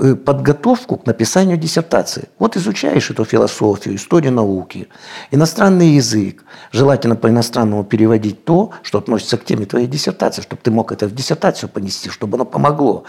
подготовку 0.00 0.96
к 0.96 1.06
написанию 1.06 1.56
диссертации. 1.56 2.28
Вот 2.38 2.56
изучаешь 2.56 3.10
эту 3.10 3.24
философию, 3.24 3.96
историю 3.96 4.32
науки, 4.32 4.88
иностранный 5.30 5.88
язык. 5.88 6.44
Желательно 6.72 7.16
по 7.16 7.28
иностранному 7.28 7.84
переводить 7.84 8.44
то, 8.44 8.70
что 8.82 8.98
относится 8.98 9.36
к 9.36 9.44
теме 9.44 9.66
твоей 9.66 9.86
диссертации, 9.86 10.42
чтобы 10.42 10.62
ты 10.62 10.70
мог 10.70 10.92
это 10.92 11.06
в 11.06 11.14
диссертацию 11.14 11.68
понести, 11.68 12.08
чтобы 12.08 12.36
оно 12.36 12.44
помогло. 12.44 13.04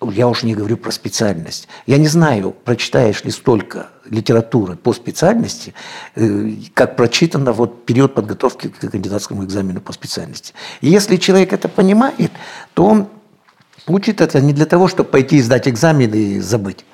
Я 0.00 0.28
уж 0.28 0.44
не 0.44 0.54
говорю 0.54 0.76
про 0.76 0.92
специальность. 0.92 1.66
Я 1.86 1.98
не 1.98 2.06
знаю, 2.06 2.54
прочитаешь 2.64 3.24
ли 3.24 3.32
столько 3.32 3.88
литературы 4.08 4.76
по 4.76 4.92
специальности, 4.92 5.74
э, 6.14 6.52
как 6.74 6.96
прочитано 6.96 7.52
вот 7.52 7.84
период 7.84 8.14
подготовки 8.14 8.68
к 8.68 8.78
кандидатскому 8.78 9.44
экзамену 9.44 9.80
по 9.80 9.92
специальности. 9.92 10.54
И 10.82 10.88
если 10.88 11.16
человек 11.16 11.52
это 11.52 11.68
понимает, 11.68 12.30
то 12.74 12.84
он 12.84 13.08
Учит 13.86 14.20
это 14.20 14.40
не 14.40 14.52
для 14.52 14.66
того, 14.66 14.88
чтобы 14.88 15.10
пойти 15.10 15.40
сдать 15.40 15.68
экзамен 15.68 16.12
и 16.12 16.40
забыть. 16.40 16.84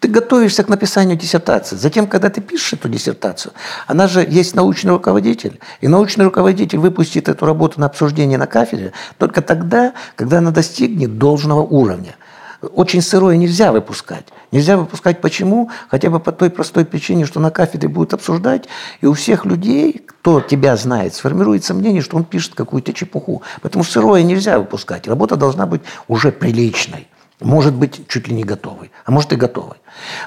Ты 0.00 0.08
готовишься 0.08 0.62
к 0.64 0.68
написанию 0.68 1.16
диссертации. 1.16 1.76
Затем, 1.76 2.06
когда 2.06 2.28
ты 2.28 2.42
пишешь 2.42 2.74
эту 2.74 2.90
диссертацию, 2.90 3.54
она 3.86 4.06
же 4.06 4.20
есть 4.28 4.54
научный 4.54 4.90
руководитель. 4.90 5.60
И 5.80 5.88
научный 5.88 6.26
руководитель 6.26 6.78
выпустит 6.78 7.28
эту 7.28 7.46
работу 7.46 7.80
на 7.80 7.86
обсуждение 7.86 8.36
на 8.36 8.46
кафедре 8.46 8.92
только 9.18 9.40
тогда, 9.40 9.94
когда 10.16 10.38
она 10.38 10.50
достигнет 10.50 11.16
должного 11.16 11.62
уровня. 11.62 12.16
Очень 12.74 13.02
сырое 13.02 13.36
нельзя 13.36 13.72
выпускать. 13.72 14.26
Нельзя 14.52 14.76
выпускать 14.76 15.20
почему? 15.20 15.70
Хотя 15.88 16.10
бы 16.10 16.20
по 16.20 16.32
той 16.32 16.50
простой 16.50 16.84
причине, 16.84 17.26
что 17.26 17.40
на 17.40 17.50
кафедре 17.50 17.88
будут 17.88 18.14
обсуждать, 18.14 18.64
и 19.00 19.06
у 19.06 19.14
всех 19.14 19.44
людей, 19.44 20.04
кто 20.06 20.40
тебя 20.40 20.76
знает, 20.76 21.14
сформируется 21.14 21.74
мнение, 21.74 22.02
что 22.02 22.16
он 22.16 22.24
пишет 22.24 22.54
какую-то 22.54 22.92
чепуху. 22.92 23.42
Поэтому 23.62 23.84
сырое 23.84 24.22
нельзя 24.22 24.58
выпускать. 24.58 25.06
Работа 25.06 25.36
должна 25.36 25.66
быть 25.66 25.82
уже 26.08 26.32
приличной. 26.32 27.08
Может 27.40 27.74
быть, 27.74 28.08
чуть 28.08 28.28
ли 28.28 28.34
не 28.34 28.44
готовой, 28.44 28.90
а 29.04 29.10
может 29.10 29.32
и 29.32 29.36
готовой. 29.36 29.76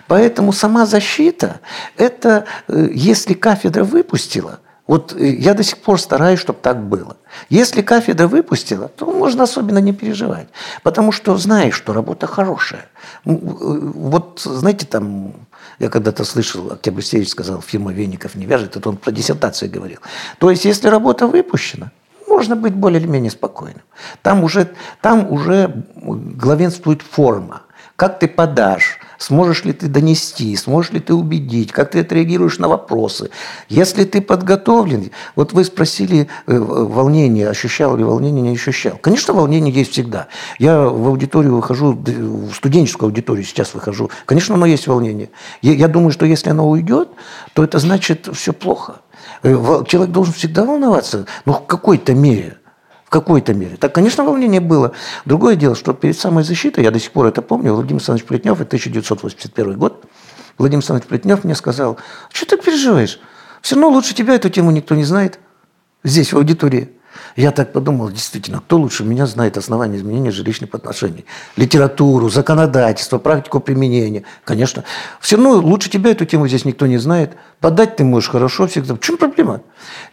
Поэтому 0.08 0.52
сама 0.52 0.86
защита– 0.86 1.62
это 1.98 2.46
э, 2.68 2.90
если 2.94 3.34
кафедра 3.34 3.84
выпустила– 3.84 4.60
вот 4.88 5.14
э, 5.14 5.28
я 5.28 5.54
до 5.54 5.64
сих 5.64 5.78
пор 5.78 6.00
стараюсь, 6.00 6.40
чтобы 6.40 6.60
так 6.62 6.82
было. 6.82 7.18
Если 7.50 7.82
кафедра 7.82 8.28
выпустила, 8.28 8.88
то 8.88 9.06
можно 9.06 9.44
особенно 9.44 9.80
не 9.80 9.94
переживать. 9.94 10.48
Потому 10.82 11.12
что 11.12 11.38
знаешь, 11.38 11.76
что 11.76 11.94
работа 11.94 12.26
хорошая. 12.26 12.86
Э, 13.26 13.32
вот, 13.32 14.42
знаете, 14.44 14.86
там, 14.86 15.34
я 15.80 15.90
когда-то 15.90 16.24
слышал, 16.24 16.72
Октябрь 16.72 17.02
Сеевич 17.02 17.30
сказал, 17.30 17.62
фирма 17.62 17.92
веников 17.92 18.36
не 18.36 18.46
вяжет, 18.46 18.78
это 18.78 18.90
он 18.90 18.98
про 18.98 19.12
диссертацию 19.12 19.70
говорил. 19.70 20.00
То 20.40 20.50
есть, 20.50 20.66
если 20.66 20.88
работа 20.88 21.28
выпущена, 21.28 21.92
можно 22.28 22.56
быть 22.56 22.74
более 22.74 23.00
или 23.00 23.08
менее 23.08 23.32
спокойным. 23.32 23.82
Там 24.22 24.44
уже, 24.44 24.70
там 25.02 25.32
уже 25.32 25.86
главенствует 25.96 27.02
форма 27.02 27.62
как 27.98 28.20
ты 28.20 28.28
подашь, 28.28 29.00
сможешь 29.18 29.66
ли 29.66 29.74
ты 29.74 29.88
донести, 29.88 30.56
сможешь 30.56 30.91
ли 30.91 31.00
ты 31.00 31.16
убедить, 31.16 31.72
как 31.72 31.89
ты 31.91 32.02
отреагируешь 32.02 32.60
на 32.60 32.68
вопросы. 32.68 33.32
Если 33.70 34.04
ты 34.06 34.22
подготовлен, 34.22 35.10
вот 35.36 35.52
вы 35.52 35.64
спросили 35.64 36.28
э, 36.45 36.60
волнение, 36.60 37.50
ощущал 37.50 37.98
ли 37.98 38.04
волнение, 38.04 38.43
не 38.43 38.54
ощущал. 38.54 38.98
Конечно, 39.02 39.34
волнение 39.34 39.74
есть 39.74 39.93
всегда. 39.93 40.28
Я 40.60 40.84
в 40.84 41.08
аудиторию 41.08 41.56
выхожу, 41.56 41.93
в 41.93 42.54
студенческую 42.54 43.08
аудиторию 43.08 43.43
сейчас 43.43 43.74
выхожу. 43.74 44.12
Конечно, 44.28 44.54
оно 44.54 44.68
есть 44.68 44.86
волнение. 44.86 45.32
Я, 45.64 45.88
думаю, 45.88 46.12
что 46.12 46.28
если 46.28 46.52
оно 46.52 46.70
уйдет, 46.70 47.10
то 47.54 47.64
это 47.64 47.80
значит 47.80 48.30
все 48.32 48.54
плохо. 48.54 49.02
Э, 49.41 49.84
человек 49.88 50.12
должен 50.12 50.36
всегда 50.36 50.66
волноваться, 50.66 51.26
но 51.45 51.54
в 51.54 51.66
какой-то 51.66 52.14
мере. 52.14 52.58
Какой-то 53.18 53.55
мере. 53.55 53.78
Так, 53.78 53.95
конечно, 53.95 54.24
волнение 54.24 54.61
было. 54.61 54.91
Другое 55.26 55.55
дело, 55.55 55.74
что 55.74 55.93
перед 55.93 56.15
самой 56.20 56.43
защитой, 56.43 56.84
я 56.84 56.91
до 56.91 56.99
сих 56.99 57.11
пор 57.11 57.26
это 57.26 57.41
помню, 57.41 57.74
Владимир 57.74 57.95
Александрович 57.95 58.28
Плетнев, 58.28 58.61
это 58.61 58.68
1981 58.68 59.76
год, 59.76 60.05
Владимир 60.59 60.82
Александрович 60.82 61.09
Плетнев 61.09 61.43
мне 61.43 61.55
сказал, 61.55 61.97
что 62.32 62.45
ты 62.45 62.57
переживаешь? 62.57 63.20
Все 63.63 63.74
равно 63.74 63.89
лучше 63.89 64.13
тебя 64.13 64.36
эту 64.36 64.51
тему 64.51 64.70
никто 64.70 64.93
не 64.93 65.03
знает 65.03 65.39
здесь, 66.03 66.32
в 66.32 66.38
аудитории. 66.38 66.91
Я 67.36 67.51
так 67.51 67.74
подумал, 67.74 68.09
действительно, 68.09 68.59
кто 68.59 68.78
лучше 68.78 69.03
меня 69.03 69.26
знает 69.26 69.57
основания 69.57 69.97
изменения 69.97 70.32
жилищных 70.32 70.74
отношений? 70.74 71.26
Литературу, 71.55 72.30
законодательство, 72.30 73.18
практику 73.18 73.59
применения. 73.59 74.24
Конечно. 74.43 74.84
Все 75.22 75.36
равно 75.36 75.51
лучше 75.55 75.89
тебя 75.89 76.11
эту 76.11 76.26
тему 76.26 76.47
здесь 76.47 76.65
никто 76.65 76.88
не 76.88 76.97
знает. 76.97 77.32
Подать 77.59 77.95
ты 77.95 78.03
можешь 78.03 78.30
хорошо 78.30 78.68
всегда. 78.68 78.95
В 78.95 78.99
чем 78.99 79.18
проблема? 79.18 79.61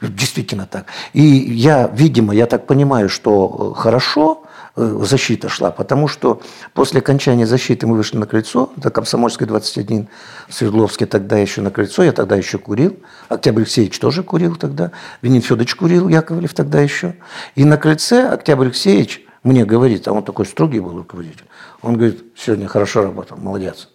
Действительно 0.00 0.66
так. 0.66 0.86
И 1.12 1.22
я, 1.22 1.90
видимо, 1.92 2.34
я 2.34 2.46
так 2.46 2.66
понимаю, 2.66 3.08
что 3.08 3.74
хорошо– 3.74 4.42
Э, 4.43 4.43
защита 4.76 5.48
шла, 5.48 5.70
потому 5.70 6.08
что 6.08 6.40
после 6.72 7.00
окончания 7.00 7.46
защиты 7.46 7.86
мы 7.86 7.96
вышли 7.96 8.16
на 8.16 8.26
крыльцо, 8.26 8.72
до 8.76 8.90
Комсомольской 8.90 9.46
21, 9.46 10.08
в 10.48 10.54
Свердловске 10.54 11.06
тогда 11.06 11.38
еще 11.38 11.60
на 11.60 11.70
крыльцо, 11.70 12.02
я 12.02 12.12
тогда 12.12 12.36
еще 12.36 12.58
курил, 12.58 12.96
Октябрь 13.28 13.62
Алексеевич 13.62 13.98
тоже 13.98 14.22
курил 14.22 14.56
тогда, 14.56 14.90
Венин 15.22 15.42
Федорович 15.42 15.76
курил, 15.76 16.08
Яковлев 16.08 16.54
тогда 16.54 16.80
еще. 16.80 17.14
И 17.54 17.64
на 17.64 17.76
крыльце 17.76 18.28
Октябрь 18.28 18.66
Алексеевич 18.66 19.24
мне 19.44 19.64
говорит, 19.64 20.08
а 20.08 20.12
он 20.12 20.24
такой 20.24 20.46
строгий 20.46 20.80
был 20.80 20.96
руководитель, 20.96 21.44
он 21.80 21.96
говорит, 21.96 22.24
сегодня 22.36 22.66
хорошо 22.66 23.02
работал, 23.02 23.36
молодец. 23.36 23.88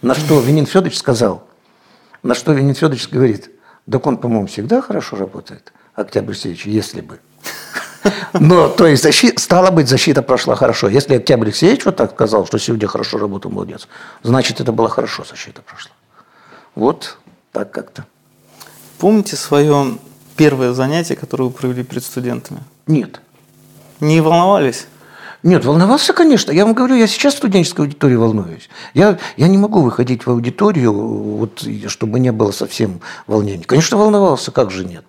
На 0.00 0.14
что 0.14 0.40
Венин 0.40 0.64
Федорович 0.64 0.96
сказал, 0.96 1.46
на 2.22 2.34
что 2.34 2.52
Венин 2.52 2.74
Федорович 2.74 3.10
говорит, 3.10 3.50
так 3.90 4.06
он, 4.06 4.16
по-моему, 4.16 4.46
всегда 4.46 4.80
хорошо 4.80 5.16
работает, 5.16 5.74
Октябрь 5.94 6.30
Алексеевич, 6.30 6.64
если 6.64 7.02
бы. 7.02 7.18
Но, 8.32 8.68
то 8.68 8.86
есть, 8.86 9.02
защита, 9.02 9.40
стало 9.40 9.70
быть, 9.70 9.88
защита 9.88 10.22
прошла 10.22 10.54
хорошо. 10.54 10.88
Если 10.88 11.14
Октябрь 11.14 11.46
Алексеевич 11.46 11.84
вот 11.84 11.96
так 11.96 12.12
сказал, 12.12 12.46
что 12.46 12.58
сегодня 12.58 12.88
хорошо 12.88 13.18
работал, 13.18 13.50
молодец, 13.50 13.88
значит, 14.22 14.60
это 14.60 14.72
была 14.72 14.88
хорошо 14.88 15.24
защита 15.28 15.62
прошла. 15.62 15.92
Вот 16.74 17.18
так 17.52 17.70
как-то. 17.70 18.06
Помните 18.98 19.36
свое 19.36 19.98
первое 20.36 20.72
занятие, 20.72 21.16
которое 21.16 21.44
вы 21.44 21.50
провели 21.50 21.82
перед 21.82 22.04
студентами? 22.04 22.60
Нет. 22.86 23.20
Не 24.00 24.20
волновались? 24.20 24.86
Нет, 25.42 25.64
волновался, 25.64 26.12
конечно. 26.12 26.52
Я 26.52 26.64
вам 26.66 26.74
говорю, 26.74 26.96
я 26.96 27.06
сейчас 27.06 27.34
в 27.34 27.38
студенческой 27.38 27.82
аудитории 27.82 28.16
волнуюсь. 28.16 28.68
Я, 28.92 29.18
я 29.36 29.48
не 29.48 29.56
могу 29.56 29.80
выходить 29.80 30.26
в 30.26 30.30
аудиторию, 30.30 30.92
вот, 30.92 31.64
чтобы 31.86 32.20
не 32.20 32.30
было 32.30 32.52
совсем 32.52 33.00
волнений. 33.26 33.64
Конечно, 33.64 33.96
волновался, 33.96 34.50
как 34.50 34.70
же 34.70 34.84
нет. 34.84 35.04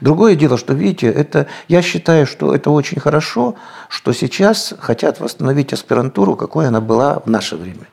Другое 0.00 0.36
дело, 0.36 0.58
что, 0.58 0.74
видите, 0.74 1.08
это, 1.08 1.46
я 1.68 1.82
считаю, 1.82 2.26
что 2.26 2.54
это 2.54 2.70
очень 2.70 3.00
хорошо, 3.00 3.56
что 3.88 4.12
сейчас 4.12 4.74
хотят 4.78 5.20
восстановить 5.20 5.72
аспирантуру, 5.72 6.36
какой 6.36 6.68
она 6.68 6.80
была 6.80 7.20
в 7.24 7.30
наше 7.30 7.56
время. 7.56 7.86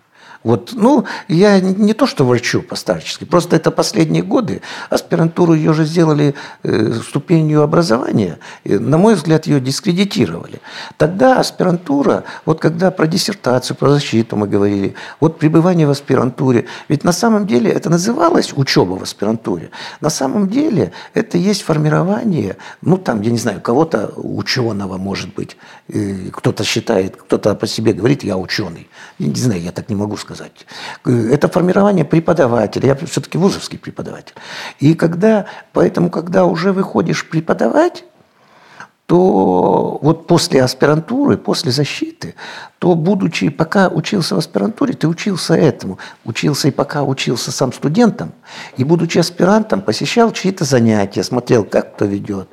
Вот, 0.43 0.71
ну, 0.73 1.05
я 1.27 1.59
не 1.59 1.93
то, 1.93 2.05
что 2.05 2.25
врачу 2.25 2.61
по-старчески, 2.61 3.23
просто 3.23 3.55
это 3.55 3.71
последние 3.71 4.23
годы. 4.23 4.61
Аспирантуру 4.89 5.53
ее 5.53 5.73
же 5.73 5.85
сделали 5.85 6.35
э, 6.63 6.93
ступенью 7.07 7.61
образования. 7.61 8.39
На 8.65 8.97
мой 8.97 9.15
взгляд, 9.15 9.47
ее 9.47 9.61
дискредитировали. 9.61 10.59
Тогда 10.97 11.39
аспирантура, 11.39 12.25
вот 12.45 12.59
когда 12.59 12.91
про 12.91 13.07
диссертацию, 13.07 13.77
про 13.77 13.91
защиту 13.91 14.35
мы 14.35 14.47
говорили, 14.47 14.95
вот 15.21 15.39
пребывание 15.39 15.87
в 15.87 15.91
аспирантуре, 15.91 16.65
ведь 16.89 17.05
на 17.05 17.13
самом 17.13 17.47
деле 17.47 17.71
это 17.71 17.89
называлось 17.89 18.53
учеба 18.53 18.93
в 18.95 19.03
аспирантуре. 19.03 19.69
На 20.01 20.09
самом 20.09 20.49
деле 20.49 20.91
это 21.13 21.37
есть 21.37 21.61
формирование, 21.61 22.57
ну, 22.81 22.97
там, 22.97 23.21
я 23.21 23.31
не 23.31 23.37
знаю, 23.37 23.61
кого-то 23.61 24.11
ученого, 24.17 24.97
может 24.97 25.33
быть, 25.33 25.55
кто-то 25.87 26.63
считает, 26.63 27.15
кто-то 27.15 27.55
по 27.55 27.67
себе 27.67 27.93
говорит, 27.93 28.23
я 28.23 28.37
ученый. 28.37 28.89
Не 29.19 29.35
знаю, 29.35 29.61
я 29.61 29.71
так 29.71 29.89
не 29.89 29.95
могу 29.95 30.17
сказать 30.17 30.33
сказать. 30.33 30.65
Это 31.05 31.47
формирование 31.47 32.05
преподавателя. 32.05 32.87
Я 32.87 32.95
все-таки 32.95 33.37
вузовский 33.37 33.77
преподаватель. 33.77 34.35
И 34.81 34.95
когда, 34.95 35.45
поэтому, 35.73 36.09
когда 36.09 36.45
уже 36.45 36.71
выходишь 36.71 37.29
преподавать, 37.29 38.03
то 39.05 39.99
вот 40.01 40.27
после 40.27 40.63
аспирантуры, 40.63 41.37
после 41.37 41.71
защиты, 41.71 42.35
то 42.83 42.95
будучи, 42.95 43.47
пока 43.47 43.87
учился 43.87 44.35
в 44.35 44.39
аспирантуре, 44.39 44.93
ты 44.93 45.07
учился 45.07 45.53
этому. 45.53 45.99
Учился 46.25 46.67
и 46.67 46.71
пока 46.71 47.03
учился 47.03 47.49
сам 47.49 47.71
студентом. 47.71 48.33
И 48.75 48.83
будучи 48.83 49.19
аспирантом, 49.19 49.81
посещал 49.81 50.33
чьи-то 50.33 50.65
занятия, 50.65 51.23
смотрел, 51.23 51.63
как 51.63 51.95
кто 51.95 52.03
ведет. 52.03 52.49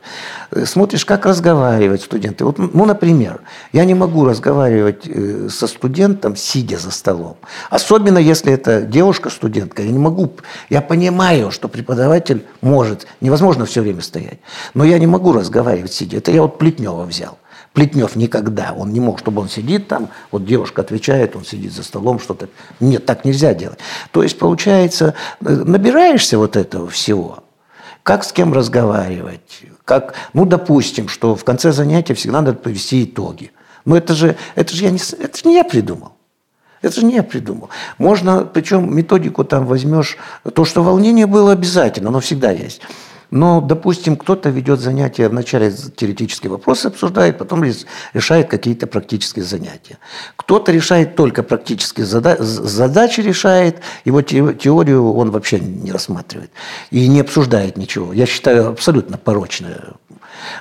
Э, 0.53 0.67
смотришь, 0.67 1.05
как 1.05 1.27
разговаривают 1.27 2.03
студенты. 2.03 2.45
Вот, 2.45 2.59
ну, 2.59 2.85
например, 2.85 3.41
я 3.73 3.85
не 3.85 3.95
могу 3.95 4.25
разговаривать 4.25 5.03
э, 5.09 5.49
со 5.51 5.67
студентом, 5.67 6.37
сидя 6.37 6.79
за 6.79 6.93
столом. 6.93 7.37
Особенно, 7.69 8.19
если 8.19 8.53
это 8.53 8.83
девушка-студентка. 8.83 9.83
Я 9.83 9.91
не 9.91 9.99
могу, 9.99 10.31
я 10.69 10.81
понимаю, 10.81 11.51
что 11.51 11.67
преподаватель 11.67 12.47
может, 12.61 13.09
невозможно 13.21 13.65
все 13.65 13.81
время 13.81 14.01
стоять. 14.01 14.39
Но 14.75 14.85
я 14.85 15.01
не 15.01 15.09
могу 15.09 15.33
разговаривать 15.33 15.93
сидя. 15.93 16.19
Это 16.19 16.31
я 16.31 16.43
вот 16.43 16.57
Плетнева 16.57 17.03
взял. 17.03 17.37
Плетнев 17.81 18.15
никогда, 18.15 18.75
он 18.77 18.93
не 18.93 19.01
мог, 19.01 19.21
чтобы 19.21 19.41
он 19.41 19.49
сидит 19.49 19.89
там, 19.89 20.11
вот 20.31 20.45
девушка 20.45 20.83
отвечает, 20.83 21.35
он 21.35 21.47
сидит 21.47 21.73
за 21.73 21.83
столом, 21.83 22.21
что-то. 22.21 22.51
Нет, 22.79 23.07
так 23.07 23.25
нельзя 23.25 23.55
делать. 23.55 23.79
То 24.11 24.23
есть, 24.23 24.39
получается, 24.39 25.15
э, 25.41 25.49
набираешься 25.49 26.37
вот 26.37 26.57
этого 26.57 26.91
всего, 26.91 27.43
как 28.03 28.25
с 28.25 28.33
кем 28.33 28.53
разговаривать, 28.53 29.63
как, 29.87 30.13
ну, 30.35 30.45
допустим, 30.45 31.09
что 31.09 31.35
в 31.35 31.43
конце 31.43 31.73
занятия 31.73 32.13
всегда 32.13 32.43
надо 32.43 32.53
повести 32.53 33.03
итоги. 33.05 33.51
Но 33.87 33.97
это 33.97 34.13
же, 34.13 34.37
это 34.57 34.77
же 34.77 34.85
я 34.85 34.91
не, 34.91 34.99
это 34.99 35.39
же 35.39 35.49
не 35.49 35.55
я 35.55 35.65
придумал. 35.65 36.13
Это 36.83 37.01
же 37.01 37.07
не 37.07 37.15
я 37.15 37.23
придумал. 37.23 37.71
Можно, 37.97 38.45
причем 38.45 38.95
методику 38.95 39.43
там 39.43 39.65
возьмешь, 39.65 40.19
то, 40.55 40.67
что 40.67 40.83
волнение 40.83 41.25
было 41.25 41.53
обязательно, 41.53 42.11
оно 42.11 42.21
всегда 42.21 42.51
есть. 42.51 42.83
Но, 43.31 43.61
допустим, 43.61 44.17
кто-то 44.17 44.51
ведет 44.51 44.81
занятия, 44.81 45.29
вначале 45.29 45.73
теоретические 45.73 46.51
вопросы 46.51 46.87
обсуждает, 46.87 47.39
потом 47.39 47.65
решает 48.13 48.49
какие-то 48.49 48.87
практические 48.87 49.45
занятия. 49.45 49.99
Кто-то 50.37 50.73
решает 50.73 51.15
только 51.17 51.43
практические 51.43 52.07
задачи, 52.07 53.21
решает, 53.21 53.81
его 54.05 54.23
теорию 54.23 55.13
он 55.15 55.31
вообще 55.31 55.61
не 55.61 55.93
рассматривает 55.93 56.51
и 56.91 57.07
не 57.09 57.21
обсуждает 57.21 57.77
ничего. 57.77 58.13
Я 58.13 58.27
считаю 58.27 58.69
абсолютно 58.69 59.17
порочное 59.17 59.95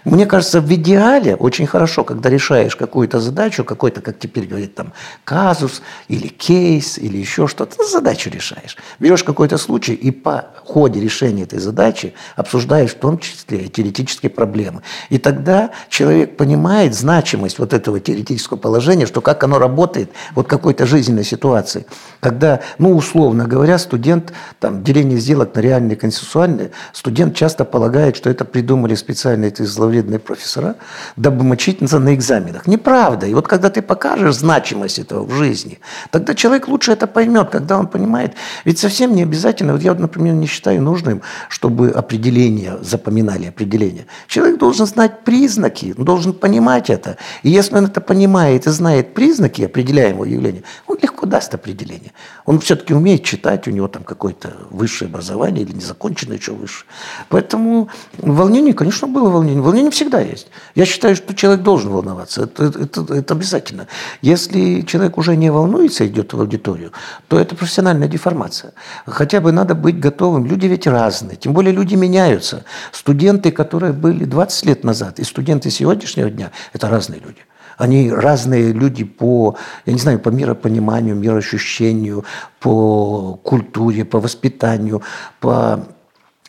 мне 0.05 0.25
кажется, 0.25 0.61
в 0.61 0.73
идеале 0.73 1.35
очень 1.35 1.67
хорошо, 1.67 2.03
когда 2.03 2.29
решаешь 2.29 2.75
какую-то 2.75 3.19
задачу, 3.19 3.63
какой-то, 3.63 4.01
как 4.01 4.19
теперь 4.19 4.45
говорит, 4.45 4.75
там, 4.75 4.93
казус 5.23 5.81
или 6.07 6.27
кейс 6.27 6.97
или 6.97 7.17
еще 7.17 7.47
что-то, 7.47 7.75
ну, 7.77 7.87
задачу 7.87 8.29
решаешь. 8.29 8.77
Берешь 8.99 9.23
какой-то 9.23 9.57
случай 9.57 9.93
и 9.93 10.11
по 10.11 10.49
ходе 10.65 10.99
решения 10.99 11.43
этой 11.43 11.59
задачи 11.59 12.13
обсуждаешь 12.35 12.91
в 12.91 12.99
том 12.99 13.17
числе 13.17 13.67
теоретические 13.67 14.29
проблемы. 14.29 14.81
И 15.09 15.17
тогда 15.17 15.71
человек 15.89 16.37
понимает 16.37 16.93
значимость 16.95 17.59
вот 17.59 17.73
этого 17.73 17.99
теоретического 17.99 18.57
положения, 18.57 19.05
что 19.05 19.21
как 19.21 19.43
оно 19.43 19.59
работает 19.59 20.11
вот 20.35 20.47
какой-то 20.47 20.85
жизненной 20.85 21.23
ситуации. 21.23 21.85
Когда, 22.19 22.61
ну, 22.77 22.95
условно 22.95 23.45
говоря, 23.45 23.77
студент, 23.77 24.33
там, 24.59 24.83
деление 24.83 25.17
сделок 25.19 25.55
на 25.55 25.59
реальные 25.59 25.95
и 25.95 25.99
консенсуальные, 25.99 26.71
студент 26.93 27.35
часто 27.35 27.65
полагает, 27.65 28.15
что 28.15 28.29
это 28.29 28.45
придумали 28.45 28.95
специально 28.95 29.45
эти 29.59 29.67
зловредные 29.67 30.19
профессора, 30.19 30.75
дабы 31.15 31.43
мочиться 31.43 31.99
на 31.99 32.13
экзаменах. 32.13 32.67
Неправда. 32.67 33.27
И 33.27 33.33
вот 33.33 33.47
когда 33.47 33.69
ты 33.69 33.81
покажешь 33.81 34.35
значимость 34.35 34.99
этого 34.99 35.23
в 35.25 35.31
жизни, 35.31 35.79
тогда 36.11 36.33
человек 36.33 36.67
лучше 36.67 36.91
это 36.91 37.07
поймет, 37.07 37.49
когда 37.49 37.77
он 37.77 37.87
понимает. 37.87 38.33
Ведь 38.65 38.79
совсем 38.79 39.15
не 39.15 39.23
обязательно, 39.23 39.73
вот 39.73 39.81
я, 39.81 39.93
например, 39.93 40.33
не 40.33 40.47
считаю 40.47 40.81
нужным, 40.81 41.21
чтобы 41.49 41.89
определения 41.89 42.77
запоминали 42.81 43.47
определения. 43.47 44.05
Человек 44.27 44.59
должен 44.59 44.85
знать 44.85 45.23
признаки, 45.23 45.93
он 45.97 46.05
должен 46.05 46.33
понимать 46.33 46.89
это. 46.89 47.17
И 47.43 47.49
если 47.49 47.75
он 47.75 47.85
это 47.85 48.01
понимает 48.01 48.67
и 48.67 48.71
знает 48.71 49.13
признаки 49.13 49.61
определяемого 49.63 50.25
явления, 50.25 50.63
он 50.87 50.97
легко 51.01 51.25
даст 51.25 51.53
определение. 51.53 52.11
Он 52.45 52.59
все-таки 52.59 52.93
умеет 52.93 53.23
читать, 53.23 53.67
у 53.67 53.71
него 53.71 53.87
там 53.87 54.03
какое-то 54.03 54.53
высшее 54.69 55.09
образование 55.09 55.63
или 55.63 55.73
незаконченное 55.73 56.37
еще 56.37 56.51
выше. 56.53 56.85
Поэтому 57.29 57.89
волнение, 58.17 58.73
конечно, 58.73 59.07
было 59.07 59.29
волнение. 59.29 59.48
Волнение 59.55 59.91
всегда 59.91 60.19
есть. 60.19 60.47
Я 60.75 60.85
считаю, 60.85 61.15
что 61.15 61.33
человек 61.33 61.63
должен 61.63 61.91
волноваться. 61.91 62.43
Это, 62.43 62.65
это, 62.65 63.13
это 63.13 63.33
обязательно. 63.33 63.87
Если 64.21 64.81
человек 64.81 65.17
уже 65.17 65.35
не 65.35 65.51
волнуется, 65.51 66.05
идет 66.07 66.33
в 66.33 66.39
аудиторию, 66.39 66.91
то 67.27 67.39
это 67.39 67.55
профессиональная 67.55 68.07
деформация. 68.07 68.73
Хотя 69.05 69.41
бы 69.41 69.51
надо 69.51 69.75
быть 69.75 69.99
готовым. 69.99 70.45
Люди 70.45 70.67
ведь 70.67 70.87
разные. 70.87 71.37
Тем 71.37 71.53
более 71.53 71.73
люди 71.73 71.95
меняются. 71.95 72.63
Студенты, 72.91 73.51
которые 73.51 73.93
были 73.93 74.25
20 74.25 74.65
лет 74.65 74.83
назад, 74.83 75.19
и 75.19 75.23
студенты 75.23 75.69
сегодняшнего 75.69 76.29
дня– 76.29 76.51
это 76.73 76.89
разные 76.89 77.19
люди. 77.19 77.39
Они 77.77 78.11
разные 78.11 78.73
люди 78.73 79.05
по, 79.05 79.55
я 79.85 79.93
не 79.93 79.99
знаю, 79.99 80.19
по 80.19 80.29
миропониманию, 80.29 81.15
мироощущению, 81.15 82.25
по 82.59 83.39
культуре, 83.41 84.03
по 84.03 84.19
воспитанию, 84.19 85.01
по 85.39 85.87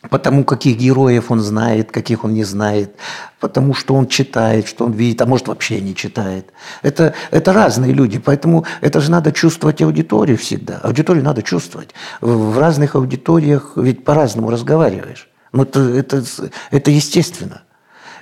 потому 0.09 0.45
каких 0.45 0.79
героев 0.79 1.31
он 1.31 1.41
знает, 1.41 1.93
каких 1.93 2.25
он 2.25 2.33
не 2.33 2.45
знает, 2.45 2.95
потому 3.39 3.75
что 3.75 3.95
он 3.95 4.07
читает, 4.07 4.67
что 4.67 4.87
он 4.87 4.93
видит, 4.93 5.21
а 5.21 5.27
может 5.27 5.49
вообще 5.49 5.81
не 5.81 5.95
читает. 5.95 6.53
Это, 6.83 7.15
это 7.31 7.53
разные 7.53 7.93
люди, 7.93 8.19
поэтому 8.19 8.65
это 8.81 9.01
же 9.01 9.11
надо 9.11 9.33
чувствовать 9.33 9.83
аудиторию 9.83 10.39
всегда. 10.39 10.79
Аудиторию 10.79 11.25
надо 11.25 11.43
чувствовать. 11.43 11.91
В 12.21 12.59
разных 12.59 12.95
аудиториях 12.95 13.73
ведь 13.77 14.05
по-разному 14.05 14.51
разговариваешь. 14.51 15.29
Но 15.53 15.65
это, 15.65 15.81
это, 15.81 16.25
это 16.71 16.91
естественно. 16.91 17.63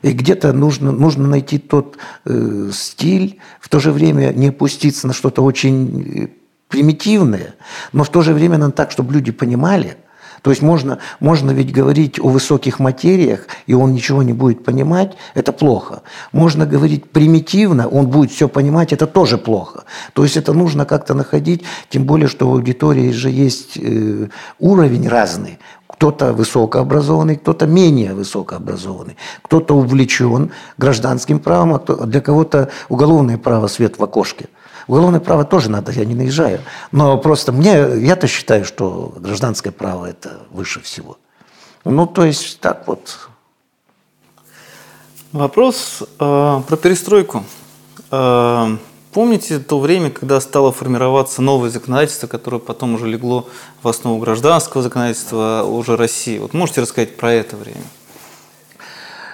И 0.02 0.12
где-то 0.12 0.52
нужно, 0.52 0.92
нужно 0.92 1.26
найти 1.26 1.58
тот 1.58 1.98
э, 2.24 2.70
стиль, 2.72 3.40
в 3.60 3.68
то 3.68 3.80
же 3.80 3.92
время 3.92 4.32
не 4.32 4.48
опуститься 4.48 5.06
на 5.06 5.12
что-то 5.12 5.42
очень 5.42 6.22
э, 6.24 6.28
примитивное, 6.68 7.54
но 7.92 8.04
в 8.04 8.08
то 8.08 8.22
же 8.22 8.32
время 8.32 8.58
надо 8.58 8.72
так, 8.72 8.90
чтобы 8.90 9.12
люди 9.12 9.32
понимали. 9.32 9.96
То 10.42 10.50
есть 10.50 10.62
можно, 10.62 10.98
можно 11.20 11.50
ведь 11.50 11.72
говорить 11.72 12.18
о 12.20 12.28
высоких 12.28 12.78
материях, 12.78 13.46
и 13.66 13.74
он 13.74 13.92
ничего 13.92 14.22
не 14.22 14.32
будет 14.32 14.64
понимать, 14.64 15.16
это 15.34 15.52
плохо. 15.52 16.02
Можно 16.32 16.66
говорить 16.66 17.10
примитивно, 17.10 17.88
он 17.88 18.06
будет 18.06 18.30
все 18.30 18.48
понимать, 18.48 18.92
это 18.92 19.06
тоже 19.06 19.38
плохо. 19.38 19.84
То 20.12 20.22
есть 20.22 20.36
это 20.36 20.52
нужно 20.52 20.84
как-то 20.84 21.14
находить, 21.14 21.64
тем 21.88 22.04
более, 22.04 22.28
что 22.28 22.48
в 22.48 22.52
аудитории 22.52 23.10
же 23.10 23.30
есть 23.30 23.76
э, 23.76 24.28
уровень 24.58 25.08
разный. 25.08 25.58
Кто-то 25.88 26.32
высокообразованный, 26.32 27.36
кто-то 27.36 27.66
менее 27.66 28.14
высокообразованный, 28.14 29.16
кто-то 29.42 29.74
увлечен 29.74 30.52
гражданским 30.76 31.40
правом, 31.40 31.74
а 31.74 32.06
для 32.06 32.20
кого-то 32.20 32.68
уголовное 32.88 33.38
право 33.38 33.66
свет 33.66 33.98
в 33.98 34.04
окошке. 34.04 34.46
Уголовное 34.88 35.20
право 35.20 35.44
тоже 35.44 35.70
надо, 35.70 35.92
я 35.92 36.04
не 36.04 36.14
наезжаю. 36.14 36.60
Но 36.90 37.16
просто 37.18 37.52
мне, 37.52 37.72
я-то 37.98 38.26
считаю, 38.26 38.64
что 38.64 39.14
гражданское 39.16 39.70
право– 39.70 40.06
это 40.06 40.40
выше 40.50 40.80
всего. 40.80 41.18
Ну, 41.84 42.06
то 42.06 42.24
есть 42.24 42.58
так 42.60 42.86
вот. 42.86 43.28
Вопрос 45.32 46.02
э, 46.02 46.62
про 46.66 46.76
перестройку. 46.76 47.44
Э, 48.10 48.76
Помните 49.12 49.58
то 49.58 49.80
время, 49.80 50.10
когда 50.10 50.40
стало 50.40 50.70
формироваться 50.70 51.40
новое 51.40 51.70
законодательство, 51.70 52.26
которое 52.26 52.58
потом 52.58 52.94
уже 52.94 53.06
легло 53.06 53.48
в 53.82 53.88
основу 53.88 54.18
гражданского 54.18 54.82
законодательства 54.82 55.64
уже 55.64 55.96
России? 55.96 56.38
Вот 56.38 56.52
можете 56.52 56.82
рассказать 56.82 57.16
про 57.16 57.32
это 57.32 57.56
время? 57.56 57.82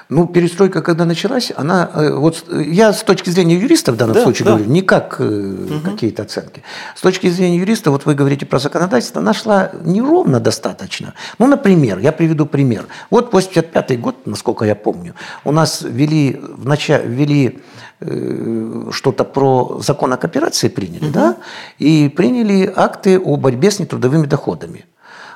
Ну, 0.08 0.26
перестройка, 0.26 0.82
когда 0.82 1.04
началась, 1.04 1.52
она, 1.56 1.90
э, 1.94 2.14
вот 2.14 2.44
я 2.50 2.92
с 2.92 3.02
точки 3.02 3.30
зрения 3.30 3.56
юриста 3.56 3.92
в 3.92 3.96
данном 3.96 4.14
да, 4.14 4.22
случае 4.22 4.44
да. 4.44 4.52
говорю, 4.52 4.70
не 4.70 4.82
как 4.82 5.18
угу. 5.18 5.80
какие-то 5.84 6.22
оценки. 6.22 6.62
С 6.94 7.00
точки 7.00 7.28
зрения 7.28 7.58
юриста, 7.58 7.90
вот 7.90 8.04
вы 8.04 8.14
говорите 8.14 8.44
про 8.44 8.58
законодательство, 8.58 9.20
она 9.20 9.32
шла 9.32 9.70
неровно 9.82 10.40
достаточно. 10.40 11.14
Ну, 11.38 11.46
например, 11.46 11.98
я 11.98 12.12
приведу 12.12 12.46
пример. 12.46 12.86
Вот 13.10 13.32
85 13.32 14.00
год, 14.00 14.26
насколько 14.26 14.64
я 14.64 14.74
помню, 14.74 15.14
у 15.44 15.52
нас 15.52 15.82
ввели, 15.82 16.40
в 16.40 16.66
начале, 16.66 17.06
ввели 17.06 17.60
э, 18.00 18.88
что-то 18.90 19.24
про 19.24 19.80
закон 19.80 20.12
о 20.12 20.16
кооперации 20.16 20.68
приняли, 20.68 21.06
угу. 21.06 21.12
да, 21.14 21.36
и 21.78 22.12
приняли 22.14 22.72
акты 22.76 23.18
о 23.18 23.36
борьбе 23.36 23.70
с 23.70 23.78
нетрудовыми 23.78 24.26
доходами. 24.26 24.84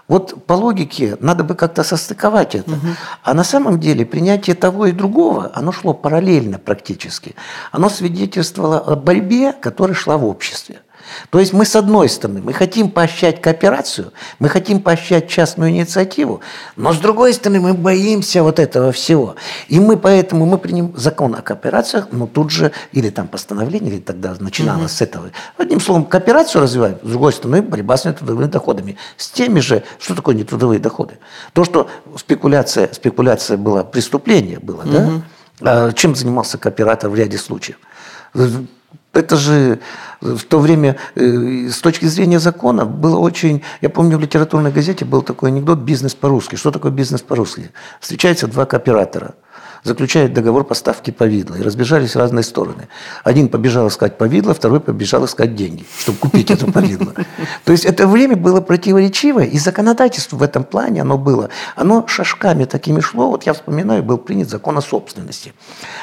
Вот 0.09 0.47
по 0.47 0.55
логике 0.55 1.19
надо 1.21 1.45
бы 1.45 1.55
как-то 1.55 1.85
состыковать 1.85 2.55
это. 2.55 2.73
Угу. 2.73 2.87
А 3.23 3.35
на 3.35 3.45
самом 3.45 3.79
деле 3.79 4.07
принятие 4.07 4.57
того 4.57 4.87
и 4.87 4.93
другого, 4.93 5.53
оно 5.55 5.71
шло 5.71 5.93
параллельно 5.93 6.59
практически. 6.59 7.37
Оно 7.71 7.91
свидетельствовало 7.91 8.79
о 8.79 8.97
борьбе, 8.97 9.53
которая 9.53 9.95
шла 9.95 10.17
в 10.17 10.25
обществе. 10.25 10.81
То 11.31 11.41
есть 11.41 11.53
мы 11.53 11.65
с 11.65 11.77
одной 11.77 12.09
стороны, 12.09 12.41
мы 12.43 12.53
хотим 12.53 12.91
поощрять 12.91 13.41
кооперацию, 13.41 14.13
мы 14.39 14.49
хотим 14.49 14.81
поощрять 14.81 15.29
частную 15.29 15.71
инициативу, 15.71 16.41
но 16.77 16.93
с 16.93 16.99
другой 16.99 17.35
стороны 17.35 17.61
мы 17.61 17.75
боимся 17.75 18.43
вот 18.43 18.59
этого 18.59 18.93
всего. 18.93 19.37
И 19.69 19.81
мы 19.81 19.97
поэтому 19.97 20.47
мы 20.47 20.59
примем 20.59 20.93
закон 20.97 21.35
о 21.35 21.43
кооперациях, 21.43 22.09
но 22.13 22.27
тут 22.27 22.51
же, 22.51 22.73
или 22.93 23.11
там 23.11 23.29
постановление, 23.29 23.95
или 23.95 24.01
тогда 24.01 24.35
начиналось 24.39 24.93
угу. 24.93 24.99
с 24.99 25.03
этого. 25.03 25.31
Одним 25.57 25.81
словом, 25.81 26.05
кооперацию 26.05 26.63
развиваем, 26.63 26.99
с 27.03 27.09
другой 27.09 27.33
стороны 27.33 27.63
борьба 27.63 27.97
с 27.97 28.05
нетрудовыми 28.05 28.47
доходами. 28.47 28.97
С 29.17 29.31
теми 29.31 29.61
же, 29.61 29.83
что 29.99 30.15
такое 30.15 30.35
нетрудовые 30.35 30.81
доходы? 30.81 31.19
То, 31.53 31.65
что 31.65 31.89
спекуляция, 32.17 32.91
спекуляция 32.93 33.57
была, 33.57 33.85
преступление 33.85 34.59
было, 34.59 34.83
угу. 34.83 34.91
да? 34.91 35.23
А 35.61 35.93
чем 35.93 36.15
занимался 36.15 36.59
кооператор 36.59 37.11
в 37.11 37.15
ряде 37.15 37.39
случаев? 37.39 37.79
Это 39.13 39.37
же 39.37 39.81
в 40.21 40.45
то 40.45 40.59
время 40.59 40.97
э, 41.15 41.69
с 41.71 41.81
точки 41.81 42.05
зрения 42.07 42.39
закона 42.39 42.85
было 42.85 43.19
очень... 43.19 43.63
Я 43.81 43.89
помню, 43.89 44.19
в 44.19 44.21
литературной 44.21 44.71
газете 44.71 45.05
был 45.05 45.23
такой 45.23 45.51
анекдот 45.51 45.79
«Бизнес 45.79 46.15
по-русски». 46.15 46.57
Что 46.57 46.71
такое 46.71 46.93
бизнес 46.93 47.23
по-русски? 47.23 47.71
Встречаются 48.01 48.47
два 48.47 48.67
кооператора– 48.67 49.35
заключают 49.85 50.33
договор 50.33 50.65
поставки 50.65 51.11
повидла 51.11 51.57
и 51.57 51.63
разбежались 51.63 52.15
в 52.15 52.19
разные 52.19 52.43
стороны. 52.43 52.89
Один 53.25 53.49
побежал 53.49 53.89
искать 53.89 54.19
повидло, 54.19 54.55
второй 54.55 54.81
побежал 54.81 55.25
искать 55.25 55.55
деньги, 55.55 55.85
чтобы 55.99 56.19
купить 56.19 56.51
это 56.51 56.71
повидло. 56.71 57.15
То 57.65 57.73
есть 57.73 57.85
это 57.85 58.07
время 58.07 58.37
было 58.37 58.61
противоречивое, 58.61 59.45
и 59.45 59.59
законодательство 59.59 60.37
в 60.37 60.43
этом 60.43 60.65
плане 60.65 61.03
оно 61.03 61.19
было. 61.19 61.51
Оно 61.77 62.07
шажками 62.07 62.65
такими 62.65 63.01
шло. 63.01 63.31
Вот 63.31 63.45
я 63.45 63.53
вспоминаю, 63.53 64.03
был 64.03 64.19
принят 64.19 64.49
закон 64.49 64.79
о 64.79 64.83
собственности. 64.83 65.55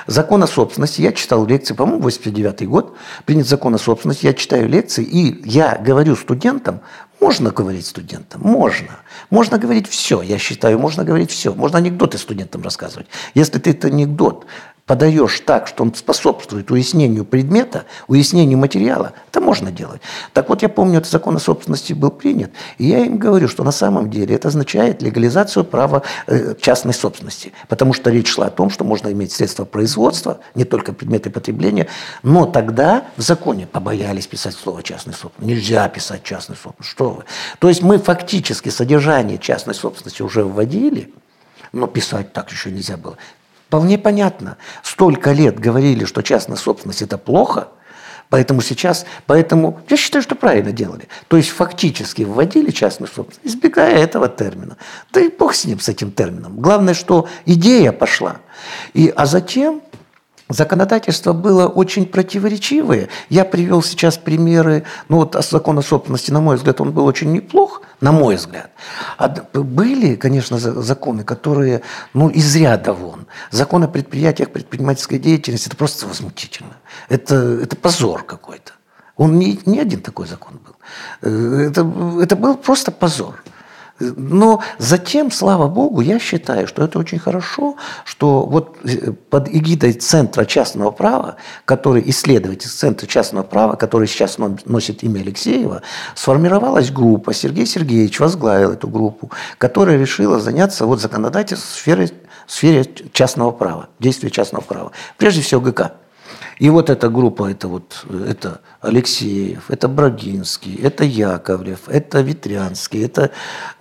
Закон 0.07 0.43
о 0.43 0.47
собственности, 0.47 1.01
я 1.01 1.11
читал 1.11 1.45
лекции, 1.45 1.73
по-моему, 1.73 2.01
89 2.03 2.67
год, 2.67 2.95
принят 3.26 3.47
закон 3.47 3.76
о 3.76 3.78
собственности, 3.78 4.26
я 4.26 4.34
читаю 4.34 4.67
лекции, 4.67 5.03
и 5.03 5.41
я 5.47 5.80
говорю 5.82 6.15
студентам 6.15 6.82
можно 7.26 7.49
говорить 7.49 7.88
студентам? 7.88 8.41
Можно. 8.41 8.99
Можно 9.30 9.57
говорить 9.57 9.88
все, 9.88 10.21
я 10.21 10.38
считаю, 10.38 10.80
можно 10.80 11.03
говорить 11.03 11.32
все. 11.32 11.53
Можно 11.53 11.80
анекдоты 11.80 12.17
студентам 12.17 12.61
рассказывать. 12.61 13.07
Если 13.34 13.59
ты 13.59 13.71
этот 13.71 13.86
анекдот 13.86 14.45
подаешь 14.86 15.40
так, 15.40 15.68
что 15.68 15.84
он 15.84 15.94
способствует 15.96 16.70
уяснению 16.70 17.26
предмета, 17.26 17.86
уяснению 18.08 18.60
материала, 18.60 19.14
это 19.30 19.42
можно 19.42 19.72
делать. 19.72 20.02
Так 20.32 20.50
вот, 20.50 20.62
я 20.62 20.70
помню, 20.70 21.00
этот 21.00 21.10
закон 21.10 21.36
о 21.36 21.40
собственности 21.40 21.94
был 21.94 22.12
принят, 22.12 22.52
и 22.78 22.86
я 22.86 23.00
им 23.00 23.18
говорю, 23.18 23.48
что 23.48 23.64
на 23.64 23.72
самом 23.72 24.12
деле 24.12 24.36
это 24.36 24.50
означает 24.50 25.02
легализацию 25.02 25.66
права 25.66 26.04
э, 26.28 26.54
частной 26.62 26.94
собственности, 26.94 27.52
потому 27.68 27.94
что 27.94 28.12
речь 28.12 28.28
шла 28.28 28.48
о 28.48 28.52
том, 28.52 28.70
что 28.70 28.84
можно 28.84 29.12
иметь 29.12 29.32
средства 29.32 29.66
производства, 29.66 30.40
не 30.54 30.66
только 30.66 30.94
предметы 30.94 31.32
потребления, 31.32 31.88
но 32.22 32.46
тогда 32.46 33.06
в 33.18 33.22
законе 33.22 33.66
побоялись 33.66 34.28
писать 34.28 34.54
слово 34.54 34.84
частной 34.84 35.14
собственности. 35.14 35.56
Нельзя 35.56 35.90
писать 35.90 36.24
частной 36.24 36.56
собственности, 36.56 36.92
что 36.92 37.10
вы. 37.10 37.24
То 37.58 37.70
есть 37.70 37.82
мы 37.82 37.98
фактически 37.98 38.70
содержание 38.70 39.40
частной 39.40 39.74
собственности 39.74 40.22
уже 40.22 40.44
вводили, 40.44 41.12
но 41.72 41.88
писать 41.88 42.34
так 42.34 42.52
еще 42.52 42.70
нельзя 42.70 42.98
было. 42.98 43.18
Вполне 43.76 43.97
понятно. 43.97 44.55
Столько 44.84 45.34
лет 45.34 45.59
говорили, 45.59 46.05
что 46.05 46.21
частная 46.21 46.55
собственность– 46.55 47.01
это 47.01 47.17
плохо, 47.17 47.67
поэтому 48.30 48.61
сейчас, 48.61 49.05
поэтому 49.26 49.82
я 49.89 49.97
считаю, 49.97 50.23
что 50.23 50.36
правильно 50.36 50.71
делали. 50.71 51.09
То 51.28 51.36
есть 51.36 51.49
фактически 51.49 52.21
вводили 52.21 52.71
частную 52.71 53.11
собственность, 53.13 53.53
избегая 53.53 53.97
этого 53.97 54.30
термина. 54.30 54.78
Да 55.11 55.19
и 55.19 55.28
бог 55.28 55.53
с 55.53 55.65
ним, 55.65 55.82
с 55.82 55.89
этим 55.89 56.11
термином. 56.11 56.61
Главное, 56.61 56.93
что 56.93 57.28
идея 57.45 57.91
пошла. 57.91 58.38
И, 58.93 59.11
а 59.13 59.26
затем 59.26 59.82
Законодательство 60.48 61.34
было 61.34 61.68
очень 61.68 62.06
противоречивое. 62.06 63.10
Я 63.30 63.46
привел 63.46 63.82
сейчас 63.82 64.18
примеры, 64.18 64.84
ну 65.10 65.18
вот 65.18 65.36
закон 65.50 65.80
о 65.80 65.82
собственности, 65.82 66.30
на 66.30 66.39
мой 66.39 66.58
взгляд, 66.58 66.80
он 66.82 66.91
был 66.91 67.06
очень 67.06 67.32
неплох, 67.32 67.82
на 68.00 68.12
мой 68.12 68.36
взгляд. 68.36 68.70
А 69.18 69.28
были, 69.28 70.16
конечно, 70.16 70.60
законы, 70.60 71.24
которые, 71.24 71.82
ну, 72.14 72.30
из 72.30 72.56
ряда 72.56 72.93
вон. 72.93 73.26
Закон 73.50 73.84
о 73.86 73.88
предприятиях, 73.88 74.52
предпринимательской 74.52 75.18
деятельности, 75.18 75.68
это 75.68 75.78
просто 75.78 76.06
возмутительно. 76.06 76.78
Это, 77.10 77.36
это 77.36 77.76
позор 77.76 78.24
какой-то. 78.24 78.74
Он 79.18 79.39
не, 79.39 79.60
не 79.66 79.80
один 79.80 80.02
такой 80.02 80.28
закон 80.28 80.60
был. 80.64 80.76
Э, 81.22 81.70
это, 81.70 81.91
это 82.22 82.36
был 82.36 82.56
просто 82.56 82.91
позор. 82.91 83.43
Но 84.00 84.62
затем, 84.78 85.32
слава 85.32 85.68
богу, 85.68 86.02
я 86.02 86.20
считаю, 86.20 86.68
что 86.68 86.84
это 86.84 87.00
очень 87.00 87.18
хорошо, 87.18 87.78
что 88.04 88.46
вот 88.46 88.78
э, 88.84 89.14
под 89.30 89.48
эгидой 89.48 89.93
Центра 89.93 90.43
частного 90.43 90.91
права, 90.91 91.38
который 91.64 92.04
исследователь 92.10 92.70
Центра 92.70 93.08
частного 93.08 93.43
права, 93.43 93.76
который 93.78 94.08
сейчас 94.08 94.38
носит 94.66 95.04
имя 95.04 95.22
Алексеева, 95.22 95.82
сформировалась 96.14 96.91
группа, 96.91 97.34
Сергей 97.34 97.66
Сергеевич 97.66 98.20
возглавил 98.20 98.72
эту 98.72 98.89
группу, 98.89 99.32
которая 99.58 99.98
решила 99.98 100.41
заняться 100.41 100.86
вот 100.86 101.00
законодательством 101.00 101.70
в 101.72 101.76
сфере, 101.76 102.10
в 102.48 102.52
сфере 102.52 102.86
частного 103.14 103.52
права, 103.52 103.88
действия 104.00 104.30
частного 104.30 104.64
права. 104.64 104.91
Прежде 105.18 105.41
всего 105.41 105.62
ГК. 105.62 105.93
И 106.58 106.70
вот 106.70 106.89
эта 106.89 107.10
группа, 107.10 107.51
это 107.51 107.68
вот 107.68 108.06
это 108.28 108.62
Алексеев, 108.80 109.70
это 109.70 109.88
Брагинский, 109.88 110.76
это 110.76 111.03
Яковлев, 111.03 111.88
это 111.88 112.22
Ветрянский, 112.22 113.03
это 113.03 113.32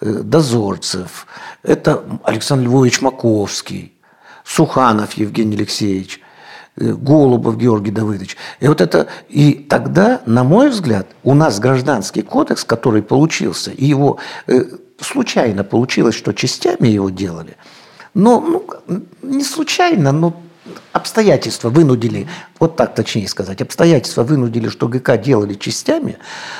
э, 0.01 0.11
Дозорцев, 0.11 1.27
это 1.62 2.03
Александр 2.25 2.64
Львович 2.64 3.01
Маковский, 3.01 3.93
Суханов 4.45 5.12
Евгений 5.12 5.55
Алексеевич, 5.55 6.20
э, 6.77 6.93
Голубов 6.93 7.57
Георгий 7.59 7.93
Давыдович. 7.93 8.37
И 8.59 8.66
вот 8.66 8.81
это, 8.81 9.07
и 9.29 9.53
тогда, 9.55 10.20
на 10.27 10.43
мой 10.43 10.70
взгляд, 10.70 11.07
у 11.22 11.35
нас 11.35 11.61
гражданский 11.61 12.22
кодекс, 12.22 12.64
который 12.64 13.03
получился, 13.03 13.70
и 13.70 13.85
его 13.85 14.18
э, 14.49 14.64
случайно 15.01 15.62
получилось, 15.62 16.16
что 16.16 16.33
частями 16.33 16.89
его 16.89 17.09
делали, 17.11 17.57
но 18.14 18.41
ну, 18.41 19.05
не 19.22 19.45
случайно, 19.45 20.11
но 20.11 20.41
обстоятельства 20.93 21.69
вынудили, 21.69 22.27
вот 22.59 22.77
так 22.77 22.95
точнее 22.95 23.29
сказать, 23.29 23.61
обстоятельства 23.61 24.23
вынудили, 24.23 24.69
что 24.69 24.89
ГК 24.89 25.17
делали 25.17 25.55
частями, 25.55 26.19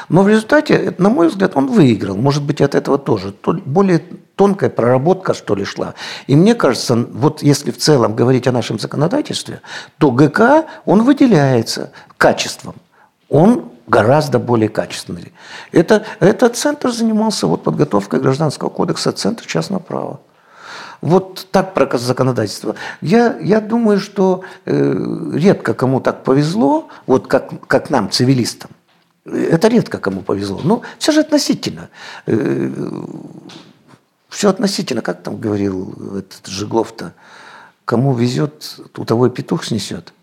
но 0.09 0.23
в 0.23 0.29
результате, 0.29 0.95
на 0.99 1.09
мой 1.09 1.29
взгляд, 1.29 1.53
он 1.55 1.67
выиграл. 1.67 2.17
Может 2.17 2.43
быть, 2.43 2.61
от 2.61 2.75
этого 2.75 2.99
тоже. 2.99 3.35
Более 3.65 4.03
тонкая 4.37 4.71
проработка, 4.71 5.35
что 5.35 5.55
ли, 5.55 5.65
шла. 5.65 5.95
И 6.27 6.37
мне 6.37 6.55
кажется, 6.55 6.97
вот 6.97 7.43
если 7.43 7.71
в 7.71 7.79
целом 7.79 8.15
говорить 8.15 8.47
о 8.47 8.53
нашем 8.53 8.79
законодательстве, 8.79 9.61
то 9.99 10.11
ГК, 10.11 10.67
он 10.85 11.03
выделяется 11.03 11.93
качеством. 12.19 12.75
Он 13.29 13.71
гораздо 13.87 14.39
более 14.39 14.69
качественный. 14.69 15.33
Это, 15.73 16.05
этот 16.21 16.57
центр 16.57 16.91
занимался 16.91 17.47
вот 17.47 17.63
подготовкой 17.63 18.21
гражданского 18.21 18.69
кодекса, 18.69 19.13
центр 19.13 19.47
частного 19.47 19.81
права. 19.81 20.21
Вот 21.05 21.49
так 21.51 21.75
про 21.75 21.99
законодательство. 21.99 22.77
Я, 23.03 23.37
я 23.39 23.61
думаю, 23.61 24.01
что 24.01 24.43
э, 24.65 25.31
редко 25.35 25.75
кому 25.75 26.01
так 26.01 26.25
повезло, 26.25 26.89
вот 27.07 27.27
как, 27.27 27.67
как 27.67 27.91
нам, 27.91 28.11
цивилистам. 28.11 28.71
Это 29.27 29.69
редко 29.69 29.99
кому 29.99 30.23
повезло. 30.23 30.63
Но 30.65 30.81
все 30.99 31.13
же 31.13 31.21
относительно. 31.21 31.91
Э, 32.25 32.71
все 34.31 34.49
относительно. 34.49 35.03
Как 35.03 35.23
там 35.23 35.37
говорил 35.37 35.93
этот 36.17 36.47
Жиглов-то? 36.47 37.13
Кому 37.85 38.15
везет, 38.15 38.81
у 38.97 39.05
того 39.05 39.27
и 39.27 39.31
петух 39.31 39.67
снесет. 39.67 40.15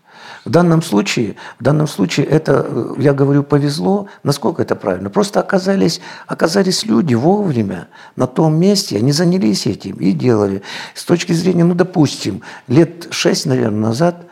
В 0.44 0.50
данном 0.50 0.82
случае, 0.82 1.36
в 1.58 1.62
данном 1.62 1.86
случае 1.86 2.26
это, 2.26 2.66
э, 2.68 2.94
я 2.98 3.12
говорю, 3.12 3.42
повезло. 3.42 4.08
Насколько 4.22 4.62
это 4.62 4.76
правильно? 4.76 5.10
Просто 5.10 5.40
оказались, 5.40 6.00
оказались 6.26 6.84
люди 6.84 7.14
вовремя 7.14 7.88
на 8.16 8.26
том 8.26 8.56
месте, 8.58 8.96
они 8.96 9.12
занялись 9.12 9.66
этим 9.66 9.96
и 9.96 10.12
делали. 10.12 10.62
С 10.94 11.04
точки 11.04 11.32
зрения, 11.32 11.64
ну, 11.64 11.74
допустим, 11.74 12.42
лет 12.68 13.08
шесть, 13.10 13.46
наверное, 13.46 13.88
назад 13.88 14.26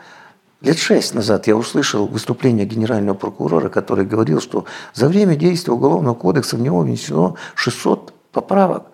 Лет 0.61 0.77
шесть 0.77 1.15
назад 1.15 1.47
я 1.47 1.55
услышал 1.55 2.05
выступление 2.05 2.67
генерального 2.67 3.15
прокурора, 3.15 3.69
который 3.69 4.05
говорил, 4.05 4.39
что 4.39 4.65
за 4.93 5.07
время 5.07 5.35
действия 5.35 5.73
Уголовного 5.73 6.13
кодекса 6.13 6.55
в 6.55 6.61
него 6.61 6.81
внесено 6.81 7.35
600 7.55 8.13
поправок. 8.31 8.90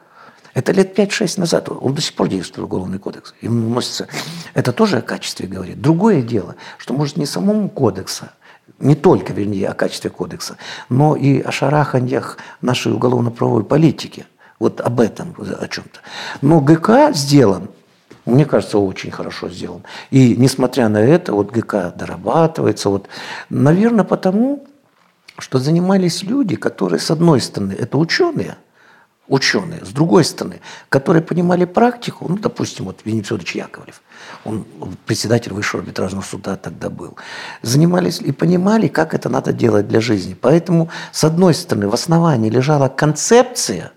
Это 0.57 0.71
лет 0.71 0.97
5-6 0.97 1.39
назад. 1.39 1.69
Он 1.69 1.93
до 1.93 2.01
сих 2.01 2.15
пор 2.15 2.29
действует 2.29 2.65
уголовный 2.65 2.97
кодекс. 2.97 3.35
И 3.41 3.47
носится. 3.47 4.07
Это 4.55 4.71
тоже 4.71 4.97
о 4.97 5.01
качестве 5.03 5.47
говорит. 5.47 5.79
Другое 5.79 6.23
дело, 6.23 6.55
что 6.79 6.95
может 6.95 7.15
не 7.15 7.27
самому 7.27 7.69
кодекса, 7.69 8.31
не 8.79 8.95
только, 8.95 9.33
вернее, 9.33 9.67
о 9.67 9.75
качестве 9.75 10.09
кодекса, 10.09 10.57
но 10.89 11.15
и 11.15 11.41
о 11.41 11.51
шараханьях 11.51 12.39
нашей 12.61 12.91
уголовно-правовой 12.91 13.65
политики. 13.65 14.25
Вот 14.57 14.81
об 14.81 14.99
этом, 14.99 15.35
о 15.37 15.67
чем-то. 15.67 15.99
Но 16.41 16.59
ГК 16.59 17.13
сделан 17.13 17.69
мне 18.25 18.43
кажется, 18.43 18.79
очень 18.79 19.11
хорошо 19.11 19.49
сделан. 19.49 19.83
И 20.09 20.35
несмотря 20.35 20.89
на 20.89 20.97
это, 20.97 21.33
вот 21.33 21.51
ГК 21.51 21.91
дорабатывается. 21.91 22.89
Вот, 22.89 23.07
наверное, 23.49 24.03
потому, 24.03 24.65
что 25.37 25.59
занимались 25.59 26.23
люди, 26.23 26.55
которые, 26.55 26.99
с 26.99 27.11
одной 27.11 27.41
стороны, 27.41 27.73
это 27.73 27.99
ученые– 27.99 28.57
ученые, 29.27 29.83
с 29.85 29.89
другой 29.89 30.23
стороны, 30.23 30.61
которые 30.89 31.21
понимали 31.21 31.65
практику, 31.65 32.25
ну, 32.29 32.37
допустим, 32.37 32.85
вот 32.85 32.99
Венедий 33.05 33.25
Федорович 33.25 33.55
Яковлев, 33.55 34.01
он 34.45 34.65
председатель 35.05 35.53
Высшего 35.53 35.81
арбитражного 35.81 36.23
суда 36.23 36.55
тогда 36.55 36.89
был, 36.89 37.15
занимались 37.61 38.19
и 38.19 38.31
понимали, 38.31 38.87
как 38.87 39.13
это 39.13 39.29
надо 39.29 39.53
делать 39.53 39.87
для 39.87 40.01
жизни. 40.01 40.35
Поэтому, 40.39 40.89
с 41.11 41.23
одной 41.23 41.53
стороны, 41.53 41.87
в 41.87 41.93
основании 41.93 42.49
лежала 42.49 42.87
концепция 42.87 43.91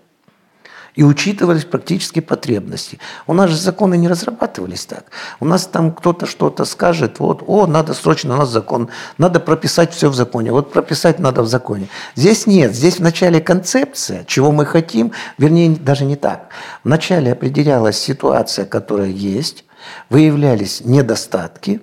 и 0.95 1.03
учитывались 1.03 1.65
практические 1.65 2.21
потребности. 2.21 2.99
У 3.27 3.33
нас 3.33 3.49
же 3.49 3.57
законы 3.57 3.97
не 3.97 4.07
разрабатывались 4.07 4.85
так. 4.85 5.05
У 5.39 5.45
нас 5.45 5.65
там 5.65 5.91
кто-то 5.91 6.25
что-то 6.25 6.65
скажет, 6.65 7.19
вот, 7.19 7.43
о, 7.47 7.67
надо 7.67 7.93
срочно, 7.93 8.35
у 8.35 8.37
нас 8.37 8.49
закон, 8.49 8.89
надо 9.17 9.39
прописать 9.39 9.93
все 9.93 10.09
в 10.09 10.15
законе. 10.15 10.51
Вот 10.51 10.71
прописать 10.71 11.19
надо 11.19 11.43
в 11.43 11.47
законе. 11.47 11.87
Здесь 12.15 12.47
нет, 12.47 12.73
здесь 12.75 12.99
вначале 12.99 13.39
концепция, 13.39 14.25
чего 14.25 14.51
мы 14.51 14.65
хотим, 14.65 15.11
вернее, 15.37 15.75
даже 15.75 16.05
не 16.05 16.15
так. 16.15 16.49
Вначале 16.83 17.31
определялась 17.31 17.97
ситуация, 17.97 18.65
которая 18.65 19.09
есть, 19.09 19.65
выявлялись 20.09 20.81
недостатки, 20.83 21.81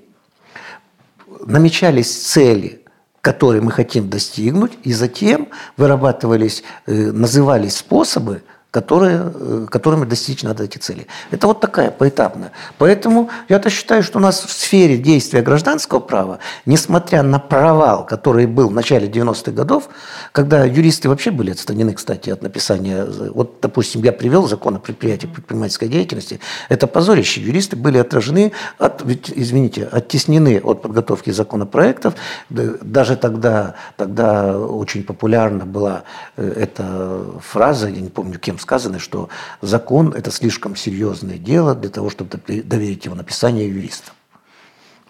намечались 1.47 2.15
цели, 2.15 2.85
которые 3.21 3.63
мы 3.63 3.73
хотим 3.73 4.09
достигнуть, 4.09 4.73
и 4.85 4.93
затем 4.93 5.49
вырабатывались, 5.77 6.63
э, 6.87 7.11
назывались 7.13 7.77
способы, 7.77 8.43
которые, 8.79 9.33
э, 9.35 9.67
которыми 9.69 10.05
достичь 10.05 10.45
надо 10.45 10.63
эти 10.63 10.79
цели. 10.79 11.09
Это 11.33 11.49
вот 11.49 11.61
такая 11.61 11.91
поэтапная. 11.91 12.53
Поэтому 12.79 13.29
я-то 13.49 13.71
считаю, 13.71 14.05
что 14.05 14.19
у 14.19 14.23
нас 14.23 14.45
в 14.45 14.53
сфере 14.53 14.99
действия 14.99 15.43
гражданского 15.43 15.99
права, 15.99 16.39
несмотря 16.65 17.25
на 17.25 17.41
провал, 17.41 18.07
который 18.07 18.47
был 18.47 18.69
в 18.69 18.73
начале 18.73 19.09
90-х 19.09 19.51
годов, 19.51 19.89
когда 20.31 20.65
юристы 20.65 21.09
вообще 21.09 21.33
были 21.33 21.51
отстранены, 21.51 21.93
кстати, 21.93 22.31
от 22.31 22.43
написания, 22.43 23.05
вот, 23.35 23.59
допустим, 23.61 24.05
я 24.05 24.13
привел 24.13 24.47
закон 24.47 24.77
о 24.77 24.79
предприятии 24.79 25.27
предпринимательской 25.27 25.89
деятельности, 25.89 26.39
это 26.69 26.87
позорище, 26.87 27.41
юристы 27.41 27.75
были 27.75 27.99
отражены, 27.99 28.53
от, 28.79 29.03
извините, 29.35 29.89
оттеснены 29.91 30.61
от 30.63 30.83
подготовки 30.83 31.31
законопроектов, 31.31 32.15
даже 32.49 33.17
тогда, 33.17 33.75
тогда 33.97 34.57
очень 34.57 35.03
популярна 35.03 35.67
была 35.67 36.05
э, 36.37 36.53
эта 36.63 37.25
фраза, 37.41 37.89
я 37.89 38.01
не 38.01 38.11
помню, 38.11 38.39
кем 38.39 38.59
сказано, 38.69 38.99
что 38.99 39.29
закон– 39.63 40.13
это 40.17 40.31
слишком 40.31 40.77
серьезное 40.77 41.39
дело 41.39 41.75
для 41.75 41.89
того, 41.89 42.11
чтобы 42.11 42.31
доверить 42.47 43.07
его 43.07 43.15
написание 43.15 43.67
юристам. 43.69 44.15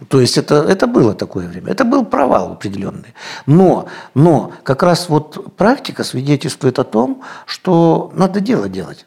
То 0.09 0.21
есть 0.21 0.39
это, 0.39 0.55
это 0.55 0.87
было 0.87 1.13
такое 1.15 1.49
время. 1.49 1.73
Это 1.73 1.85
был 1.85 2.05
провал 2.05 2.53
определенный. 2.53 3.15
Но, 3.47 3.89
но 4.15 4.53
как 4.63 4.85
раз 4.85 5.09
вот 5.09 5.57
практика 5.57 6.05
свидетельствует 6.05 6.79
о 6.79 6.85
том, 6.85 7.23
что 7.47 8.13
надо 8.15 8.41
дело 8.41 8.69
делать. 8.69 9.07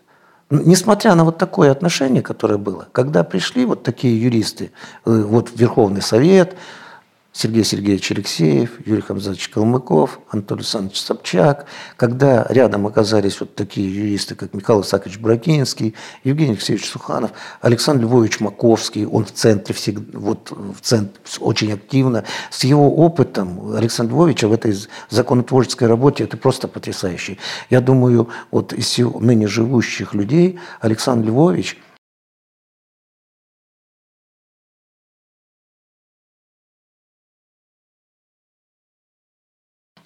Несмотря 0.49 1.15
на 1.15 1.23
вот 1.23 1.37
такое 1.37 1.71
отношение, 1.71 2.21
которое 2.21 2.57
было, 2.57 2.87
когда 2.91 3.23
пришли 3.23 3.65
вот 3.65 3.83
такие 3.83 4.21
юристы, 4.21 4.71
э, 5.05 5.23
вот 5.25 5.51
Верховный 5.55 6.01
Совет, 6.01 6.57
Сергей 7.33 7.63
Сергеевич 7.63 8.11
Алексеев, 8.11 8.85
Юрий 8.85 9.01
Хамзатович 9.01 9.49
Калмыков, 9.49 10.19
Антон 10.29 10.57
Александрович 10.57 10.99
Собчак, 10.99 11.65
когда 11.95 12.45
рядом 12.49 12.87
оказались 12.87 13.39
вот 13.39 13.55
такие 13.55 13.89
юристы, 13.89 14.35
как 14.35 14.53
Михаил 14.53 14.81
Исаакович 14.81 15.17
Брагинский, 15.17 15.95
Евгений 16.25 16.51
Алексеевич 16.51 16.89
Суханов, 16.89 17.31
Александр 17.61 18.03
Львович 18.03 18.41
Маковский, 18.41 19.05
он 19.05 19.23
в 19.23 19.31
центре 19.31 19.73
всегда, 19.73 20.19
вот 20.19 20.51
в 20.51 20.81
центре 20.81 21.21
очень 21.39 21.71
активно. 21.71 22.25
С 22.49 22.65
его 22.65 22.93
опытом 22.93 23.75
Александра 23.75 24.13
Львовича 24.13 24.49
в 24.49 24.53
этой 24.53 24.75
законотворческой 25.09 25.87
работе 25.87 26.25
это 26.25 26.35
просто 26.35 26.67
потрясающе. 26.67 27.37
Я 27.69 27.79
думаю, 27.79 28.27
вот 28.51 28.73
из 28.73 28.97
ныне 28.97 29.47
живущих 29.47 30.13
людей 30.13 30.59
Александр 30.81 31.29
Львович– 31.29 31.77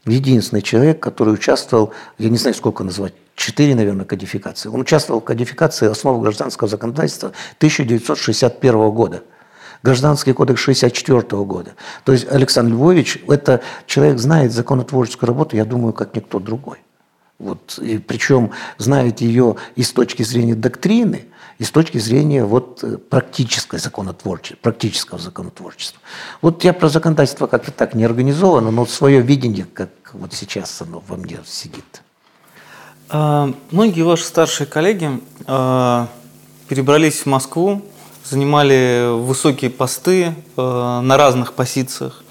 единственный 0.05 0.61
человек, 0.61 0.99
который 0.99 1.33
участвовал, 1.33 1.93
я 2.17 2.29
не 2.29 2.37
знаю, 2.37 2.55
сколько 2.55 2.83
назвать, 2.83 3.13
четыре, 3.35 3.75
наверное, 3.75 4.05
кодификации. 4.05 4.69
Он 4.69 4.81
участвовал 4.81 5.21
в 5.21 5.25
кодификации 5.25 5.89
основ 5.89 6.21
гражданского 6.21 6.69
законодательства 6.69 7.31
1961 7.57 8.91
года. 8.91 9.23
Гражданский 9.83 10.33
кодекс 10.33 10.61
1964 10.63 11.43
года. 11.43 11.71
То 12.03 12.11
есть 12.11 12.31
Александр 12.31 12.73
Львович, 12.73 13.23
это 13.27 13.61
человек 13.85 14.17
знает 14.19 14.51
законотворческую 14.51 15.27
работу, 15.27 15.55
я 15.55 15.65
думаю, 15.65 15.93
как 15.93 16.15
никто 16.15 16.39
другой. 16.39 16.84
Вот, 17.37 17.79
и 17.79 17.97
причем 17.97 18.51
знает 18.77 19.19
ее 19.19 19.57
и 19.75 19.83
с 19.83 19.91
точки 19.91 20.23
зрения 20.23 20.55
доктрины, 20.55 21.25
и 21.57 21.63
с 21.63 21.71
точки 21.71 21.97
зрения 21.97 22.43
вот, 22.45 22.83
э, 22.83 22.97
практической 22.97 23.79
законотворчества, 23.79 24.57
практического 24.61 25.19
законотворчества. 25.19 25.99
Вот 26.41 26.63
я 26.63 26.73
про 26.73 26.89
законодательство 26.89 27.47
как-то 27.47 27.71
так 27.71 27.93
не 27.93 28.03
организовано, 28.03 28.71
но 28.71 28.85
свое 28.85 29.21
видение, 29.21 29.65
как 29.65 29.89
вот 30.13 30.33
сейчас 30.33 30.81
оно 30.81 31.03
во 31.07 31.17
мне 31.17 31.39
сидит. 31.45 32.01
А, 33.09 33.53
многие 33.71 34.01
ваши 34.01 34.23
старшие 34.23 34.67
коллеги 34.67 35.21
а, 35.45 36.07
перебрались 36.67 37.21
в 37.21 37.25
Москву, 37.27 37.85
занимали 38.23 39.13
высокие 39.13 39.69
посты 39.69 40.33
а, 40.57 41.01
на 41.01 41.17
разных 41.17 41.53
позициях. 41.53 42.23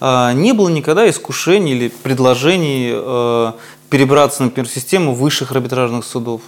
Не 0.00 0.52
было 0.52 0.68
никогда 0.68 1.08
искушений 1.08 1.72
или 1.72 1.88
предложений 1.88 3.54
перебраться, 3.90 4.42
например, 4.42 4.68
в 4.68 4.72
систему 4.72 5.14
высших 5.14 5.52
арбитражных 5.52 6.04
судов? 6.04 6.42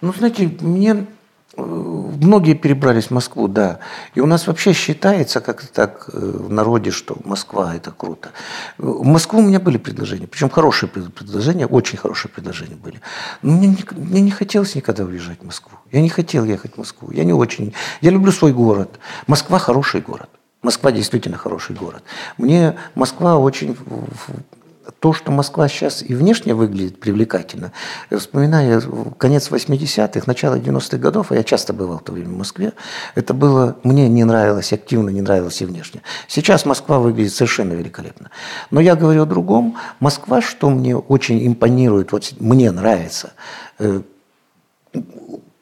Ну, 0.00 0.12
знаете, 0.16 0.50
мне 0.60 1.06
э, 1.56 1.60
Многие 1.60 2.54
перебрались 2.54 3.06
в 3.06 3.10
Москву, 3.10 3.48
да. 3.48 3.80
И 4.14 4.20
у 4.20 4.26
нас 4.26 4.46
вообще 4.46 4.72
считается 4.72 5.40
как-то 5.40 5.66
так 5.68 6.10
э, 6.12 6.18
в 6.18 6.52
народе, 6.52 6.90
что 6.90 7.16
Москва– 7.24 7.74
это 7.76 7.90
круто. 7.90 8.30
В 8.76 9.04
Москву 9.04 9.40
у 9.40 9.42
меня 9.42 9.60
были 9.60 9.76
предложения, 9.76 10.26
причем 10.26 10.50
хорошие 10.50 10.88
предложения, 10.88 11.66
очень 11.66 11.98
хорошие 11.98 12.30
предложения 12.30 12.76
были. 12.76 13.00
Но 13.42 13.52
мне 13.52 13.68
не, 13.68 13.84
мне 13.92 14.20
не 14.20 14.30
хотелось 14.30 14.74
никогда 14.74 15.04
уезжать 15.04 15.40
в 15.40 15.44
Москву. 15.44 15.78
Я 15.92 16.00
не 16.00 16.08
хотел 16.08 16.44
ехать 16.44 16.74
в 16.74 16.78
Москву. 16.78 17.10
Я 17.12 17.24
не 17.24 17.32
очень. 17.32 17.74
Я 18.00 18.10
люблю 18.10 18.32
свой 18.32 18.52
город. 18.52 18.98
Москва– 19.26 19.58
хороший 19.60 20.00
город. 20.00 20.30
Москва 20.62 20.90
действительно 20.90 21.36
хороший 21.36 21.76
город. 21.76 22.02
Мне 22.36 22.76
Москва 22.94 23.38
очень 23.38 23.76
то, 25.00 25.12
что 25.12 25.30
Москва 25.30 25.68
сейчас 25.68 26.02
и 26.02 26.14
внешне 26.14 26.54
выглядит 26.54 26.98
привлекательно, 26.98 27.72
вспоминая 28.10 28.82
конец 29.18 29.50
80-х, 29.50 30.22
начало 30.26 30.56
90-х 30.56 30.96
годов, 30.98 31.30
а 31.30 31.36
я 31.36 31.44
часто 31.44 31.72
бывал 31.72 31.98
в 31.98 32.02
то 32.02 32.12
время 32.12 32.30
в 32.30 32.38
Москве, 32.38 32.72
это 33.14 33.34
было, 33.34 33.76
мне 33.84 34.08
не 34.08 34.24
нравилось, 34.24 34.72
активно 34.72 35.10
не 35.10 35.20
нравилось 35.20 35.60
и 35.62 35.66
внешне. 35.66 36.02
Сейчас 36.26 36.64
Москва 36.64 36.98
выглядит 36.98 37.32
совершенно 37.32 37.74
великолепно. 37.74 38.30
Но 38.70 38.80
я 38.80 38.96
говорю 38.96 39.22
о 39.22 39.26
другом. 39.26 39.76
Москва, 40.00 40.40
что 40.40 40.70
мне 40.70 40.96
очень 40.96 41.46
импонирует, 41.46 42.12
вот 42.12 42.32
мне 42.40 42.70
нравится, 42.72 43.34
э, 43.78 44.02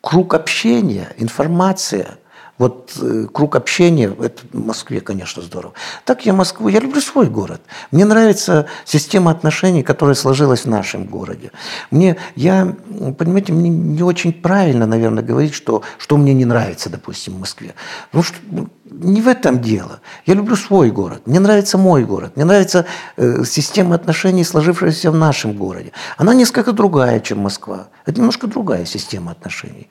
круг 0.00 0.34
общения, 0.34 1.12
информация– 1.18 2.18
вот 2.58 2.92
э, 3.00 3.26
круг 3.32 3.56
общения, 3.56 4.14
это 4.20 4.42
в 4.52 4.66
Москве, 4.66 5.00
конечно, 5.00 5.42
здорово. 5.42 5.74
Так 6.04 6.26
я 6.26 6.32
Москву, 6.32 6.68
я 6.68 6.80
люблю 6.80 7.00
свой 7.00 7.26
город. 7.26 7.60
Мне 7.90 8.04
нравится 8.04 8.66
система 8.84 9.30
отношений, 9.30 9.82
которая 9.82 10.14
сложилась 10.14 10.62
в 10.62 10.68
нашем 10.68 11.04
городе. 11.04 11.52
Мне, 11.90 12.16
я, 12.34 12.74
понимаете, 13.18 13.52
мне 13.52 13.68
не 13.68 14.02
очень 14.02 14.32
правильно, 14.32 14.86
наверное, 14.86 15.22
говорить, 15.22 15.54
что, 15.54 15.82
что 15.98 16.16
мне 16.16 16.32
не 16.34 16.44
нравится, 16.44 16.88
допустим, 16.88 17.34
в 17.34 17.40
Москве. 17.40 17.74
Потому 18.10 18.24
что 18.24 18.36
ну, 18.50 18.68
не 18.90 19.20
в 19.20 19.28
этом 19.28 19.60
дело. 19.60 20.00
Я 20.26 20.34
люблю 20.34 20.56
свой 20.56 20.90
город. 20.90 21.22
Мне 21.26 21.40
нравится 21.40 21.78
мой 21.78 22.04
город. 22.04 22.32
Мне 22.36 22.44
нравится 22.44 22.86
э, 23.16 23.44
система 23.44 23.94
отношений, 23.94 24.44
сложившаяся 24.44 25.10
в 25.10 25.16
нашем 25.16 25.54
городе. 25.54 25.92
Она 26.16 26.34
несколько 26.34 26.72
другая, 26.72 27.20
чем 27.20 27.40
Москва. 27.40 27.88
Это 28.06 28.18
немножко 28.18 28.46
другая 28.46 28.84
система 28.84 29.32
отношений. 29.32 29.88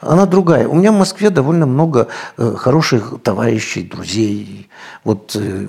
Она 0.00 0.26
другая. 0.26 0.66
У 0.66 0.74
меня 0.74 0.92
в 0.92 0.98
Москве 0.98 1.30
довольно 1.30 1.66
много 1.66 2.08
э, 2.36 2.54
хороших 2.56 3.14
товарищей, 3.22 3.82
друзей. 3.82 4.68
Вот, 5.04 5.36
э, 5.36 5.68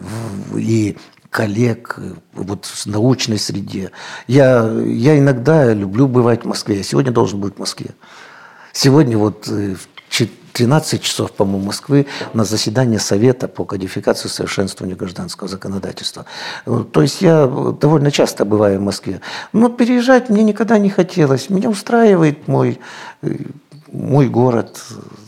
и 0.55 0.97
коллег 1.29 1.95
э, 1.97 2.13
вот 2.33 2.65
в 2.65 2.85
научной 2.85 3.37
среде. 3.39 3.91
Я, 4.27 4.69
я 4.85 5.17
иногда 5.17 5.73
люблю 5.73 6.07
бывать 6.07 6.43
в 6.43 6.47
Москве. 6.47 6.77
Я 6.77 6.83
сегодня 6.83 7.11
должен 7.11 7.39
быть 7.39 7.55
в 7.55 7.59
Москве. 7.59 7.91
Сегодня 8.71 9.17
вот 9.17 9.47
э, 9.47 9.75
в 9.75 9.87
13 10.59 11.01
часов, 11.01 11.31
по-моему, 11.31 11.67
Москвы 11.67 12.05
на 12.33 12.43
заседание 12.43 12.99
Совета 12.99 13.47
по 13.47 13.63
кодификации 13.63 14.27
и 14.27 14.31
совершенствованию 14.31 14.97
гражданского 14.97 15.47
законодательства. 15.47 16.25
Э, 16.65 16.83
то 16.91 17.01
есть 17.01 17.21
я 17.21 17.47
довольно 17.47 18.11
часто 18.11 18.43
бываю 18.43 18.79
в 18.79 18.81
Москве. 18.81 19.21
Но 19.53 19.69
переезжать 19.69 20.29
мне 20.29 20.43
никогда 20.43 20.77
не 20.77 20.89
хотелось. 20.89 21.49
Меня 21.49 21.69
устраивает 21.69 22.49
мой, 22.49 22.79
э, 23.21 23.35
мой 23.93 24.27
город, 24.27 24.83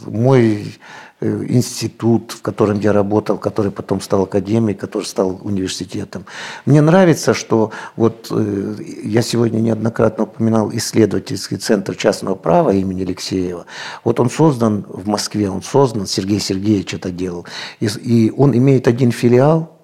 мой 0.06 0.76
Э, 0.76 1.11
институт, 1.22 2.32
в 2.32 2.42
котором 2.42 2.80
я 2.80 2.94
работал, 2.94 3.38
который 3.38 3.72
потом 3.72 4.02
стал 4.02 4.24
академией, 4.24 4.76
который 4.76 5.04
стал 5.04 5.40
университетом. 5.44 6.26
Мне 6.66 6.82
нравится, 6.82 7.34
что 7.34 7.72
вот 7.96 8.28
э, 8.32 8.76
я 9.04 9.22
сегодня 9.22 9.60
неоднократно 9.60 10.24
упоминал 10.24 10.72
исследовательский 10.74 11.58
центр 11.58 11.96
частного 11.96 12.36
права 12.36 12.72
имени 12.72 13.04
Алексеева. 13.04 13.66
Вот 14.04 14.20
он 14.20 14.30
создан 14.30 14.86
в 14.88 15.08
Москве, 15.08 15.50
он 15.50 15.62
создан, 15.62 16.08
Сергей 16.08 16.40
Сергеевич 16.40 16.96
это 16.96 17.12
делал. 17.12 17.46
И 17.80 18.34
он 18.36 18.58
имеет 18.58 18.88
один 18.88 19.12
филиал, 19.12 19.78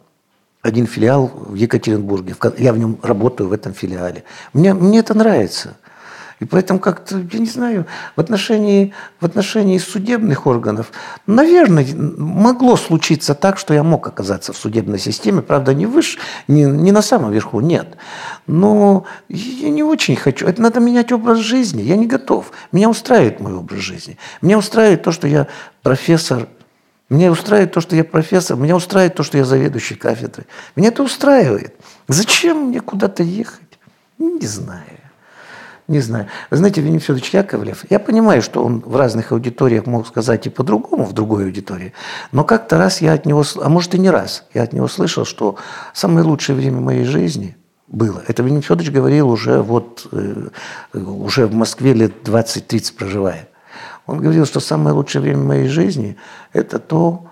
один 0.63 0.88
филиал 0.88 1.31
в 1.33 1.53
Екатеринбурге. 1.53 2.35
Я 2.57 2.73
в 2.73 2.79
нем 2.79 2.97
работаю 3.03 3.49
в 3.49 3.53
этом 3.53 3.73
филиале. 3.73 4.23
Мне, 4.53 4.73
мне 4.73 4.99
это 4.99 5.13
нравится. 5.13 5.77
И 6.39 6.45
поэтому 6.45 6.79
как-то, 6.79 7.17
я 7.17 7.39
не 7.39 7.47
знаю, 7.47 7.88
в 8.15 8.19
отношении, 8.19 8.93
в 9.19 9.25
отношении 9.25 9.79
судебных 9.79 10.45
органов, 10.45 10.91
наверное, 11.25 11.85
могло 11.95 12.75
случиться 12.75 13.33
так, 13.33 13.57
что 13.57 13.73
я 13.73 13.83
мог 13.83 14.05
оказаться 14.07 14.53
в 14.53 14.57
судебной 14.57 14.99
системе, 14.99 15.41
правда, 15.41 15.73
не 15.73 15.88
выше, 15.88 16.19
не, 16.47 16.63
не 16.63 16.91
на 16.91 17.01
самом 17.01 17.31
верху, 17.31 17.59
нет. 17.59 17.97
Но 18.45 19.05
я 19.29 19.69
не 19.69 19.81
очень 19.81 20.15
хочу. 20.15 20.45
Это 20.45 20.61
надо 20.61 20.79
менять 20.79 21.11
образ 21.11 21.39
жизни. 21.39 21.81
Я 21.81 21.95
не 21.95 22.05
готов. 22.05 22.51
Меня 22.71 22.89
устраивает 22.89 23.39
мой 23.39 23.55
образ 23.55 23.79
жизни. 23.79 24.17
Меня 24.41 24.59
устраивает 24.59 25.01
то, 25.01 25.11
что 25.11 25.27
я 25.27 25.47
профессор 25.81 26.47
меня 27.09 27.31
устраивает 27.31 27.71
то, 27.71 27.79
что 27.79 27.95
я 27.95 28.03
профессор, 28.03 28.57
меня 28.57 28.75
устраивает 28.75 29.15
то, 29.15 29.23
что 29.23 29.38
я 29.38 29.45
заведующий 29.45 29.95
кафедрой. 29.95 30.45
Меня 30.75 30.89
это 30.89 31.03
устраивает. 31.03 31.73
Зачем 32.09 32.65
мне 32.65 32.81
куда-то 32.81 33.23
ехать? 33.23 33.79
Не 34.17 34.45
знаю. 34.45 35.07
Не 35.88 36.01
знаю. 36.01 36.27
Знаете, 36.51 36.81
Веним 36.81 36.99
Федорович 36.99 37.29
Яковлев, 37.33 37.85
я 37.89 37.99
понимаю, 37.99 38.41
что 38.41 38.63
он 38.63 38.81
в 38.81 38.95
разных 38.97 39.31
аудиториях 39.31 39.85
мог 39.85 40.05
сказать 40.05 40.45
и 40.45 40.49
по-другому 40.49 41.05
в 41.05 41.13
другой 41.13 41.45
аудитории, 41.45 41.93
но 42.33 42.43
как-то 42.43 42.77
раз 42.77 43.01
я 43.01 43.13
от 43.13 43.25
него, 43.25 43.45
а 43.61 43.69
может 43.69 43.95
и 43.95 43.99
не 43.99 44.09
раз, 44.09 44.43
я 44.53 44.63
от 44.63 44.73
него 44.73 44.89
слышал, 44.89 45.23
что 45.23 45.55
самое 45.93 46.25
лучшее 46.25 46.57
время 46.57 46.81
моей 46.81 47.05
жизни 47.05 47.55
было. 47.88 48.21
Это 48.27 48.43
Веним 48.43 48.61
Федорович 48.61 48.91
говорил 48.91 49.29
уже, 49.29 49.61
вот, 49.61 50.07
э, 50.11 50.49
уже 50.93 51.47
в 51.47 51.53
Москве 51.53 51.93
лет 51.93 52.11
20-30 52.27 52.95
проживая. 52.97 53.47
Он 54.07 54.19
говорил, 54.19 54.45
что 54.45 54.59
самое 54.59 54.93
лучшее 54.93 55.21
время 55.21 55.43
моей 55.43 55.67
жизни– 55.69 56.17
это 56.53 56.79
то, 56.79 57.27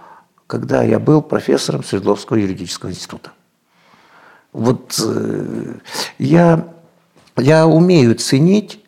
когда 0.47 0.81
я 0.81 0.99
был 0.99 1.21
профессором 1.21 1.83
Свердловского 1.83 2.37
юридического 2.37 2.89
института. 2.89 3.31
Вот 4.53 4.97
э, 5.03 5.73
я 6.19 6.65
я 7.37 7.67
умею 7.67 8.15
ценить 8.15 8.79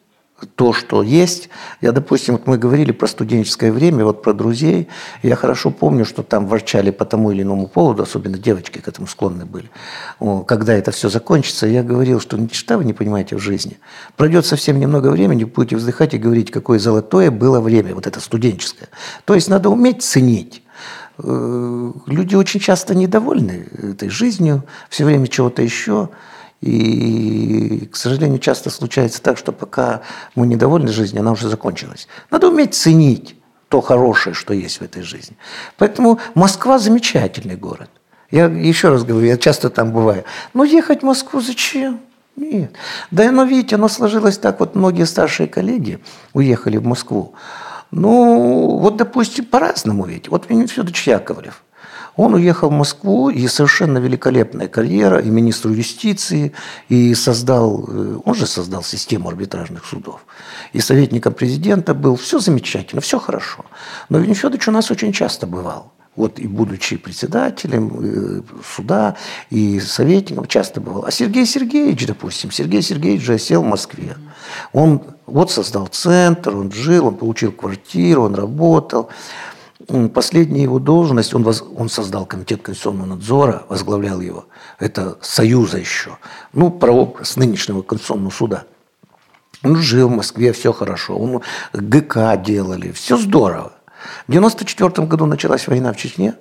то, 0.56 0.72
что 0.72 1.02
есть. 1.02 1.50
Я, 1.82 1.92
допустим, 1.92 2.36
вот 2.36 2.46
мы 2.46 2.58
говорили 2.58 2.92
про 2.92 3.08
студенческое 3.08 3.72
время, 3.72 4.06
вот 4.06 4.22
про 4.22 4.34
друзей. 4.34 4.88
Я 5.24 5.36
хорошо 5.36 5.72
помню, 5.72 6.06
что 6.06 6.22
там 6.22 6.46
ворчали 6.46 6.92
по 6.92 7.06
тому 7.06 7.32
или 7.32 7.42
иному 7.42 7.68
поводу, 7.68 8.04
особенно 8.04 8.38
девочки 8.38 8.80
к 8.80 8.88
этому 8.88 9.08
склонны 9.08 9.46
были. 9.46 9.70
Когда 10.46 10.74
это 10.74 10.92
все 10.92 11.10
закончится, 11.10 11.66
я 11.66 11.82
говорил, 11.82 12.20
что 12.20 12.38
ничего 12.38 12.78
вы 12.78 12.86
не 12.86 12.94
понимаете 12.94 13.36
в 13.36 13.40
жизни. 13.40 13.80
Пройдет 14.16 14.46
совсем 14.46 14.80
немного 14.80 15.08
времени, 15.08 15.44
будете 15.44 15.76
вздыхать 15.76 16.14
и 16.14 16.20
говорить, 16.20 16.52
какое 16.52 16.78
золотое 16.78 17.32
было 17.32 17.60
время, 17.60 17.96
вот 17.96 18.06
это 18.06 18.20
студенческое. 18.20 18.90
То 19.26 19.34
есть 19.34 19.50
надо 19.50 19.70
уметь 19.70 20.04
ценить. 20.04 20.62
Э, 21.18 21.92
люди 22.06 22.36
очень 22.36 22.60
часто 22.60 22.94
недовольны 22.94 23.68
этой 23.72 24.10
жизнью, 24.10 24.64
все 24.90 25.06
время 25.06 25.28
чего-то 25.28 25.64
еще. 25.64 26.10
И, 26.62 27.88
к 27.92 27.96
сожалению, 27.96 28.40
часто 28.40 28.70
случается 28.70 29.22
так, 29.22 29.38
что 29.38 29.52
пока 29.52 30.02
мы 30.36 30.48
недовольны 30.48 30.92
жизнью, 30.92 31.22
она 31.22 31.32
уже 31.32 31.50
закончилась. 31.50 32.08
Надо 32.32 32.50
уметь 32.50 32.74
ценить 32.74 33.36
то 33.70 33.82
хорошее, 33.82 34.34
что 34.34 34.54
есть 34.54 34.80
в 34.80 34.82
этой 34.82 35.04
жизни. 35.04 35.38
Поэтому 35.78 36.20
Москва 36.36 36.80
замечательный 36.80 37.56
город. 37.56 37.90
Я 38.32 38.46
еще 38.46 38.90
раз 38.90 39.04
говорю, 39.04 39.28
я 39.28 39.38
часто 39.38 39.70
там 39.70 39.92
бываю. 39.92 40.24
Но 40.54 40.64
ехать 40.64 41.02
в 41.02 41.06
Москву 41.06 41.42
зачем? 41.42 42.00
Нет. 42.36 42.72
Да, 43.12 43.32
но 43.32 43.44
видите, 43.44 43.76
оно 43.76 43.88
сложилось 43.88 44.38
так, 44.38 44.60
вот 44.60 44.76
многие 44.76 45.06
старшие 45.06 45.48
коллеги 45.48 46.00
уехали 46.34 46.78
в 46.78 46.86
Москву. 46.86 47.34
Ну, 47.92 48.78
вот, 48.80 48.98
допустим, 48.98 49.46
по-разному 49.46 50.06
ведь. 50.06 50.30
Вот 50.30 50.46
Федорович 50.46 51.08
Яковлев. 51.08 51.64
Он 52.18 52.34
уехал 52.34 52.70
в 52.70 52.74
Москву, 52.74 53.30
и 53.30 53.48
совершенно 53.48 54.00
великолепная 54.00 54.68
карьера, 54.68 55.20
и 55.20 55.30
министру 55.30 55.72
юстиции, 55.72 56.52
и 56.90 57.14
создал, 57.14 57.86
э, 57.88 58.20
он 58.26 58.36
же 58.36 58.48
создал 58.48 58.84
систему 58.84 59.30
арбитражных 59.30 59.86
судов, 59.86 60.26
и 60.74 60.80
советником 60.80 61.34
президента 61.34 61.94
был. 61.94 62.16
Все 62.16 62.40
замечательно, 62.40 63.02
все 63.02 63.20
хорошо. 63.20 63.66
Но 64.10 64.18
Венедикт 64.18 64.42
Федорович 64.42 64.68
у 64.68 64.72
нас 64.72 64.92
очень 64.92 65.14
часто 65.14 65.46
бывал. 65.46 65.94
Вот 66.16 66.40
и 66.40 66.48
будучи 66.48 66.98
председателем 66.98 67.92
э, 68.02 68.42
суда 68.76 69.16
и 69.52 69.80
советником, 69.80 70.48
часто 70.48 70.82
бывал. 70.82 71.06
А 71.06 71.12
Сергей 71.12 71.46
Сергеевич, 71.46 72.08
допустим, 72.08 72.50
Сергей 72.50 72.82
Сергеевич 72.82 73.22
же 73.22 73.38
сел 73.38 73.62
в 73.62 73.68
Москве. 73.68 74.18
Он 74.74 75.04
вот 75.28 75.52
создал 75.52 75.86
центр, 75.86 76.56
он 76.56 76.72
жил, 76.72 77.06
он 77.06 77.16
получил 77.16 77.52
квартиру, 77.52 78.24
он 78.24 78.34
работал. 78.34 79.10
Последняя 80.14 80.64
его 80.64 80.80
должность, 80.80 81.34
он, 81.34 81.44
воз, 81.44 81.64
он 81.76 81.88
создал 81.88 82.26
комитет 82.26 82.62
конституционного 82.62 83.16
надзора, 83.16 83.64
возглавлял 83.70 84.20
его. 84.20 84.48
Это 84.80 85.18
Союза 85.22 85.78
еще. 85.78 86.18
Ну, 86.52 86.70
прообраз 86.70 87.38
нынешнего 87.38 87.82
Конституционного 87.82 88.32
суда. 88.32 88.64
Он 89.64 89.78
жил 89.78 90.10
в 90.10 90.16
Москве, 90.16 90.52
все 90.52 90.74
хорошо. 90.74 91.18
Он 91.18 91.42
ГК 91.74 92.36
делали, 92.36 92.92
все 92.92 93.18
здорово. 93.18 93.72
В 94.28 94.30
1994 94.30 95.08
году 95.08 95.26
началась 95.26 95.68
война 95.68 95.94
в 95.94 95.98
Чечне. 95.98 96.36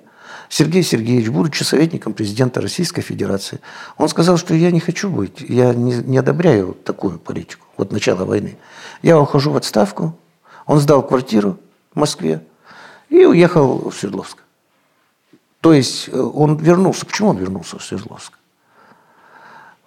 Сергей 0.49 0.83
Сергеевич, 0.83 1.29
будучи 1.29 1.63
советником 1.63 2.13
президента 2.13 2.61
Российской 2.61 3.01
Федерации, 3.01 3.59
он 3.97 4.09
сказал, 4.09 4.37
что 4.37 4.53
я 4.53 4.71
не 4.71 4.79
хочу 4.79 5.09
быть, 5.09 5.41
я 5.41 5.73
не, 5.73 5.95
не 5.95 6.17
одобряю 6.17 6.73
такую 6.85 7.19
политику, 7.19 7.65
вот 7.75 7.91
начало 7.91 8.23
войны. 8.23 8.57
Я 9.01 9.19
ухожу 9.19 9.51
в 9.51 9.57
отставку, 9.57 10.17
он 10.65 10.79
сдал 10.79 11.03
квартиру 11.05 11.59
в 11.93 11.99
Москве 11.99 12.41
и 13.09 13.25
уехал 13.25 13.89
в 13.89 13.95
Свердловск. 13.95 14.43
То 15.61 15.73
есть 15.73 16.09
э, 16.09 16.19
он 16.19 16.57
вернулся. 16.57 17.05
Почему 17.05 17.29
он 17.29 17.37
вернулся 17.37 17.77
в 17.77 17.83
Свердловск? 17.83 18.33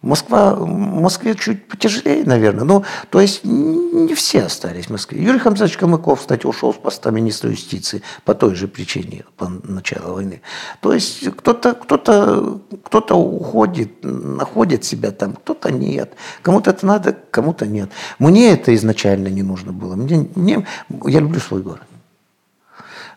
Москва, 0.03 0.57
Москве 0.57 1.35
чуть 1.35 1.69
потяжелее, 1.69 2.25
наверное. 2.25 2.65
Ну, 2.65 2.85
то 3.11 3.21
есть 3.21 3.45
не 3.45 4.15
все 4.15 4.45
остались 4.45 4.87
в 4.87 4.91
Москве. 4.91 5.23
Юрий 5.23 5.39
Хамзович 5.39 5.77
Камыков, 5.77 6.21
кстати, 6.21 6.47
ушел 6.47 6.73
с 6.73 6.77
поста 6.79 7.11
министра 7.11 7.51
юстиции 7.51 8.03
по 8.25 8.35
той 8.35 8.55
же 8.55 8.67
причине, 8.67 9.25
по 9.37 9.49
началу 9.49 10.15
войны. 10.15 10.41
То 10.81 10.95
есть 10.95 11.29
кто-то 11.37 11.75
кто 11.75 11.97
-то, 11.97 12.61
кто 12.83 12.99
-то 13.01 13.15
уходит, 13.15 14.03
находит 14.03 14.85
себя 14.85 15.11
там, 15.11 15.35
кто-то 15.35 15.71
нет. 15.71 16.15
Кому-то 16.41 16.71
это 16.71 16.87
надо, 16.87 17.17
кому-то 17.31 17.67
нет. 17.67 17.91
Мне 18.19 18.53
это 18.53 18.75
изначально 18.75 19.29
не 19.29 19.43
нужно 19.43 19.73
было. 19.73 19.97
Мне, 19.97 20.29
мне, 20.35 20.67
я 21.05 21.21
люблю 21.21 21.41
свой 21.41 21.61
город. 21.61 21.83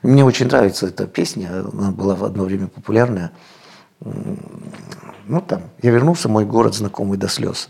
Мне 0.04 0.24
очень 0.24 0.48
нравится 0.48 0.88
эта 0.88 1.08
песня, 1.08 1.66
она 1.72 1.92
была 1.92 2.16
в 2.16 2.24
одно 2.24 2.44
время 2.44 2.68
популярная 2.68 3.32
ну 5.28 5.42
там, 5.42 5.64
я 5.82 5.92
вернулся, 5.92 6.30
мой 6.30 6.46
город 6.46 6.76
знакомый 6.76 7.18
до 7.18 7.28
слез. 7.28 7.70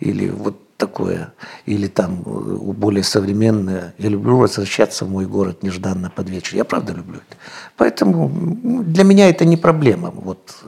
Или 0.00 0.28
вот 0.28 0.76
такое, 0.76 1.32
или 1.66 1.86
там 1.86 2.22
э, 2.26 2.72
более 2.72 3.04
современное. 3.04 3.94
Я 3.96 4.08
люблю 4.08 4.36
возвращаться 4.36 5.04
в 5.04 5.10
мой 5.10 5.24
город 5.24 5.62
нежданно 5.62 6.10
под 6.10 6.28
вечер. 6.28 6.56
Я 6.56 6.64
правда 6.64 6.92
люблю 6.92 7.16
это. 7.16 7.36
Поэтому 7.76 8.28
для 8.82 9.04
меня 9.04 9.30
это 9.30 9.44
не 9.44 9.56
проблема. 9.56 10.10
Вот 10.10 10.64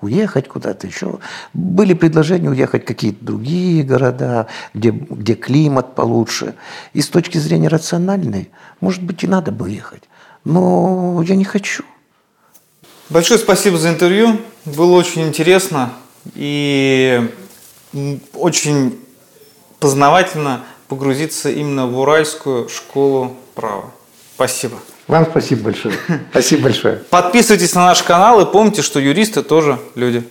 уехать 0.00 0.48
куда-то 0.48 0.86
еще. 0.86 1.18
Были 1.52 1.92
предложения 1.92 2.48
уехать 2.48 2.84
в 2.84 2.86
какие-то 2.86 3.24
другие 3.24 3.84
города, 3.84 4.46
где, 4.74 4.90
где 4.90 5.34
климат 5.34 5.94
получше. 5.94 6.54
И 6.94 7.02
с 7.02 7.08
точки 7.08 7.36
зрения 7.38 7.68
рациональной, 7.68 8.50
может 8.80 9.02
быть, 9.02 9.22
и 9.24 9.28
надо 9.28 9.52
бы 9.52 9.70
ехать. 9.70 10.09
Но 10.44 11.22
я 11.26 11.36
не 11.36 11.44
хочу. 11.44 11.84
Большое 13.08 13.38
спасибо 13.38 13.76
за 13.76 13.90
интервью. 13.90 14.38
Было 14.64 14.92
очень 14.96 15.22
интересно 15.22 15.92
и 16.34 17.30
очень 18.34 18.98
познавательно 19.78 20.64
погрузиться 20.88 21.50
именно 21.50 21.86
в 21.86 21.98
Уральскую 21.98 22.68
школу 22.68 23.36
права. 23.54 23.90
Спасибо. 24.34 24.78
Вам 25.08 25.26
спасибо 25.28 25.64
большое. 25.64 25.94
Спасибо 26.30 26.62
большое. 26.64 26.96
Подписывайтесь 27.10 27.74
на 27.74 27.86
наш 27.86 28.02
канал 28.02 28.40
и 28.40 28.50
помните, 28.50 28.82
что 28.82 29.00
юристы 29.00 29.42
тоже 29.42 29.78
люди. 29.94 30.22